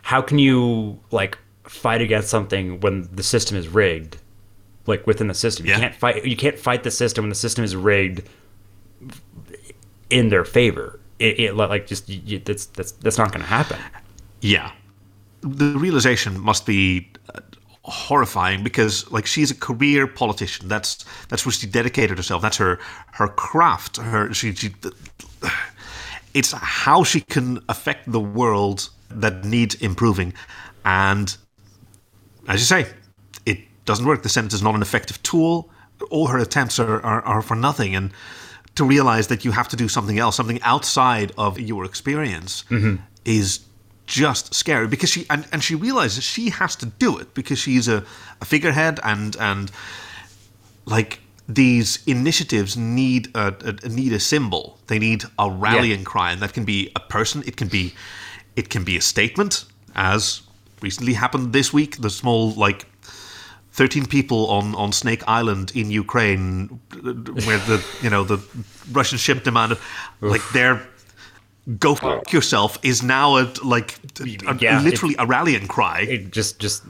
[0.03, 4.19] How can you like fight against something when the system is rigged?
[4.87, 5.67] Like within the system.
[5.67, 5.81] You Yeah.
[5.81, 8.23] can't fight you can't fight the system when the system is rigged
[10.11, 11.01] in their favor.
[11.19, 13.79] It, it like just you, you- that's that's that's not going to happen.
[14.41, 14.71] Yeah.
[15.41, 17.41] The realization must be uh,
[17.87, 20.69] horrifying because like she's a career politician.
[20.69, 22.43] That's that's what she dedicated herself.
[22.43, 22.79] That's her
[23.13, 23.99] her craft.
[23.99, 24.75] Her she, she
[26.35, 30.35] it's how she can affect the world that needs improving.
[30.85, 31.35] And
[32.49, 32.87] as you say,
[33.47, 34.23] it doesn't work.
[34.23, 35.71] The Senate is not an effective tool.
[36.11, 37.95] All her attempts are, are, are for nothing.
[37.95, 38.13] And
[38.75, 43.03] to realize that you have to do something else, something outside of your experience, mm-hmm.
[43.25, 43.61] is
[44.07, 47.89] just scary because she and, and she realizes she has to do it because she's
[47.89, 48.05] a,
[48.41, 49.71] a figurehead and and
[50.87, 53.55] like these initiatives need a,
[53.85, 54.79] a need a symbol.
[54.87, 57.43] They need a rallying cry, and that can be a person.
[57.47, 57.95] It can be
[58.57, 59.65] it can be a statement,
[59.95, 60.43] as
[60.83, 62.01] recently happened this week.
[62.01, 62.87] The small like.
[63.73, 68.39] 13 people on, on Snake Island in Ukraine, where the you know the
[68.91, 69.77] Russian ship demanded,
[70.23, 70.89] like their
[71.79, 74.29] "go fuck yourself" is now a like a,
[74.59, 76.01] Yeah, literally a rallying cry.
[76.03, 76.85] it just just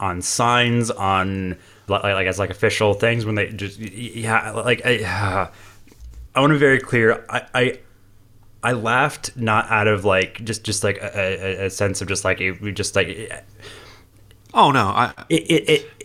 [0.00, 1.56] on signs on
[1.88, 5.50] like, like as like official things when they just yeah like I,
[6.34, 7.78] I want to be very clear I, I
[8.62, 12.24] I laughed not out of like just just like a, a, a sense of just
[12.24, 13.44] like it we just like
[14.54, 16.01] Oh no, I, it, it, it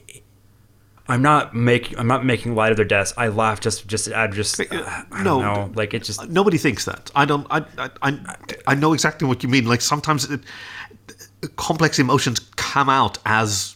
[1.07, 3.13] I'm not making I'm not making light of their deaths.
[3.17, 6.85] I laugh just just I just I don't no, know like it just nobody thinks
[6.85, 7.11] that.
[7.15, 7.47] I don't.
[7.49, 8.19] I I I,
[8.67, 9.65] I know exactly what you mean.
[9.65, 10.41] Like sometimes it,
[11.55, 13.75] complex emotions come out as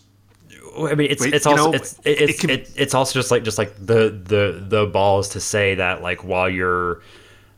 [0.78, 3.58] I mean, it's Wait, it's also know, it's it's it it's also just like just
[3.58, 7.02] like the the the balls to say that like while you're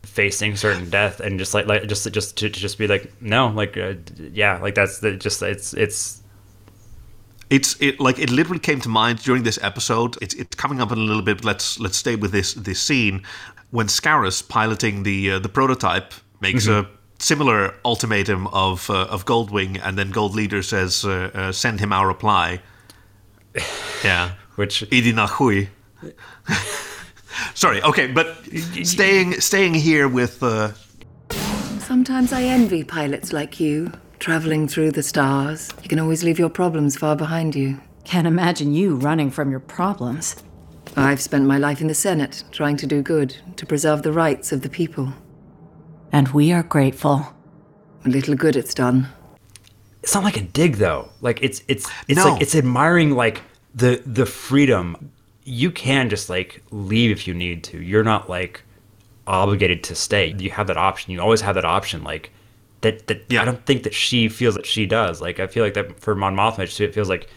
[0.01, 3.47] facing certain death and just like like just just to, to just be like no
[3.47, 6.22] like uh, yeah like that's the just it's it's
[7.55, 10.11] It's it like it literally came to mind during this episode.
[10.21, 11.37] It's it's coming up in a little bit.
[11.37, 13.21] But let's let's stay with this this scene
[13.71, 16.79] when Skerris piloting the uh, the prototype makes Mhm.
[16.79, 16.85] a
[17.19, 21.93] similar ultimatum of uh, of Goldwing, and then Gold Leader says, uh, uh, "Send him
[21.93, 22.59] our reply."
[24.03, 25.67] Yeah, which Idinahui.
[27.55, 27.81] Sorry.
[27.83, 28.27] Okay, but
[28.83, 30.41] staying staying here with.
[30.43, 30.71] Uh,
[31.79, 33.91] Sometimes I envy pilots like you,
[34.27, 35.69] traveling through the stars.
[35.81, 37.77] You can always leave your problems far behind you.
[38.05, 40.37] Can't imagine you running from your problems.
[40.95, 44.53] I've spent my life in the Senate, trying to do good, to preserve the rights
[44.53, 45.11] of the people.
[46.13, 47.33] And we are grateful.
[48.05, 49.09] A little good it's done.
[50.01, 52.31] it's not like a dig though like it's it's it's No.
[52.33, 53.41] like it's admiring like
[53.73, 55.11] the the freedom
[55.45, 58.63] you can just like leave if you need to you're not like
[59.27, 62.31] obligated to stay you have that option you always have that option like
[62.83, 65.73] that that i don't think that she feels that she does like i feel like
[65.73, 67.27] that for mon mothma it feels like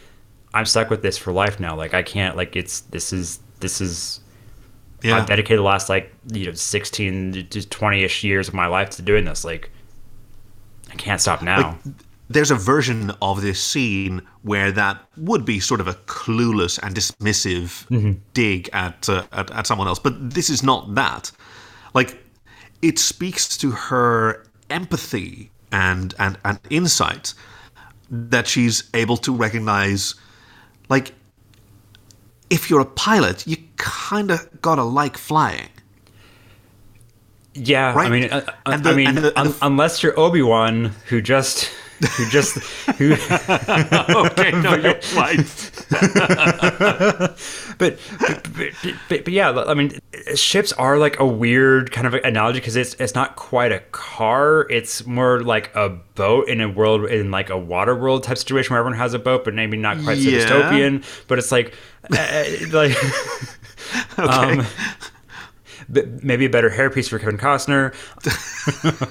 [0.55, 3.81] i'm stuck with this for life now like i can't like it's this is this
[3.81, 4.21] is
[5.03, 5.17] Yeah.
[5.17, 9.03] i've dedicated the last like you know 16 to 20ish years of my life to
[9.03, 9.71] doing this like
[10.93, 11.95] i can't stop now Like,
[12.29, 16.93] there's a version of this scene where that would be sort of a clueless and
[16.97, 18.19] dismissive Mhm.
[18.35, 21.31] dig at, uh, at at someone else, but this is not that.
[21.95, 22.19] Like,
[22.83, 27.35] it speaks to her empathy and and and insight
[28.11, 30.15] that she's able to recognize,
[30.89, 31.13] like,
[32.51, 35.69] if you're a pilot, you kind of gotta like flying.
[37.55, 41.21] Yeah, I mean, uh, uh, the- I mean, the- un- unless you're Obi Wan, who
[41.23, 41.71] just,
[42.01, 42.59] who just,
[42.99, 43.13] who.
[44.27, 45.39] okay, no, you're right.
[47.79, 48.49] but, but,
[49.09, 49.99] but, but, yeah, I mean,
[50.35, 54.67] ships are like a weird kind of analogy because it's it's not quite a car.
[54.71, 58.73] It's more like a boat in a world in like a water world type situation
[58.73, 61.05] where everyone has a boat, but maybe not quite so dystopian.
[61.29, 61.75] But it's like,
[62.11, 62.97] uh, like.
[64.19, 64.59] Okay.
[64.59, 64.67] Um,
[65.89, 67.95] maybe a better hairpiece for Kevin Costner.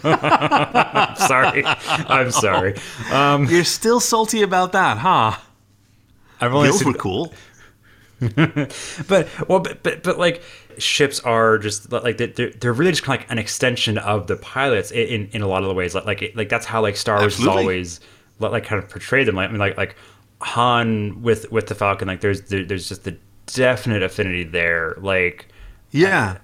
[0.04, 1.64] I'm sorry.
[1.66, 2.76] I'm sorry.
[3.12, 5.38] Um, You're still salty about that, huh?
[6.42, 7.34] I've only Those seen- were cool.
[9.08, 10.42] but well, but, but but like
[10.78, 14.38] ships are just like they're, they're really just kind of like an extension of the
[14.38, 15.94] pilots in, in, in a lot of the ways.
[15.94, 17.78] Like like like that's how like Star Wars Absolutely.
[17.80, 18.00] has
[18.40, 19.36] always like kind of portrayed them.
[19.36, 19.96] Like I mean like like
[20.42, 22.08] Han with with the Falcon.
[22.08, 24.96] Like there's there, there's just the definite affinity there.
[25.00, 25.48] Like
[25.92, 26.38] Yeah.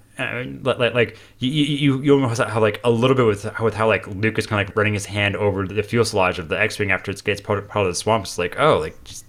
[0.64, 3.74] Like, like, like you, you, you almost have like a little bit with how, with
[3.74, 6.60] how like Luke is kind of like running his hand over the fuselage of the
[6.60, 8.26] X-wing after it gets part, part of the swamp.
[8.26, 9.26] It's like, oh, like just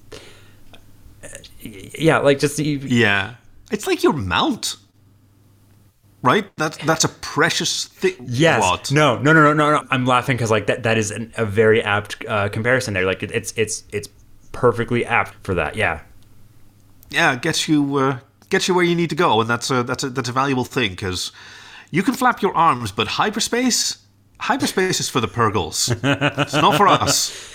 [1.60, 3.34] yeah, like just you, Yeah.
[3.70, 4.76] It's like your mount.
[6.22, 6.54] Right?
[6.56, 8.14] That's that's a precious thing.
[8.24, 8.60] Yes.
[8.60, 8.92] What?
[8.92, 9.86] No, no, no, no, no, no.
[9.90, 13.04] I'm laughing because like that that is an, a very apt uh, comparison there.
[13.04, 14.08] Like it, it's it's it's
[14.52, 15.74] perfectly apt for that.
[15.74, 16.02] Yeah.
[17.10, 18.18] Yeah, gets you uh,
[18.52, 20.64] gets you where you need to go, and that's a that's a that's a valuable
[20.76, 21.32] thing because
[21.90, 23.98] you can flap your arms, but hyperspace
[24.38, 25.90] hyperspace is for the purrgils.
[26.42, 27.32] it's not for us.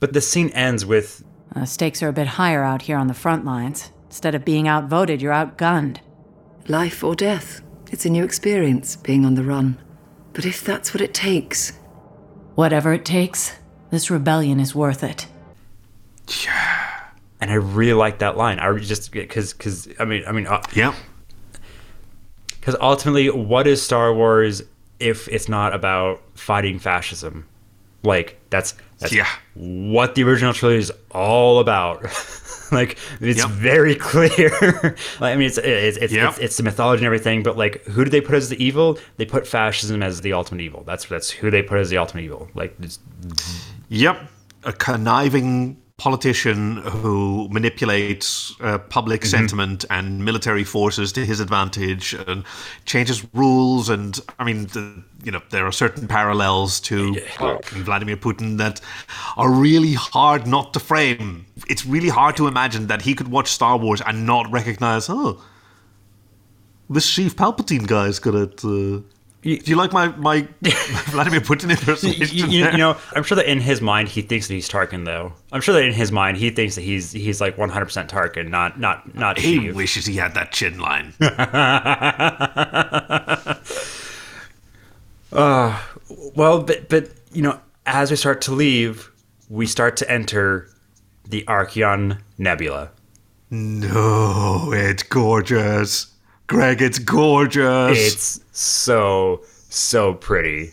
[0.00, 1.22] But the scene ends with
[1.54, 3.92] Uh, stakes are a bit higher out here on the front lines.
[4.06, 5.98] Instead of being outvoted, you're outgunned.
[6.66, 7.62] Life or death.
[7.92, 9.76] It's a new experience, being on the run.
[10.32, 11.72] But if that's what it takes.
[12.56, 13.52] Whatever it takes,
[13.90, 15.28] this rebellion is worth it.
[17.42, 18.58] And I really like that line.
[18.58, 20.94] I just because because I mean I mean uh, yeah.
[22.58, 24.62] Because ultimately, what is Star Wars
[25.00, 27.46] if it's not about fighting fascism?
[28.04, 29.26] Like that's that's Yeah.
[29.54, 32.02] what the original trilogy is all about.
[32.72, 33.48] like it's Yep.
[33.50, 34.50] very clear.
[35.20, 36.28] like, I mean, it's it's it's, Yep.
[36.30, 38.96] it's it's the mythology and everything, but like, who do they put as the evil?
[39.16, 40.84] They put fascism as the ultimate evil.
[40.86, 42.48] That's that's who they put as the ultimate evil.
[42.54, 42.76] Like,
[43.88, 44.20] Yep.
[44.64, 48.28] A conniving politician who manipulates
[48.60, 49.30] uh, public Mhm.
[49.34, 52.42] sentiment and military forces to his advantage and
[52.84, 53.88] changes rules.
[53.88, 54.84] And I mean, the,
[55.26, 56.96] you know, there are certain parallels to
[57.88, 58.80] Vladimir Putin that
[59.36, 61.46] are really hard not to frame.
[61.72, 65.40] It's really hard to imagine that he could watch Star Wars and not recognize, oh,
[66.90, 68.64] this Sheev Palpatine guy's got it.
[68.64, 69.02] Uh,
[69.42, 70.46] do you like my, my
[71.10, 72.36] Vladimir Putin you, impersonation?
[72.36, 72.76] you, you there?
[72.76, 75.32] know, I'm sure that in his mind he thinks that he's Tarkin, though.
[75.50, 78.78] I'm sure that in his mind he thinks that he's he's like 100% Tarkin, not
[78.78, 79.38] not not.
[79.38, 79.74] He Sheev.
[79.74, 81.14] wishes he had that chin line.
[85.32, 85.80] Uh,
[86.36, 89.10] well, but but you know, as we start to leave,
[89.48, 90.68] we start to enter
[91.26, 92.90] the Archeon Nebula.
[93.50, 96.11] No, it's gorgeous.
[96.52, 97.98] Greg, it's gorgeous.
[97.98, 100.72] It's so so pretty.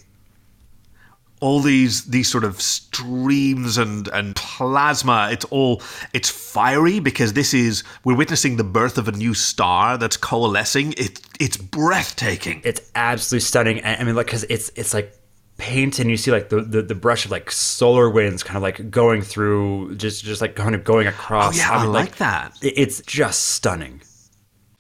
[1.42, 5.82] all these these sort of streams and and plasma it's all
[6.14, 10.94] it's fiery because this is we're witnessing the birth of a new star that's coalescing
[10.98, 13.82] it it's breathtaking It's absolutely stunning.
[13.86, 15.14] I mean, like, because it's it's like
[15.58, 18.64] paint, and you see like the, the the brush of like solar winds, kind of
[18.64, 21.56] like going through, just just like kind of going across.
[21.56, 22.52] Oh, yeah, I mean, like that.
[22.62, 24.02] It's just stunning.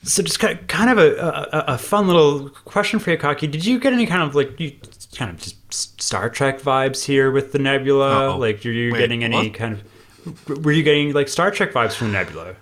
[0.04, 3.48] So, just kind of, a, a a fun little question for you, Kaki.
[3.48, 4.72] Did you get any kind of like you
[5.14, 8.30] kind of just Star Trek vibes here with the Nebula?
[8.30, 8.38] Uh-oh.
[8.38, 9.54] Like, are you Wait, getting any what?
[9.54, 9.74] kind
[10.26, 10.64] of?
[10.66, 12.56] Were you getting like Star Trek vibes from Nebula?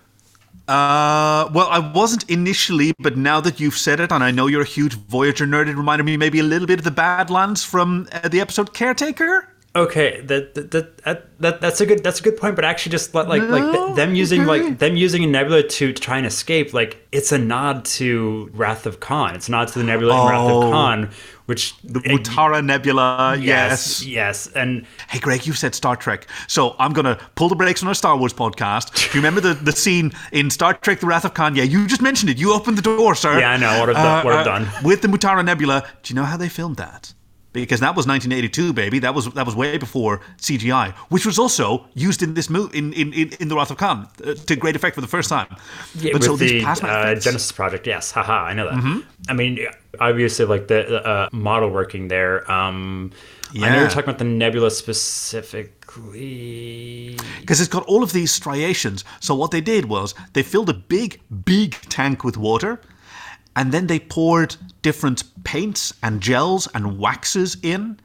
[0.68, 4.64] uh well i wasn't initially but now that you've said it and i know you're
[4.64, 8.05] a huge voyager nerd it reminded me maybe a little bit of the badlands from
[8.11, 9.47] uh, the episode caretaker
[9.78, 12.56] Okay, that that, that that that that's a good that's a good point.
[12.56, 15.94] But actually, just like like, like them using like them using a nebula to, to
[15.94, 19.36] try and escape, like it's a nod to Wrath of Khan.
[19.36, 20.64] It's a nod to the nebula in Wrath Oh.
[20.68, 21.10] of Khan,
[21.45, 24.06] which the Mutara Nebula, yes, yes.
[24.06, 26.28] yes, and Hey, Greg, you said Star Trek.
[26.48, 28.94] So I'm going to pull the brakes on our Star Wars podcast.
[28.95, 31.56] Do you remember the, the scene in Star Trek The Wrath of Khan?
[31.56, 32.38] Yeah, you just mentioned it.
[32.38, 33.40] You opened the door, sir.
[33.40, 33.80] Yeah, I know.
[33.80, 34.64] What I've done- what I've uh, done.
[34.66, 35.88] Uh, with the Mutara Nebula.
[36.04, 37.14] Do you know how they filmed that?
[37.61, 38.99] Because that was 1982, baby.
[38.99, 42.93] That was that was way before CGI, which was also used in this movie in
[42.93, 45.47] in, in, the Wrath of Khan uh, to great effect for the first time.
[45.95, 48.84] yeah, but with so these the uh, Genesis project, yes, haha, I know that.
[48.84, 49.03] Mhm.
[49.29, 49.59] I mean,
[49.99, 52.49] obviously, like the uh, model working there.
[52.51, 53.11] Um,
[53.53, 53.79] I know Yeah.
[53.79, 57.17] you're talking about the nebula specifically.
[57.39, 59.03] because it's got all of these striations.
[59.19, 62.81] So what they did was they filled a big, big tank with water,
[63.57, 67.99] and then they poured different paints and gels and waxes in,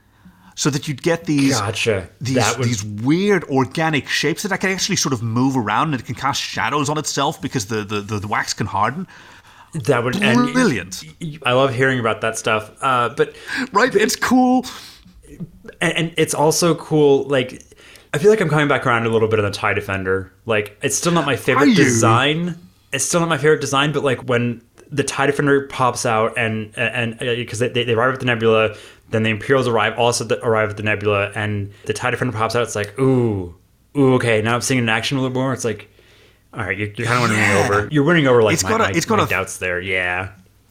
[0.56, 2.08] so that you'd get these Gotcha.
[2.20, 6.00] these, would- these weird organic shapes that I can actually sort of move around and
[6.00, 9.06] it can cast shadows on itself because the the, the, the wax can harden.
[9.74, 11.02] That would brilliant.
[11.46, 12.70] I love hearing about that stuff.
[12.82, 13.34] Uh, but
[13.72, 14.66] right, it's cool,
[15.80, 17.24] and, and it's also cool.
[17.24, 17.62] Like,
[18.12, 20.30] I feel like I'm coming back around a little bit on the Tie Defender.
[20.44, 22.58] Like, it's still not my favorite design.
[22.92, 23.92] It's still not my favorite design.
[23.92, 24.60] But like when
[24.92, 28.76] the Tie Defender pops out and and uh, because they, they arrive at the Nebula,
[29.10, 32.54] then the Imperials arrive also the, arrive at the Nebula, and the Tie Defender pops
[32.54, 32.62] out.
[32.62, 33.54] It's like ooh,
[33.96, 34.40] ooh, okay.
[34.42, 35.52] Now I'm seeing an action a little more.
[35.52, 35.88] It's like.
[36.54, 37.62] All right, you're, you're kind of winning Yeah.
[37.64, 37.88] over.
[37.90, 39.80] You're winning over like It's my, got a- my- it's got my a- doubts there.
[39.80, 40.32] Yeah.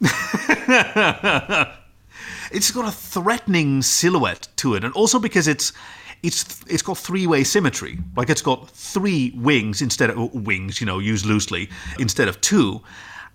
[2.52, 5.72] it's got a threatening silhouette to it, and also because it's
[6.22, 7.98] it's it's got three way symmetry.
[8.16, 11.68] Like it's got three wings instead of wings, you know, used loosely
[11.98, 12.80] instead of two,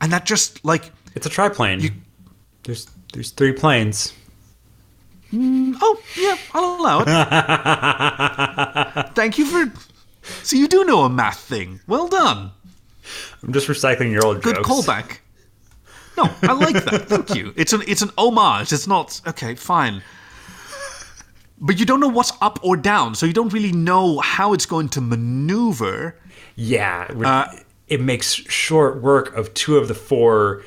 [0.01, 2.03] and that just like it's a triplane.
[2.63, 4.13] There's there's three planes.
[5.33, 7.07] Mm, oh yeah, I'll allow it.
[9.15, 9.71] Thank you for.
[10.43, 11.79] So you do know a math thing.
[11.87, 12.51] Well done.
[13.43, 14.67] I'm just recycling your old Good jokes.
[14.69, 15.17] callback.
[16.17, 17.05] No, I like that.
[17.09, 17.53] Thank you.
[17.55, 18.73] It's an it's an homage.
[18.73, 19.55] It's not okay.
[19.55, 20.01] Fine.
[21.59, 24.67] But you don't know what's up or down, so you don't really know how it's
[24.67, 26.15] going to maneuver.
[26.55, 27.47] Yeah, Uh,
[27.87, 30.63] it makes short work of two of the four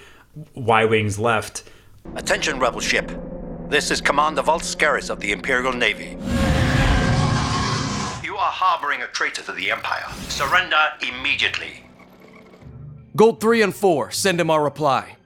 [0.55, 1.65] Y wings left.
[2.17, 3.11] Attention, rebel ship.
[3.69, 6.17] This is Commander Vult Skerris of the Imperial Navy.
[8.25, 10.07] You are harboring a traitor to the Empire.
[10.29, 10.77] Surrender
[11.07, 11.85] immediately.
[13.17, 15.17] Gold 3 and 4, send him our reply.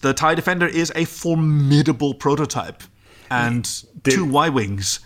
[0.00, 2.82] The TIE Defender is a formidable prototype.
[3.30, 3.68] And
[4.02, 5.00] two Y Wings.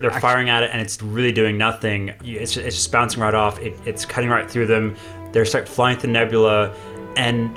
[0.00, 2.14] They're firing at it, and it's really doing nothing.
[2.24, 3.58] It's just, it's just bouncing right off.
[3.60, 4.96] It, it's cutting right through them.
[5.32, 6.74] They start flying through the nebula,
[7.16, 7.54] and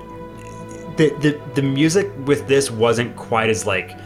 [0.98, 3.98] the, the the music with this wasn't quite as like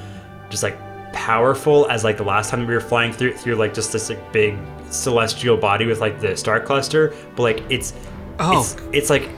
[0.50, 0.78] just like
[1.14, 4.32] powerful as like the last time we were flying through through like just this like
[4.32, 4.56] big
[4.90, 7.14] celestial body with like the star cluster.
[7.36, 7.94] But like it's
[8.40, 8.62] Oh.
[8.62, 9.30] it's, it's like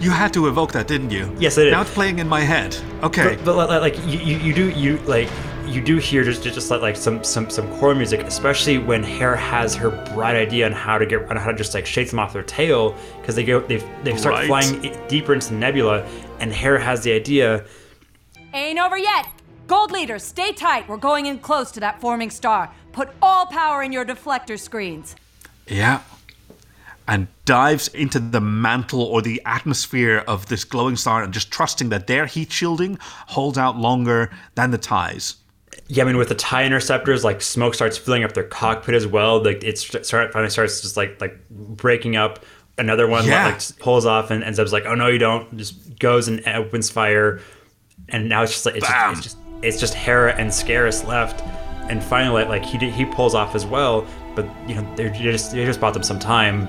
[0.00, 1.34] You had to evoke that, didn't you?
[1.38, 1.70] Yes, I did.
[1.70, 2.76] Now it's playing in my head.
[3.02, 3.36] Okay.
[3.44, 5.28] But, but like, you, you do you like
[5.68, 9.36] you do hear just just like, like some some some core music, especially when Hera
[9.36, 12.18] has her bright idea on how to get on how to just like shake them
[12.18, 14.46] off their tail because they go they they start Right.
[14.46, 16.06] flying deeper into the nebula,
[16.40, 17.64] and Hera has the idea.
[18.52, 19.26] Ain't over yet.
[19.66, 20.88] Gold leaders, stay tight.
[20.88, 22.70] We're going in close to that forming star.
[22.92, 25.14] Put all power in your deflector screens.
[25.66, 26.00] Yeah.
[27.06, 31.90] And dives into the mantle or the atmosphere of this glowing star and just trusting
[31.90, 35.36] that their heat shielding holds out longer than the ties.
[35.90, 39.06] Yeah, I mean, with the tie interceptors, like smoke starts filling up their cockpit as
[39.06, 39.42] well.
[39.42, 42.44] Like it start, finally starts just like like breaking up.
[42.76, 43.46] Another one Yeah.
[43.46, 46.90] like pulls off, and, and Zeb's like, "Oh no, you don't!" Just goes and opens
[46.90, 47.40] fire,
[48.10, 51.42] and now it's just like it's just, it's just it's just Hera and Skerris left.
[51.90, 54.06] and finally like he he pulls off as well.
[54.36, 56.68] But you know they're just they just bought them some time.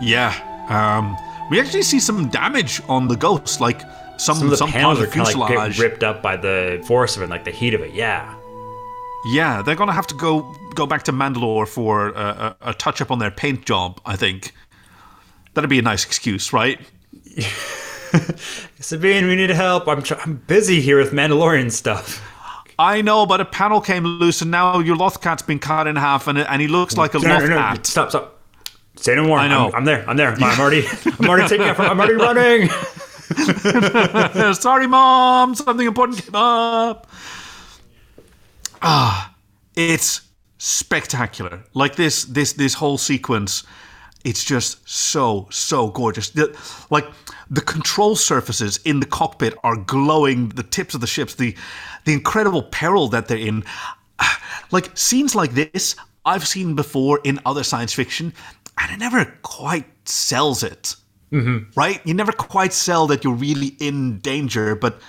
[0.00, 0.34] Yeah.
[0.68, 1.16] Um,
[1.50, 3.82] we actually see some damage on the ghost, like
[4.20, 6.36] some Some of the some panels part are kind of like get ripped up by
[6.36, 7.94] the force of it, like the heat of it.
[7.94, 8.34] Yeah.
[9.26, 13.00] Yeah, they're gonna have to go go back to Mandalore for uh, a, a touch
[13.00, 14.00] up on their paint job.
[14.04, 14.52] I think
[15.54, 16.78] that'd be a nice excuse, right?
[18.80, 19.88] Sabine, we need help.
[19.88, 22.22] I'm tr- I'm busy here with Mandalorian stuff.
[22.78, 26.26] I know, but a panel came loose, and now your Lothcat's been cut in half,
[26.26, 27.86] and and he looks like a No, no, no, Lothcat.
[27.86, 28.40] Stop, stop.
[28.96, 29.38] Say no more.
[29.38, 29.68] I know.
[29.68, 30.08] I'm, I'm there.
[30.08, 30.32] I'm there.
[30.32, 30.86] I'm already.
[31.18, 31.78] I'm already taking off.
[31.78, 32.68] I'm already running.
[34.54, 35.54] Sorry, mom.
[35.54, 37.08] Something important came up.
[38.82, 39.34] Ah,
[39.76, 40.22] it's
[40.58, 41.62] spectacular.
[41.74, 43.64] Like this, this, this whole sequence.
[44.24, 46.30] It's just so, so gorgeous.
[46.30, 46.56] The-
[46.90, 47.06] like
[47.50, 50.50] the control surfaces in the cockpit are glowing.
[50.50, 51.56] The tips of the ships, the,
[52.04, 53.64] the incredible peril that they're in.
[54.70, 58.32] Like scenes like this, I've seen before in other science fiction,
[58.78, 60.94] and it never quite sells it
[61.32, 61.78] Mm-hmm.
[61.78, 62.00] right?
[62.04, 65.00] You never quite sell that you're really in danger, but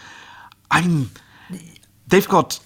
[0.69, 1.09] I mean,
[2.07, 2.59] they've got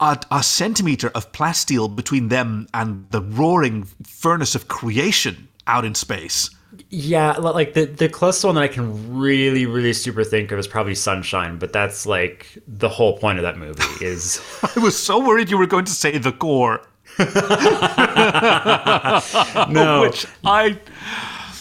[0.00, 5.94] a, a centimeter of plasteel between them and the roaring furnace of creation out in
[5.94, 6.50] space.
[6.88, 10.66] Yeah, like the the closest one that I can really, really super think of is
[10.66, 14.40] probably Sunshine, but that's like the whole point of that movie is.
[14.76, 16.80] I was so worried you were going to say the core.
[19.72, 20.02] No.
[20.02, 20.78] Which I.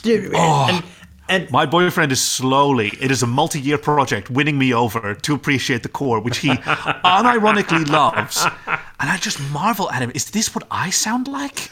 [0.02, 0.82] Dude, oh,
[1.52, 5.84] my boyfriend is slowly, it is a multi year project, winning me over to appreciate
[5.84, 8.44] the core, which he unironically loves.
[9.00, 10.12] And I just marvel at him.
[10.16, 11.70] Is this what I sound like?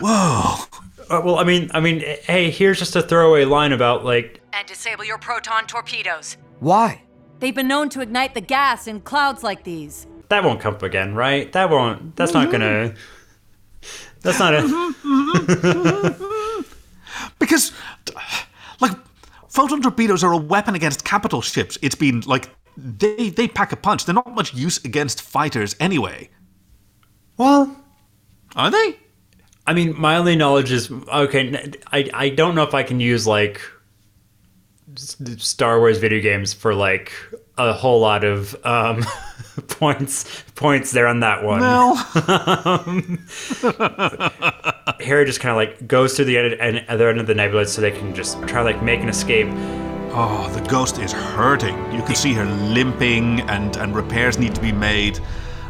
[0.00, 0.64] Whoa.
[1.10, 4.66] Uh, well, I mean, I mean, hey, here's just a throwaway line about like And
[4.68, 6.36] disable your proton torpedoes.
[6.60, 7.02] Why?
[7.40, 10.06] They've been known to ignite the gas in clouds like these.
[10.28, 11.50] that won't come up again, right?
[11.52, 12.14] That won't.
[12.16, 12.94] That's not gonna.
[14.20, 16.26] That's not a.
[17.38, 17.72] Because,
[18.14, 18.24] like,
[19.50, 21.76] photon torpedoes are a weapon against capital ships.
[21.82, 24.06] It's been, like, they, they pack a punch.
[24.06, 26.30] They're not much use against fighters anyway.
[27.36, 27.76] Well,
[28.56, 28.98] are they?
[29.66, 31.72] I mean, my only knowledge is okay.
[31.92, 33.60] I I don't know if I can use like
[34.96, 37.12] Star Wars video games for like
[37.56, 39.04] a whole lot of um,
[39.68, 41.62] points points there on that one.
[41.62, 43.26] Um,
[45.00, 47.66] Hera just kind of like goes to the end, end, other end of the nebula
[47.66, 49.48] so they can just try like make an escape.
[50.12, 51.76] Oh, the ghost is hurting.
[51.92, 55.20] You can see her limping, and, and repairs need to be made.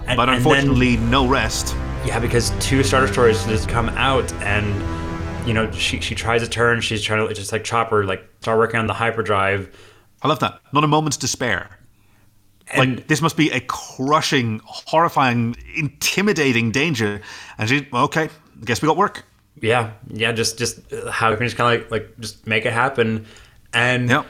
[0.07, 1.75] And- but and unfortunately, no rest.
[2.07, 6.49] Yeah, because two Star Destroyers just come out and you know she she tries to
[6.49, 6.81] turn.
[6.81, 9.69] She's trying to just like Chopper like start working on the hyperdrive.
[10.23, 10.61] I love that.
[10.73, 11.69] Not a moment's despair.
[12.77, 17.21] Like this must be a crushing, horrifying, intimidating danger.
[17.59, 19.25] And she, okay, I guess we got work.
[19.61, 22.73] Yeah, yeah, just just uh, how can just kind of like like just make it
[22.73, 23.27] happen,
[23.75, 24.25] and yeah.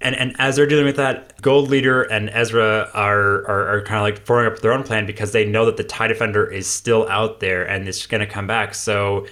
[0.00, 3.96] and and as they're dealing with that, Gold Leader and Ezra are are, are kind
[3.96, 6.66] of like forming up their own plan because they know that the Tie Defender is
[6.66, 8.74] still out there and it's going to come back.
[8.74, 9.26] So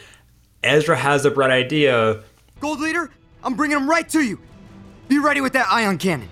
[0.63, 2.23] Ezra has a bright idea.
[2.61, 3.11] Gold Leader,
[3.43, 4.39] I'm bringing him right to you.
[5.09, 6.29] Be ready with that ion cannon.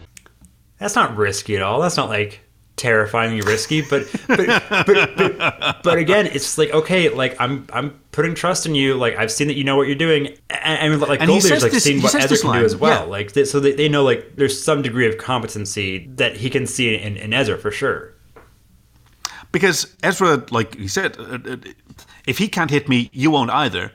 [0.79, 1.81] That's not risky at all.
[1.81, 2.41] That's not like
[2.77, 8.35] terrifyingly risky, but but, but, but but again, it's like okay, like I'm I'm putting
[8.35, 8.95] trust in you.
[8.95, 11.45] Like I've seen that you know what you're doing, and mean, like And he Gold
[11.45, 13.05] Leader's like this- seeing what Ezra can do as well.
[13.05, 13.11] yeah.
[13.11, 16.67] Like they, so they, they know like there's some degree of competency that he can
[16.67, 18.13] see in, in Ezra for sure.
[19.53, 21.57] Because Ezra, like he said, uh, uh,
[22.27, 23.93] if he can't hit me, you won't either.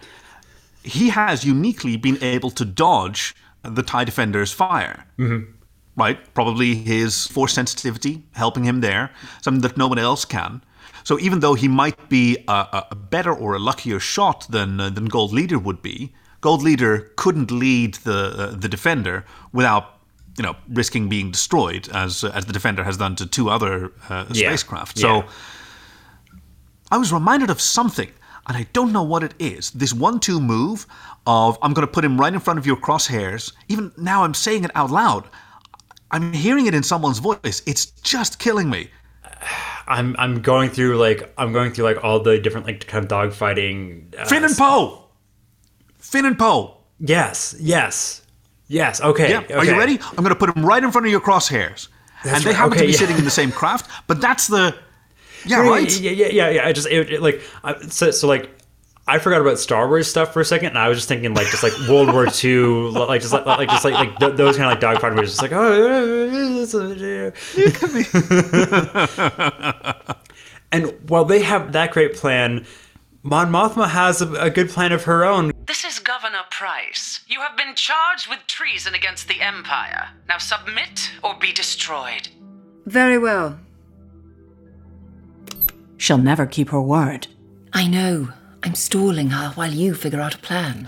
[0.84, 5.06] He has uniquely been able to dodge the TIE Defender's fire.
[5.20, 5.52] Mm-hmm.
[5.96, 6.34] Right?
[6.34, 9.12] Probably his force sensitivity helping him there,
[9.42, 10.64] something that no one else can.
[11.04, 14.90] So even though he might be a, a- better or a luckier shot than uh,
[14.90, 20.00] than Gold Leader would be, Gold Leader couldn't lead the uh, the Defender without
[20.38, 24.26] you know risking being destroyed, as as the Defender has done to two other uh,
[24.32, 24.50] Yeah.
[24.50, 24.98] spacecraft.
[24.98, 25.08] So.
[25.18, 25.30] Yeah.
[26.92, 28.12] I was reminded of something,
[28.48, 29.72] and I don't know what it is.
[29.72, 30.86] This one-two move
[31.26, 33.54] of I'm going to put him right in front of your crosshairs.
[33.70, 35.30] Even now, I'm saying it out loud.
[36.12, 37.62] I'm hearing it in someone's voice.
[37.66, 38.90] It's just killing me.
[39.88, 43.10] I'm I'm going through like I'm going through like all the different like kind of
[43.12, 44.18] dogfighting.
[44.18, 45.06] Uh, Finn and Poe.
[45.98, 46.78] Finn and Poe.
[47.00, 48.22] Yes, yes,
[48.68, 49.02] yes.
[49.02, 49.32] Okay.
[49.32, 49.58] Yeah.
[49.58, 50.00] Are you ready?
[50.00, 51.88] I'm going to put them right in front of your crosshairs.
[52.24, 52.56] That's and they right.
[52.56, 52.98] happen Okay, to be yeah.
[53.00, 54.76] sitting in the same craft, but that's the.
[55.44, 56.00] Yeah, yeah, right.
[56.00, 56.68] Yeah, yeah, yeah, yeah.
[56.68, 57.42] I just it, it, like
[57.90, 58.52] so, so like
[59.08, 61.48] I forgot about Star Wars stuff for a second, and I was just thinking like
[61.48, 64.68] just like World War II, like just like, like just like like th- those kind
[64.68, 66.28] of like dogfight movies, just like oh.
[70.72, 72.66] and while they have that great plan,
[73.24, 75.52] Mon Mothma has a, a good plan of her own.
[75.66, 77.22] This is Governor Pryce.
[77.28, 80.10] You have been charged with treason against the Empire.
[80.30, 82.30] Now submit or be destroyed.
[82.86, 83.60] Very well.
[85.98, 87.28] She'll never keep her word.
[87.74, 88.30] I know.
[88.64, 90.86] I'm stalling her while you figure out a plan.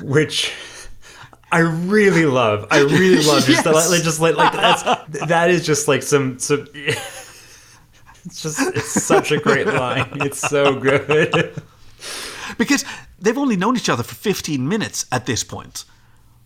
[0.00, 0.52] which
[1.52, 2.66] I really love.
[2.70, 3.90] I really love just Yes.
[3.90, 4.82] like just like like that's
[5.28, 6.66] that is just like some some.
[8.26, 10.08] It's just it's such a great line.
[10.14, 11.30] It's so good.
[12.56, 12.82] because
[13.18, 15.84] they've only known each other for 15 minutes at this point,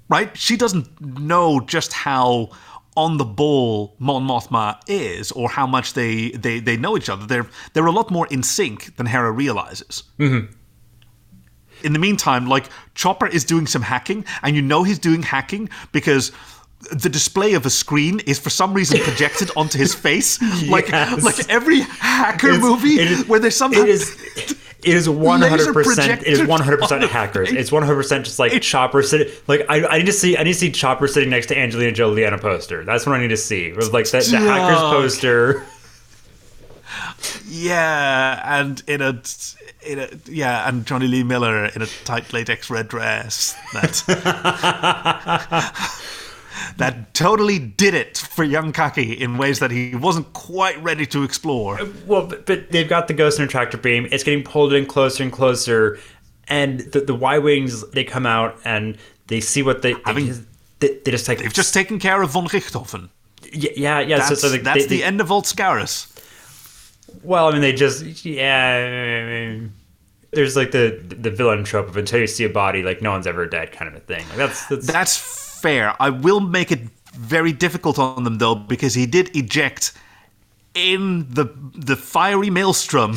[0.09, 0.37] right?
[0.37, 2.51] She doesn't know just how
[2.99, 7.25] on the ball Mon Mothma is or how much they, they, they know each other.
[7.27, 10.03] They're, they're a lot more in sync than Hera realizes.
[10.19, 10.53] Mm-hmm.
[11.85, 15.69] In the meantime, like Chopper is doing some hacking, and you know he's doing hacking
[15.93, 16.33] because
[16.91, 20.39] the display of a screen is for some reason projected onto his face.
[20.69, 21.23] Like Yes.
[21.23, 24.55] like every hacker It's- movie is- where there's some It is.
[24.85, 26.23] It is one hundred percent.
[26.23, 27.51] It is 100% hackers.
[27.51, 29.33] It's one hundred percent just like Chopper sitting.
[29.49, 30.37] Like I, I need to see.
[30.37, 32.85] I need to see Chopper sitting next to Angelina Jolie on a poster.
[32.85, 33.67] That's what I need to see.
[33.67, 35.67] It was like the, the hackers poster.
[37.49, 39.21] Yeah, and in a
[39.85, 43.57] in a yeah, and Jonny Lee Miller in a tight latex red dress.
[43.73, 44.05] That
[46.77, 51.23] that totally did it for young Kaki in ways that he wasn't quite ready to
[51.23, 51.81] explore.
[51.81, 54.07] Uh, well, but, but they've got the ghost and tractor beam.
[54.11, 55.99] It's getting pulled in closer and closer,
[56.49, 60.43] and the, the Y wings they come out and they see what they they, just,
[60.81, 63.09] they, they just like They've just taken care of von Richthofen.
[63.53, 64.17] yeah yeah yeah.
[64.19, 66.15] That's, so, so like, that's they- the they- end of Vult Skerris.
[67.23, 69.59] Well, I mean, they just yeah.
[70.31, 73.27] There's like the the villain trope of until you see a body, like no one's
[73.27, 74.29] ever dead, kind of a thing.
[74.29, 75.17] Like that's that's, That's
[75.61, 75.95] fair.
[76.01, 76.81] I will make it
[77.13, 79.93] very difficult on them though, because he did eject
[80.75, 83.13] in the the fiery maelstrom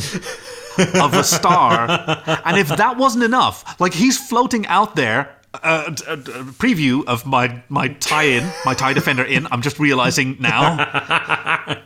[0.95, 1.87] of a star,
[2.45, 5.37] and if that wasn't enough, like he's floating out there.
[5.53, 9.45] Uh, a, a preview of my my tie-in, my tie defender in.
[9.51, 10.77] I'm just realizing now.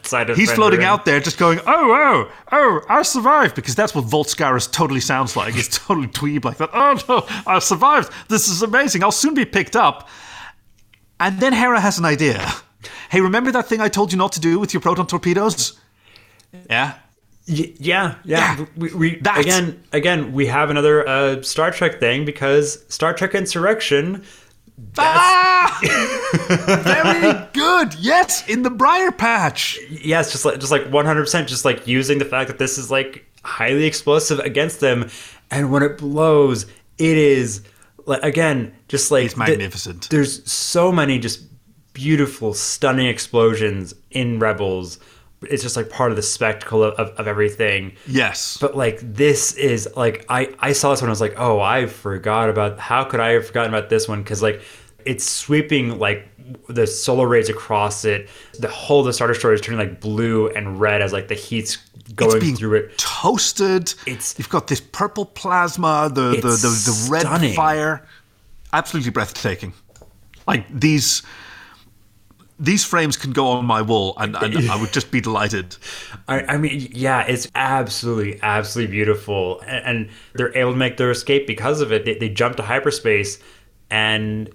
[0.35, 0.85] He's floating in.
[0.85, 2.81] out there, just going, "Oh, oh, oh!
[2.87, 5.55] I survived!" Because that's what Vult Skerris totally sounds like.
[5.57, 6.69] It's totally dweeb like that.
[6.73, 8.13] Oh no, I survived!
[8.27, 9.03] This is amazing.
[9.03, 10.09] I'll soon be picked up.
[11.19, 12.51] And then Hera has an idea.
[13.09, 15.79] Hey, remember that thing I told you not to do with your proton torpedoes?
[16.69, 16.95] Yeah.
[17.47, 18.65] Y- yeah, yeah.
[18.75, 24.23] We, we again, again, we have another uh, Star Trek thing because Star Trek Insurrection.
[24.97, 25.79] Ah!
[26.83, 27.93] Very good.
[27.99, 29.79] Yes, in the Briar Patch.
[29.89, 32.77] Yes, just like just like one hundred percent, just like using the fact that this
[32.77, 35.09] is like highly explosive against them,
[35.51, 36.65] and when it blows,
[36.97, 37.61] it is
[38.05, 40.09] like again just like It's magnificent.
[40.09, 41.41] there's so many just
[41.93, 44.99] beautiful, stunning explosions in Rebels.
[45.43, 47.93] It's just like part of the spectacle of, of, of everything.
[48.07, 48.57] Yes.
[48.59, 51.85] But like this is like I I saw this one I was like oh I
[51.85, 54.61] forgot about how could I have forgotten about this one because like
[55.05, 56.27] it's sweeping like
[56.69, 58.29] the solar rays across it.
[58.59, 61.35] The whole of the Star Destroyer is turning like blue and red as like the
[61.35, 61.77] heat's
[62.15, 62.97] going through it.
[62.97, 63.93] Toasted.
[64.05, 67.53] It's you've got this purple plasma, the the, the, the red stunning.
[67.53, 68.05] fire.
[68.73, 69.73] Absolutely breathtaking.
[70.47, 71.23] Like these
[72.59, 75.75] these frames can go on my wall and, and I would just be delighted.
[76.27, 81.11] I, I mean, yeah, it's absolutely, absolutely beautiful, and, and they're able to make their
[81.11, 82.05] escape because of it.
[82.05, 83.39] They, they jump to hyperspace,
[83.89, 84.49] and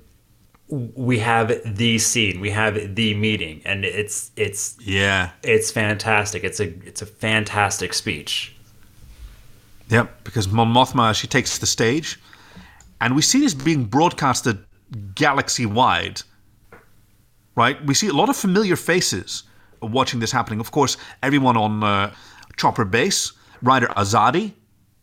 [0.70, 5.30] we have the scene, we have the meeting, and it's it's Yeah.
[5.42, 6.44] it's fantastic.
[6.44, 8.54] It's a it's a fantastic speech.
[9.88, 12.20] Yep, because Mon Mothma she takes the stage,
[13.00, 14.58] and we see this being broadcasted
[15.14, 16.22] galaxy wide.
[17.56, 19.42] Right, we see a lot of familiar faces
[19.82, 20.60] watching this happening.
[20.60, 22.12] Of course, everyone on uh,
[22.56, 23.32] Chopper Base,
[23.62, 24.52] Ryder Azadi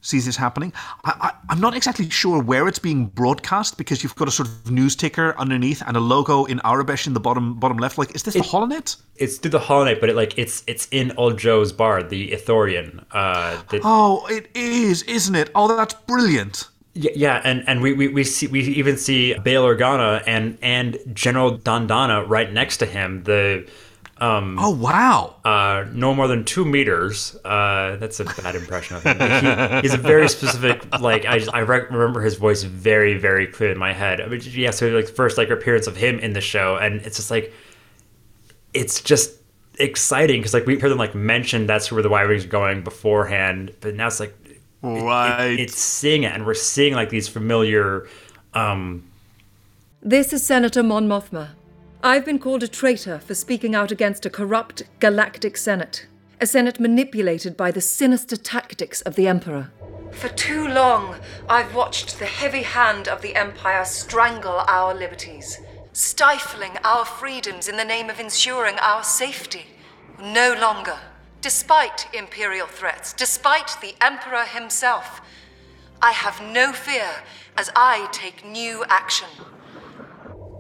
[0.07, 0.71] sees this happening.
[1.03, 4.47] I, I, I'm not exactly sure where it's being broadcast because you've got a sort
[4.47, 7.97] of news ticker underneath and a logo in Arabic in the bottom bottom left.
[7.97, 8.95] Like, is this the Holonet?
[9.17, 13.03] It's through the Holonet, but it like it's it's in Old Jho's bar, the Ithorian.
[13.11, 15.49] Uh, the, Oh, it is, isn't it?
[15.53, 16.69] Oh, that's brilliant.
[16.93, 20.97] Yeah, yeah, and, and we, we, we see we even see Bail Organa and and
[21.13, 23.23] General Dodonna right next to him.
[23.23, 23.67] The
[24.19, 27.35] um oh wow, uh, no more than two meters.
[27.45, 29.17] Uh, that's a bad impression of him.
[29.19, 33.47] He, he's a very specific like I just, I rec- remember his voice very very
[33.47, 34.19] clear in my head.
[34.21, 37.17] I mean, yeah, so like first like appearance of him in the show, and it's
[37.17, 37.53] just like
[38.73, 39.35] it's just
[39.79, 42.83] exciting because like we heard them like mention that's where the Y wings are going
[42.83, 44.33] beforehand, but now it's like
[44.81, 45.51] Right.
[45.51, 48.07] it- it's seeing it, and we're seeing like these familiar.
[48.53, 49.03] um
[50.01, 51.49] This is Senator Mon Mothma.
[52.07, 56.05] I've been called a traitor for speaking out against a corrupt galactic senate.
[56.39, 59.73] A senate manipulated by the sinister tactics of the Emperor.
[60.13, 61.17] For too long,
[61.49, 65.59] I've watched the heavy hand of the Empire strangle our liberties,
[65.91, 69.65] stifling our freedoms in the name of ensuring our safety.
[70.17, 70.99] No longer.
[71.41, 75.19] Despite Imperial threats, despite the Emperor himself,
[76.01, 77.09] I have no fear
[77.57, 79.27] as I take new action.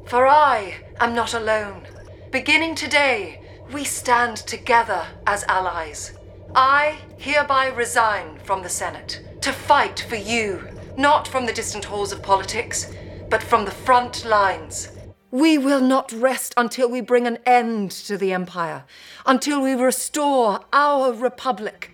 [0.07, 1.85] For I am not alone.
[2.31, 3.41] Beginning today,
[3.73, 6.13] we stand together as allies.
[6.55, 10.67] I hereby resign from the Senate to fight for you,
[10.97, 12.91] not from the distant halls of politics,
[13.29, 14.89] but from the front lines.
[15.31, 18.85] We will not rest until we bring an end to the Empire,
[19.25, 21.91] until we restore our Republic.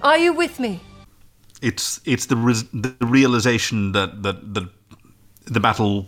[0.00, 0.80] Are you with me?
[1.60, 4.68] it's it's the res- the realization that that that
[5.46, 6.06] the battle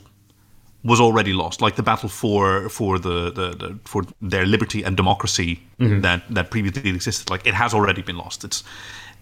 [0.83, 4.97] was already lost, like the battle for for the, the, the for their liberty and
[4.97, 6.03] democracy Mhm.
[6.03, 7.31] that that previously existed.
[7.31, 8.45] Like it has already been lost.
[8.45, 8.65] It's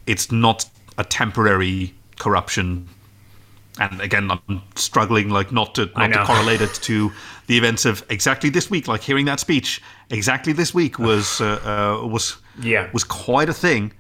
[0.07, 0.67] it's not
[0.97, 2.87] a temporary corruption.
[3.81, 7.11] And again, I'm struggling like not to not to correlate it to
[7.47, 8.87] the events of exactly this week.
[8.89, 9.81] Like hearing that speech
[10.11, 11.47] exactly this week was uh,
[12.03, 12.89] uh, was Yeah.
[12.93, 13.93] was quite a thing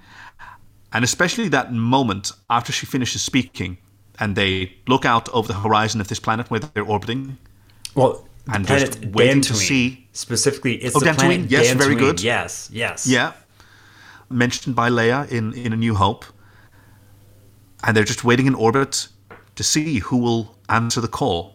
[0.92, 3.76] and especially that moment after she finishes speaking
[4.20, 7.36] and they look out over the horizon of this planet where they're orbiting
[7.94, 10.08] Well, and the just planet waiting to see.
[10.12, 10.76] Specifically.
[10.76, 11.16] It's oh the Dantooine?
[11.16, 12.20] Planet yes very good.
[12.22, 13.06] Yes, yes.
[13.06, 13.32] yeah.
[14.30, 16.24] Mentioned by Leia in in A New Hope.
[17.84, 19.08] And they're just waiting in orbit
[19.54, 21.54] to see who will answer the call.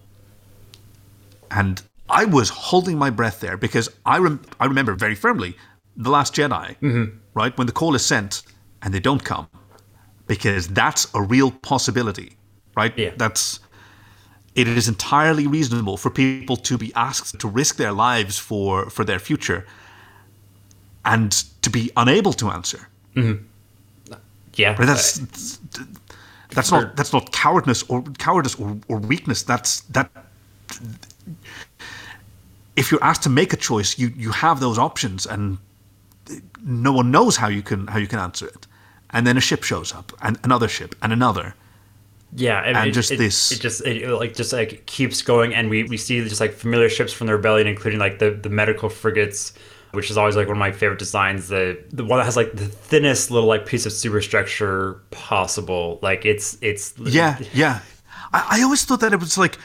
[1.52, 5.56] And I was holding my breath there because I rem- I remember very firmly
[5.98, 7.18] the Last Jedi Mhm.
[7.34, 7.58] right?
[7.58, 8.44] When the call is sent
[8.82, 9.48] and they don't come.
[10.28, 12.38] Because that's a real possibility
[12.76, 12.98] right?
[12.98, 13.12] Yeah.
[13.18, 13.60] That's
[14.56, 19.04] it is entirely reasonable for people to be asked to risk their lives for for
[19.06, 19.66] their future
[21.06, 21.32] and
[21.62, 22.88] to be unable to answer.
[23.16, 23.40] Mhm.
[24.56, 25.20] Yeah, Right, that's
[26.50, 29.44] that's not that's not cowardness or cowardice or, or weakness.
[29.44, 30.10] That's that
[32.76, 35.58] if you're asked to make a choice you you have those options and
[36.64, 38.68] no one knows how you can how you can answer it.
[39.10, 41.54] And then a ship shows up and another ship and another
[42.36, 45.22] Yeah, and, And it, just it- this- it just it, it, like just like keeps
[45.22, 48.32] going, and we we see just like familiar ships from the rebellion, including like the
[48.32, 49.54] the medical frigates,
[49.92, 51.50] which is always like one of my favorite designs.
[51.50, 56.00] The the one that has like the thinnest little like piece of superstructure possible.
[56.02, 57.80] Like it's it's yeah yeah
[58.34, 59.58] I, I always thought that it was like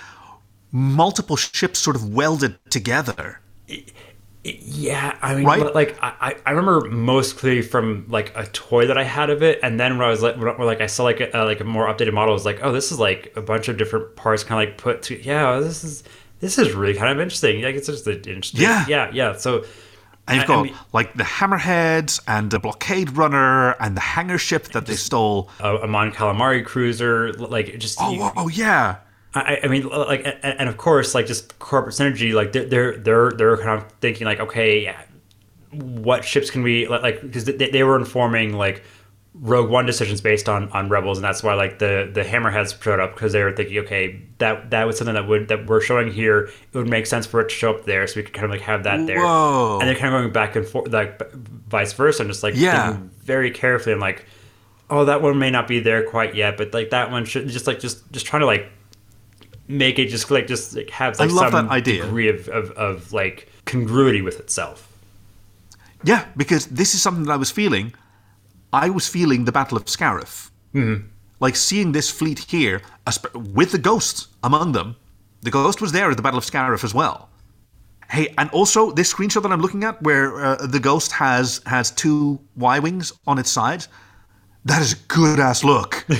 [0.71, 3.41] multiple ships sort of welded together
[4.45, 5.75] Yeah, I mean, Right?
[5.75, 9.43] like I, I- I remember most clearly from like a toy that I had of
[9.43, 11.65] it, and then when I was like, when, like I saw like a, like a
[11.65, 14.45] more updated model, I was like, oh, this is like a bunch of different parts,
[14.45, 15.21] kind of like put to.
[15.21, 16.05] Yeah, oh, this is
[16.41, 17.63] this is really kind of interesting.
[17.63, 18.61] Like it's just interesting.
[18.63, 18.87] Yeah.
[18.89, 19.37] yeah, yeah.
[19.37, 19.65] So
[20.29, 24.01] And you've I- I got mean- like the hammerheads and the blockade runner and the
[24.01, 25.51] hangar ship that they stole.
[25.61, 28.97] a, a Mon Calamari cruiser, like just Oh, you- oh yeah.
[29.35, 32.99] I, I mean, like, and, and of course, like just corporate synergy, like they're they're
[32.99, 34.95] they're, they're kind of thinking like, okay,
[35.71, 38.83] what ships can we like, like because they, they were informing like
[39.35, 43.01] Rogue One decisions based on on Rebels, and that's why like the the Hammerheads showed
[43.01, 46.11] up because they were thinking, okay, that that was something that would that we're showing
[46.11, 46.45] here.
[46.73, 48.51] It would make sense for it to show up there, so we could kind of
[48.51, 49.21] like have that there.
[49.21, 49.79] Whoa.
[49.79, 52.97] And they're kind of going back and forth, like vice versa, and just like Yeah.
[53.25, 53.93] very carefully.
[53.93, 54.25] I'm like,
[54.89, 57.67] oh, that one may not be there quite yet, but like that one should just
[57.67, 58.71] like just just trying to like
[59.69, 62.03] make it just like just like have I love some that idea.
[62.05, 64.89] degree of, of, of like congruity with itself.
[66.05, 67.93] Yeah, because this is something that I was feeling.
[68.73, 70.51] I was feeling the Battle of Scarif.
[70.75, 71.05] Mhm.
[71.41, 72.83] Like seeing this fleet here
[73.35, 74.97] with the Ghost among them.
[75.43, 77.29] The Ghost was there at the Battle of Scarif as well.
[78.11, 81.91] Hey, and also this screenshot that I'm looking at, where uh, the Ghost has has
[81.91, 83.89] two Y wings on its sides,
[84.65, 86.07] that is a good ass look.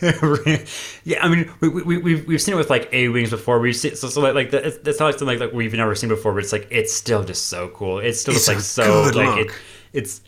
[1.04, 3.58] yeah, I mean, we, we, we've, we've seen it with like A wings before.
[3.60, 5.94] We've seen so, so like, like the, it's not like something like, like we've never
[5.94, 7.98] seen before, but it's like it's still just so cool.
[7.98, 9.52] It's still It's just like so like it,
[9.92, 10.22] it's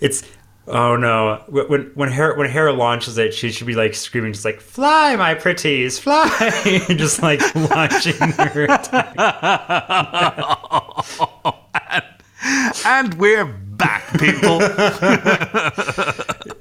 [0.00, 0.22] it's
[0.68, 4.44] oh no when when Hera when Hera launches it, she should be like screaming, just
[4.44, 6.28] like fly, my pretties, fly,
[6.88, 8.66] just like launching her.
[12.84, 14.60] and we're back, people.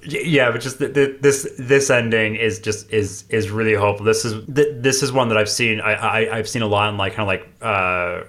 [0.07, 4.05] Yeah, but just th- th- this this ending is just is is really hopeful.
[4.05, 5.81] This is th- this is one that I've seen.
[5.81, 8.23] I, I I've seen a lot in like kind of like uh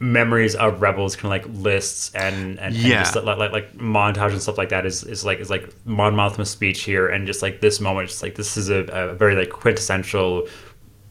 [0.00, 3.02] memories of rebels kind of like lists and and, and Yeah.
[3.02, 6.14] just like, like like montage and stuff like that is is like is like Mon
[6.14, 9.34] Mothma's speech here and just like this moment just like this is a, a very
[9.34, 10.46] like quintessential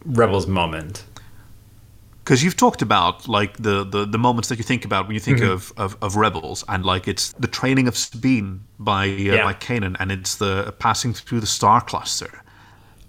[0.05, 1.03] rebels moment
[2.27, 5.21] because you've talked about like the, the the moments that you think about when you
[5.21, 5.53] think Mhm.
[5.53, 9.43] of, of of rebels and like it's the training of Sabine by uh, Yeah.
[9.45, 12.43] by Kanan and it's the passing through the star cluster.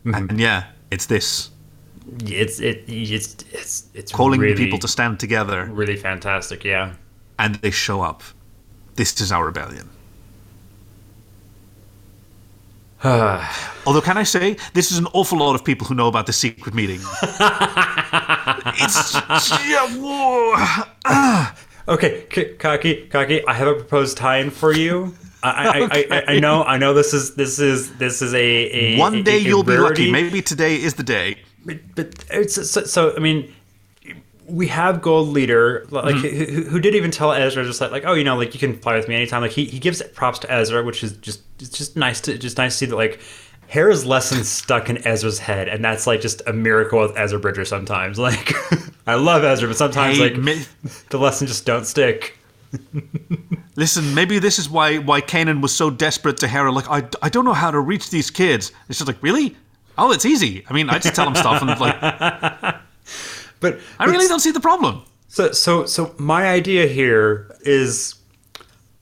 [0.05, 0.63] And yeah
[0.93, 1.51] it's this.
[2.25, 5.69] It's it it's it's it's calling really, people to stand together.
[5.73, 6.93] really fantastic yeah.
[7.39, 8.23] And they show up.
[8.95, 9.89] This is our rebellion
[13.05, 16.33] Although, can I say, this is an awful lot of people who know about the
[16.33, 17.01] secret meeting.
[18.81, 19.15] it's
[19.69, 20.53] yeah, whoa.
[21.07, 21.55] Ah.
[21.89, 25.15] Okay, K- Kaki, Kaki, I have a proposed tie-in for you.
[25.43, 26.93] I, I, I, I, I know, I know.
[26.93, 30.11] This is this is this is a, a One a- day a you'll be lucky.
[30.13, 31.37] Maybe today is the day.
[31.65, 33.17] But it's so, so.
[33.17, 33.55] I mean,
[34.49, 36.21] we have Gold Leader, like Mhm.
[36.21, 38.61] who, who- who did even tell Ezra just like like oh you know like you
[38.61, 39.43] can fly with me anytime.
[39.43, 42.59] Like he, he gives props to Ezra, which is just it's just nice to just
[42.59, 43.21] nice to see that like.
[43.71, 47.67] Hera's lesson stuck in Ezra's head, and that's like just a miracle with Ezra Bridger
[47.67, 48.19] sometimes.
[48.29, 48.55] Like,
[49.07, 50.65] I love Ezra, but sometimes Hey, like mi-
[51.11, 52.39] the lesson just don't stick.
[53.77, 56.73] Listen, maybe this is why why Kanan was so desperate to Hera.
[56.73, 58.73] Like, I, I don't know how to reach these kids.
[58.89, 59.55] It's just like, really?
[59.99, 60.65] Oh, it's easy.
[60.69, 62.75] I mean, I just tell them stuff and like.
[63.61, 65.03] But I really don't see the problem.
[65.29, 68.15] So so so my idea here is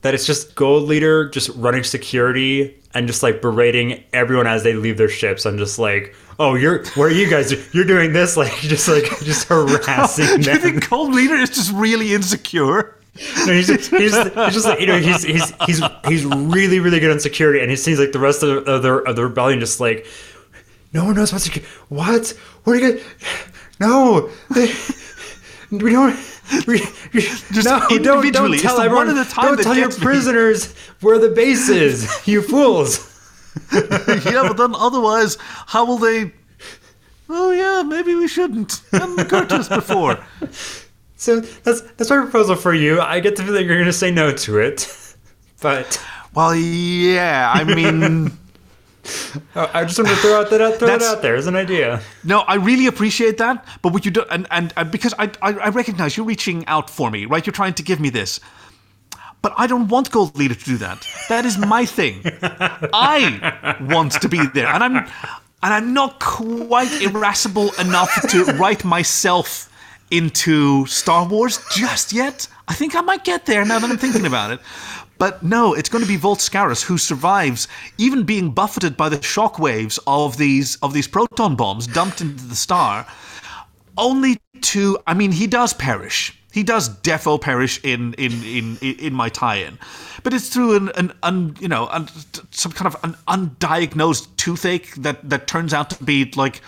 [0.02, 4.72] that it's just Gold Leader just running security and just like berating everyone as they
[4.72, 5.44] leave their ships.
[5.44, 7.52] I'm just like, oh, you're where are you guys?
[7.74, 11.72] You're doing this like just like just harassing Do you think Gold Leader is just
[11.72, 12.94] really insecure?
[13.46, 16.80] No, he's, just, he's, just, he's just like you know he's he's he's he's really
[16.80, 19.16] really good on security, and he seems like the rest of the of the, of
[19.16, 20.06] the rebellion just like
[20.92, 21.70] no one knows about security.
[21.88, 22.28] What?
[22.64, 22.92] What are you?
[22.92, 23.04] Gonna,
[23.80, 24.72] no, they,
[25.70, 26.16] we don't.
[26.66, 26.80] We,
[27.12, 29.08] we, Just no, don't, don't tell the everyone.
[29.08, 29.96] one at a time don't tell your me.
[29.96, 32.08] prisoners where the base is.
[32.26, 33.12] You fools.
[33.72, 36.32] yeah, but then otherwise, how will they?
[37.28, 38.80] Oh yeah, maybe we shouldn't.
[38.92, 40.24] Occurred to us before.
[41.16, 43.00] So that's that's my proposal for you.
[43.00, 45.16] I get the feeling you're going to say no to it,
[45.60, 46.00] but
[46.34, 47.50] well, yeah.
[47.52, 48.30] I mean,
[49.54, 52.00] I just wanted to throw out that out, throw it out there as an idea.
[52.24, 55.52] No, I really appreciate that, but what you do, and, and, and because I, I,
[55.52, 57.44] I recognize you're reaching out for me, right?
[57.44, 58.40] You're trying to give me this.
[59.42, 61.06] But I don't want Gold Leader to do that.
[61.28, 62.22] That is my thing.
[62.42, 68.84] I want to be there, and I'm, and I'm not quite irascible enough to write
[68.84, 69.72] myself
[70.10, 72.48] into Star Wars just yet.
[72.68, 74.60] I think I might get there now that I'm thinking about it.
[75.18, 77.68] But no, it's going to be Vult Skerris who survives,
[77.98, 82.56] even being buffeted by the shockwaves of these of these proton bombs dumped into the
[82.56, 83.06] star.
[83.98, 86.36] Only to, I mean, he does perish.
[86.52, 89.78] He does defo perish in in in in my tie-in,
[90.22, 92.08] but it's through an an un, you know un,
[92.50, 96.62] some kind of an undiagnosed toothache that that turns out to be like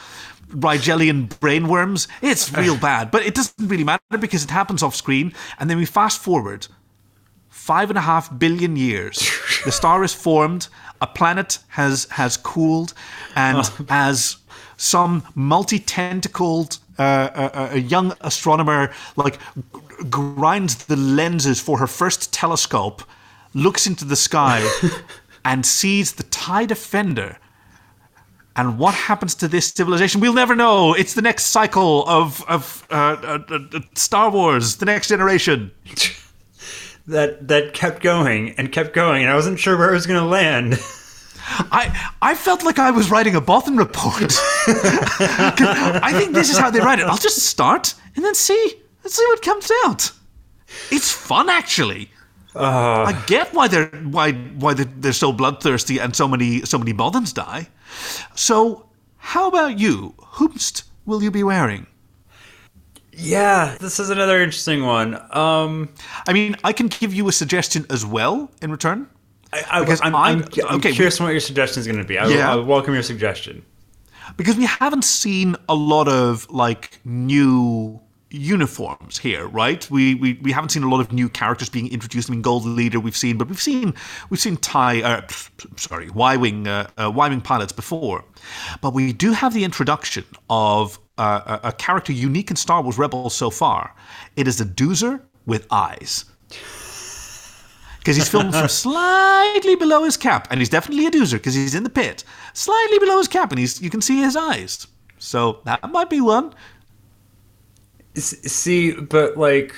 [0.51, 2.07] Rigelian brainworms.
[2.21, 5.79] It's real bad, but it doesn't really matter because it happens off screen, and then
[5.79, 6.67] we fast forward
[7.69, 9.17] five and a half billion years.
[9.67, 10.69] the star is formed,
[11.03, 12.95] a planet has has cooled,
[13.37, 14.39] and as
[14.79, 22.33] some multi-tentacled uh, uh, a young astronomer like g- grinds the lenses for her first
[22.33, 23.03] telescope,
[23.53, 24.59] looks into the sky,
[25.45, 27.37] and sees the TIE Defender.
[28.57, 30.23] And what happens to this civilization?
[30.23, 30.95] We'll never know.
[30.95, 35.71] It's the next cycle of of uh, uh, uh, uh, Star Wars, the next generation.
[37.09, 40.21] That that kept going and kept going, and I wasn't sure where it was going
[40.21, 40.75] to land.
[41.73, 44.35] I I felt like I was writing a Bothan report.
[46.05, 47.07] I think this is how they write it.
[47.07, 48.75] I'll just start and then see.
[49.03, 50.13] Let's see what comes out.
[50.91, 52.11] It's fun, actually.
[52.55, 53.07] Ah.
[53.07, 56.93] I get why they're why why they're, they're so bloodthirsty and so many so many
[56.93, 57.69] Bothans die.
[58.35, 58.87] So,
[59.17, 60.15] how about you?
[60.19, 61.87] Whomst will you be wearing?
[63.21, 65.15] Yeah, this is another interesting one.
[65.37, 65.89] Um,
[66.27, 69.09] I mean, I can give you a suggestion as well in return.
[69.53, 72.05] I, I, Because I'm, I'm- I'm, I'm okay, curious what your suggestion is going to
[72.05, 72.19] be.
[72.19, 72.53] I, Yeah.
[72.53, 73.65] I welcome your suggestion.
[74.37, 77.99] because we haven't seen a lot of like new
[78.31, 79.91] uniforms here, right?
[79.91, 82.29] We, we we haven't seen a lot of new characters being introduced.
[82.29, 83.95] I mean, Gold Leader we've seen, but we've seen
[84.29, 85.23] we've seen Tie, uh,
[85.77, 88.25] sorry, Y wing uh, uh, Y wing pilots before,
[88.83, 92.99] but we do have the introduction of uh, a, a character unique in Star Wars
[92.99, 93.95] Rebels so far.
[94.37, 96.25] It is a Doozer with eyes.
[97.99, 101.75] Because he's filmed from slightly below his cap, and he's definitely a doozer because he's
[101.75, 102.25] in the pit,
[102.55, 104.87] slightly below his cap, and he's you can see his eyes.
[105.19, 106.55] So that might be one.
[108.15, 109.75] See, but like,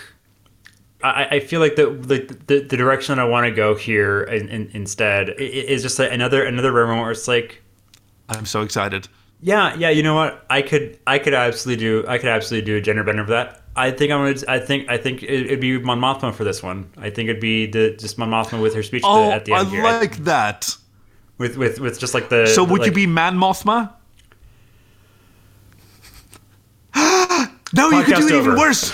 [1.03, 4.23] I, I feel like the the, the, the direction that I want to go here
[4.23, 7.63] in, in, instead is just like another another moment where it's like
[8.29, 9.09] I'm so excited.
[9.43, 9.91] Yeah, yeah.
[9.91, 10.45] You know what?
[10.51, 13.63] I could, I could absolutely do, I could absolutely do a gender bender for that.
[13.77, 16.63] I think I'm gonna, I think, I think it, it'd be Mon Mothma for this
[16.63, 16.91] one.
[16.99, 19.69] I think it'd be the just Mon Mothma with her speech Oh, at the end.
[19.69, 19.83] I here.
[19.85, 20.77] like that.
[21.39, 22.47] with with with just like the.
[22.49, 23.93] So would you be Man Mothma?
[26.95, 28.93] no, you could do it even worse.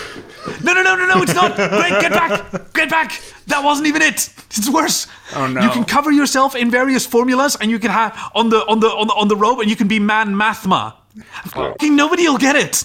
[0.63, 1.57] No, no, no, no, no, it's not.
[1.57, 2.73] Greg, get back.
[2.73, 3.21] Get back.
[3.47, 4.29] That wasn't even it.
[4.51, 5.07] It's worse.
[5.35, 5.61] Oh no.
[5.61, 8.89] You can cover yourself in various formulas and you can have on the on the
[8.89, 10.95] on the on the rope and you can be Man Mathma.
[11.47, 12.85] Fucking Nobody will get it.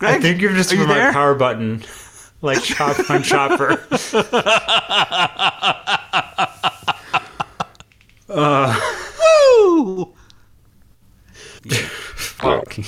[0.00, 1.12] I think you're just you my there?
[1.12, 1.84] power button,
[2.40, 3.80] like chop on chopper.
[8.28, 8.80] uh,
[9.20, 10.12] Woo!
[12.64, 12.84] fucking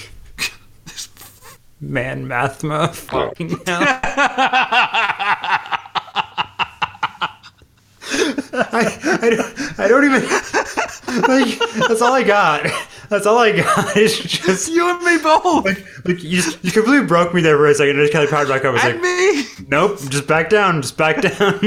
[1.81, 2.93] man, Mathma.
[2.95, 3.83] Fucking hell.
[8.57, 10.23] I, I, don't, I don't even
[11.29, 11.59] like
[11.89, 12.67] that's all I got.
[13.09, 13.97] That's all I got.
[13.97, 15.65] It's just you and me both.
[15.65, 17.99] Like, like you just you completely broke me there for a second.
[17.99, 18.67] I just kind of powered back up.
[18.67, 19.67] I was And like, me.
[19.69, 21.59] nope, just back down, just back down.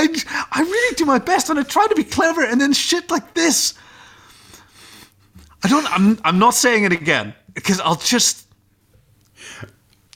[0.00, 0.08] I,
[0.52, 3.34] I really do my best and I try to be clever and then shit like
[3.34, 3.74] this.
[5.62, 8.46] I don't I'm I'm not saying it again because I'll just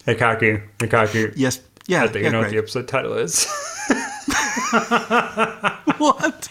[0.05, 0.61] hey, Kaki.
[1.37, 2.05] Yes, yeah.
[2.05, 3.47] I think yeah, I know what the episode title is.
[5.99, 6.49] what?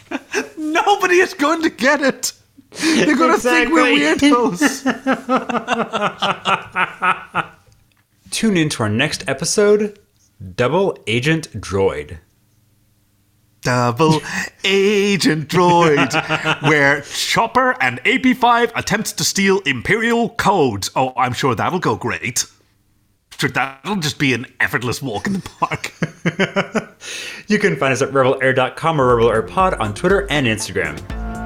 [0.57, 2.34] Nobody is going to get it.
[2.72, 4.81] They're going to think we're weirdos.
[8.31, 9.99] Tune in to our next episode,
[10.55, 12.19] Double Agent Droid.
[13.61, 14.21] Double
[14.63, 16.13] Agent Droid,
[16.63, 20.89] where Chopper and AP5 attempt to steal Imperial codes.
[20.95, 22.45] Oh, I'm sure that'll go great.
[23.38, 25.93] Sure, that'll just be an effortless walk in the park.
[27.47, 30.95] You can find us at rebelair.com or rebelairpod on Twitter and Instagram.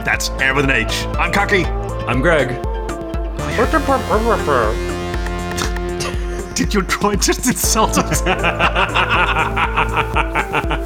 [0.06, 1.06] That's Air with an H.
[1.18, 1.66] I'm Kaki.
[1.66, 2.50] I'm Greg.
[6.54, 8.22] Did your droid just insult us?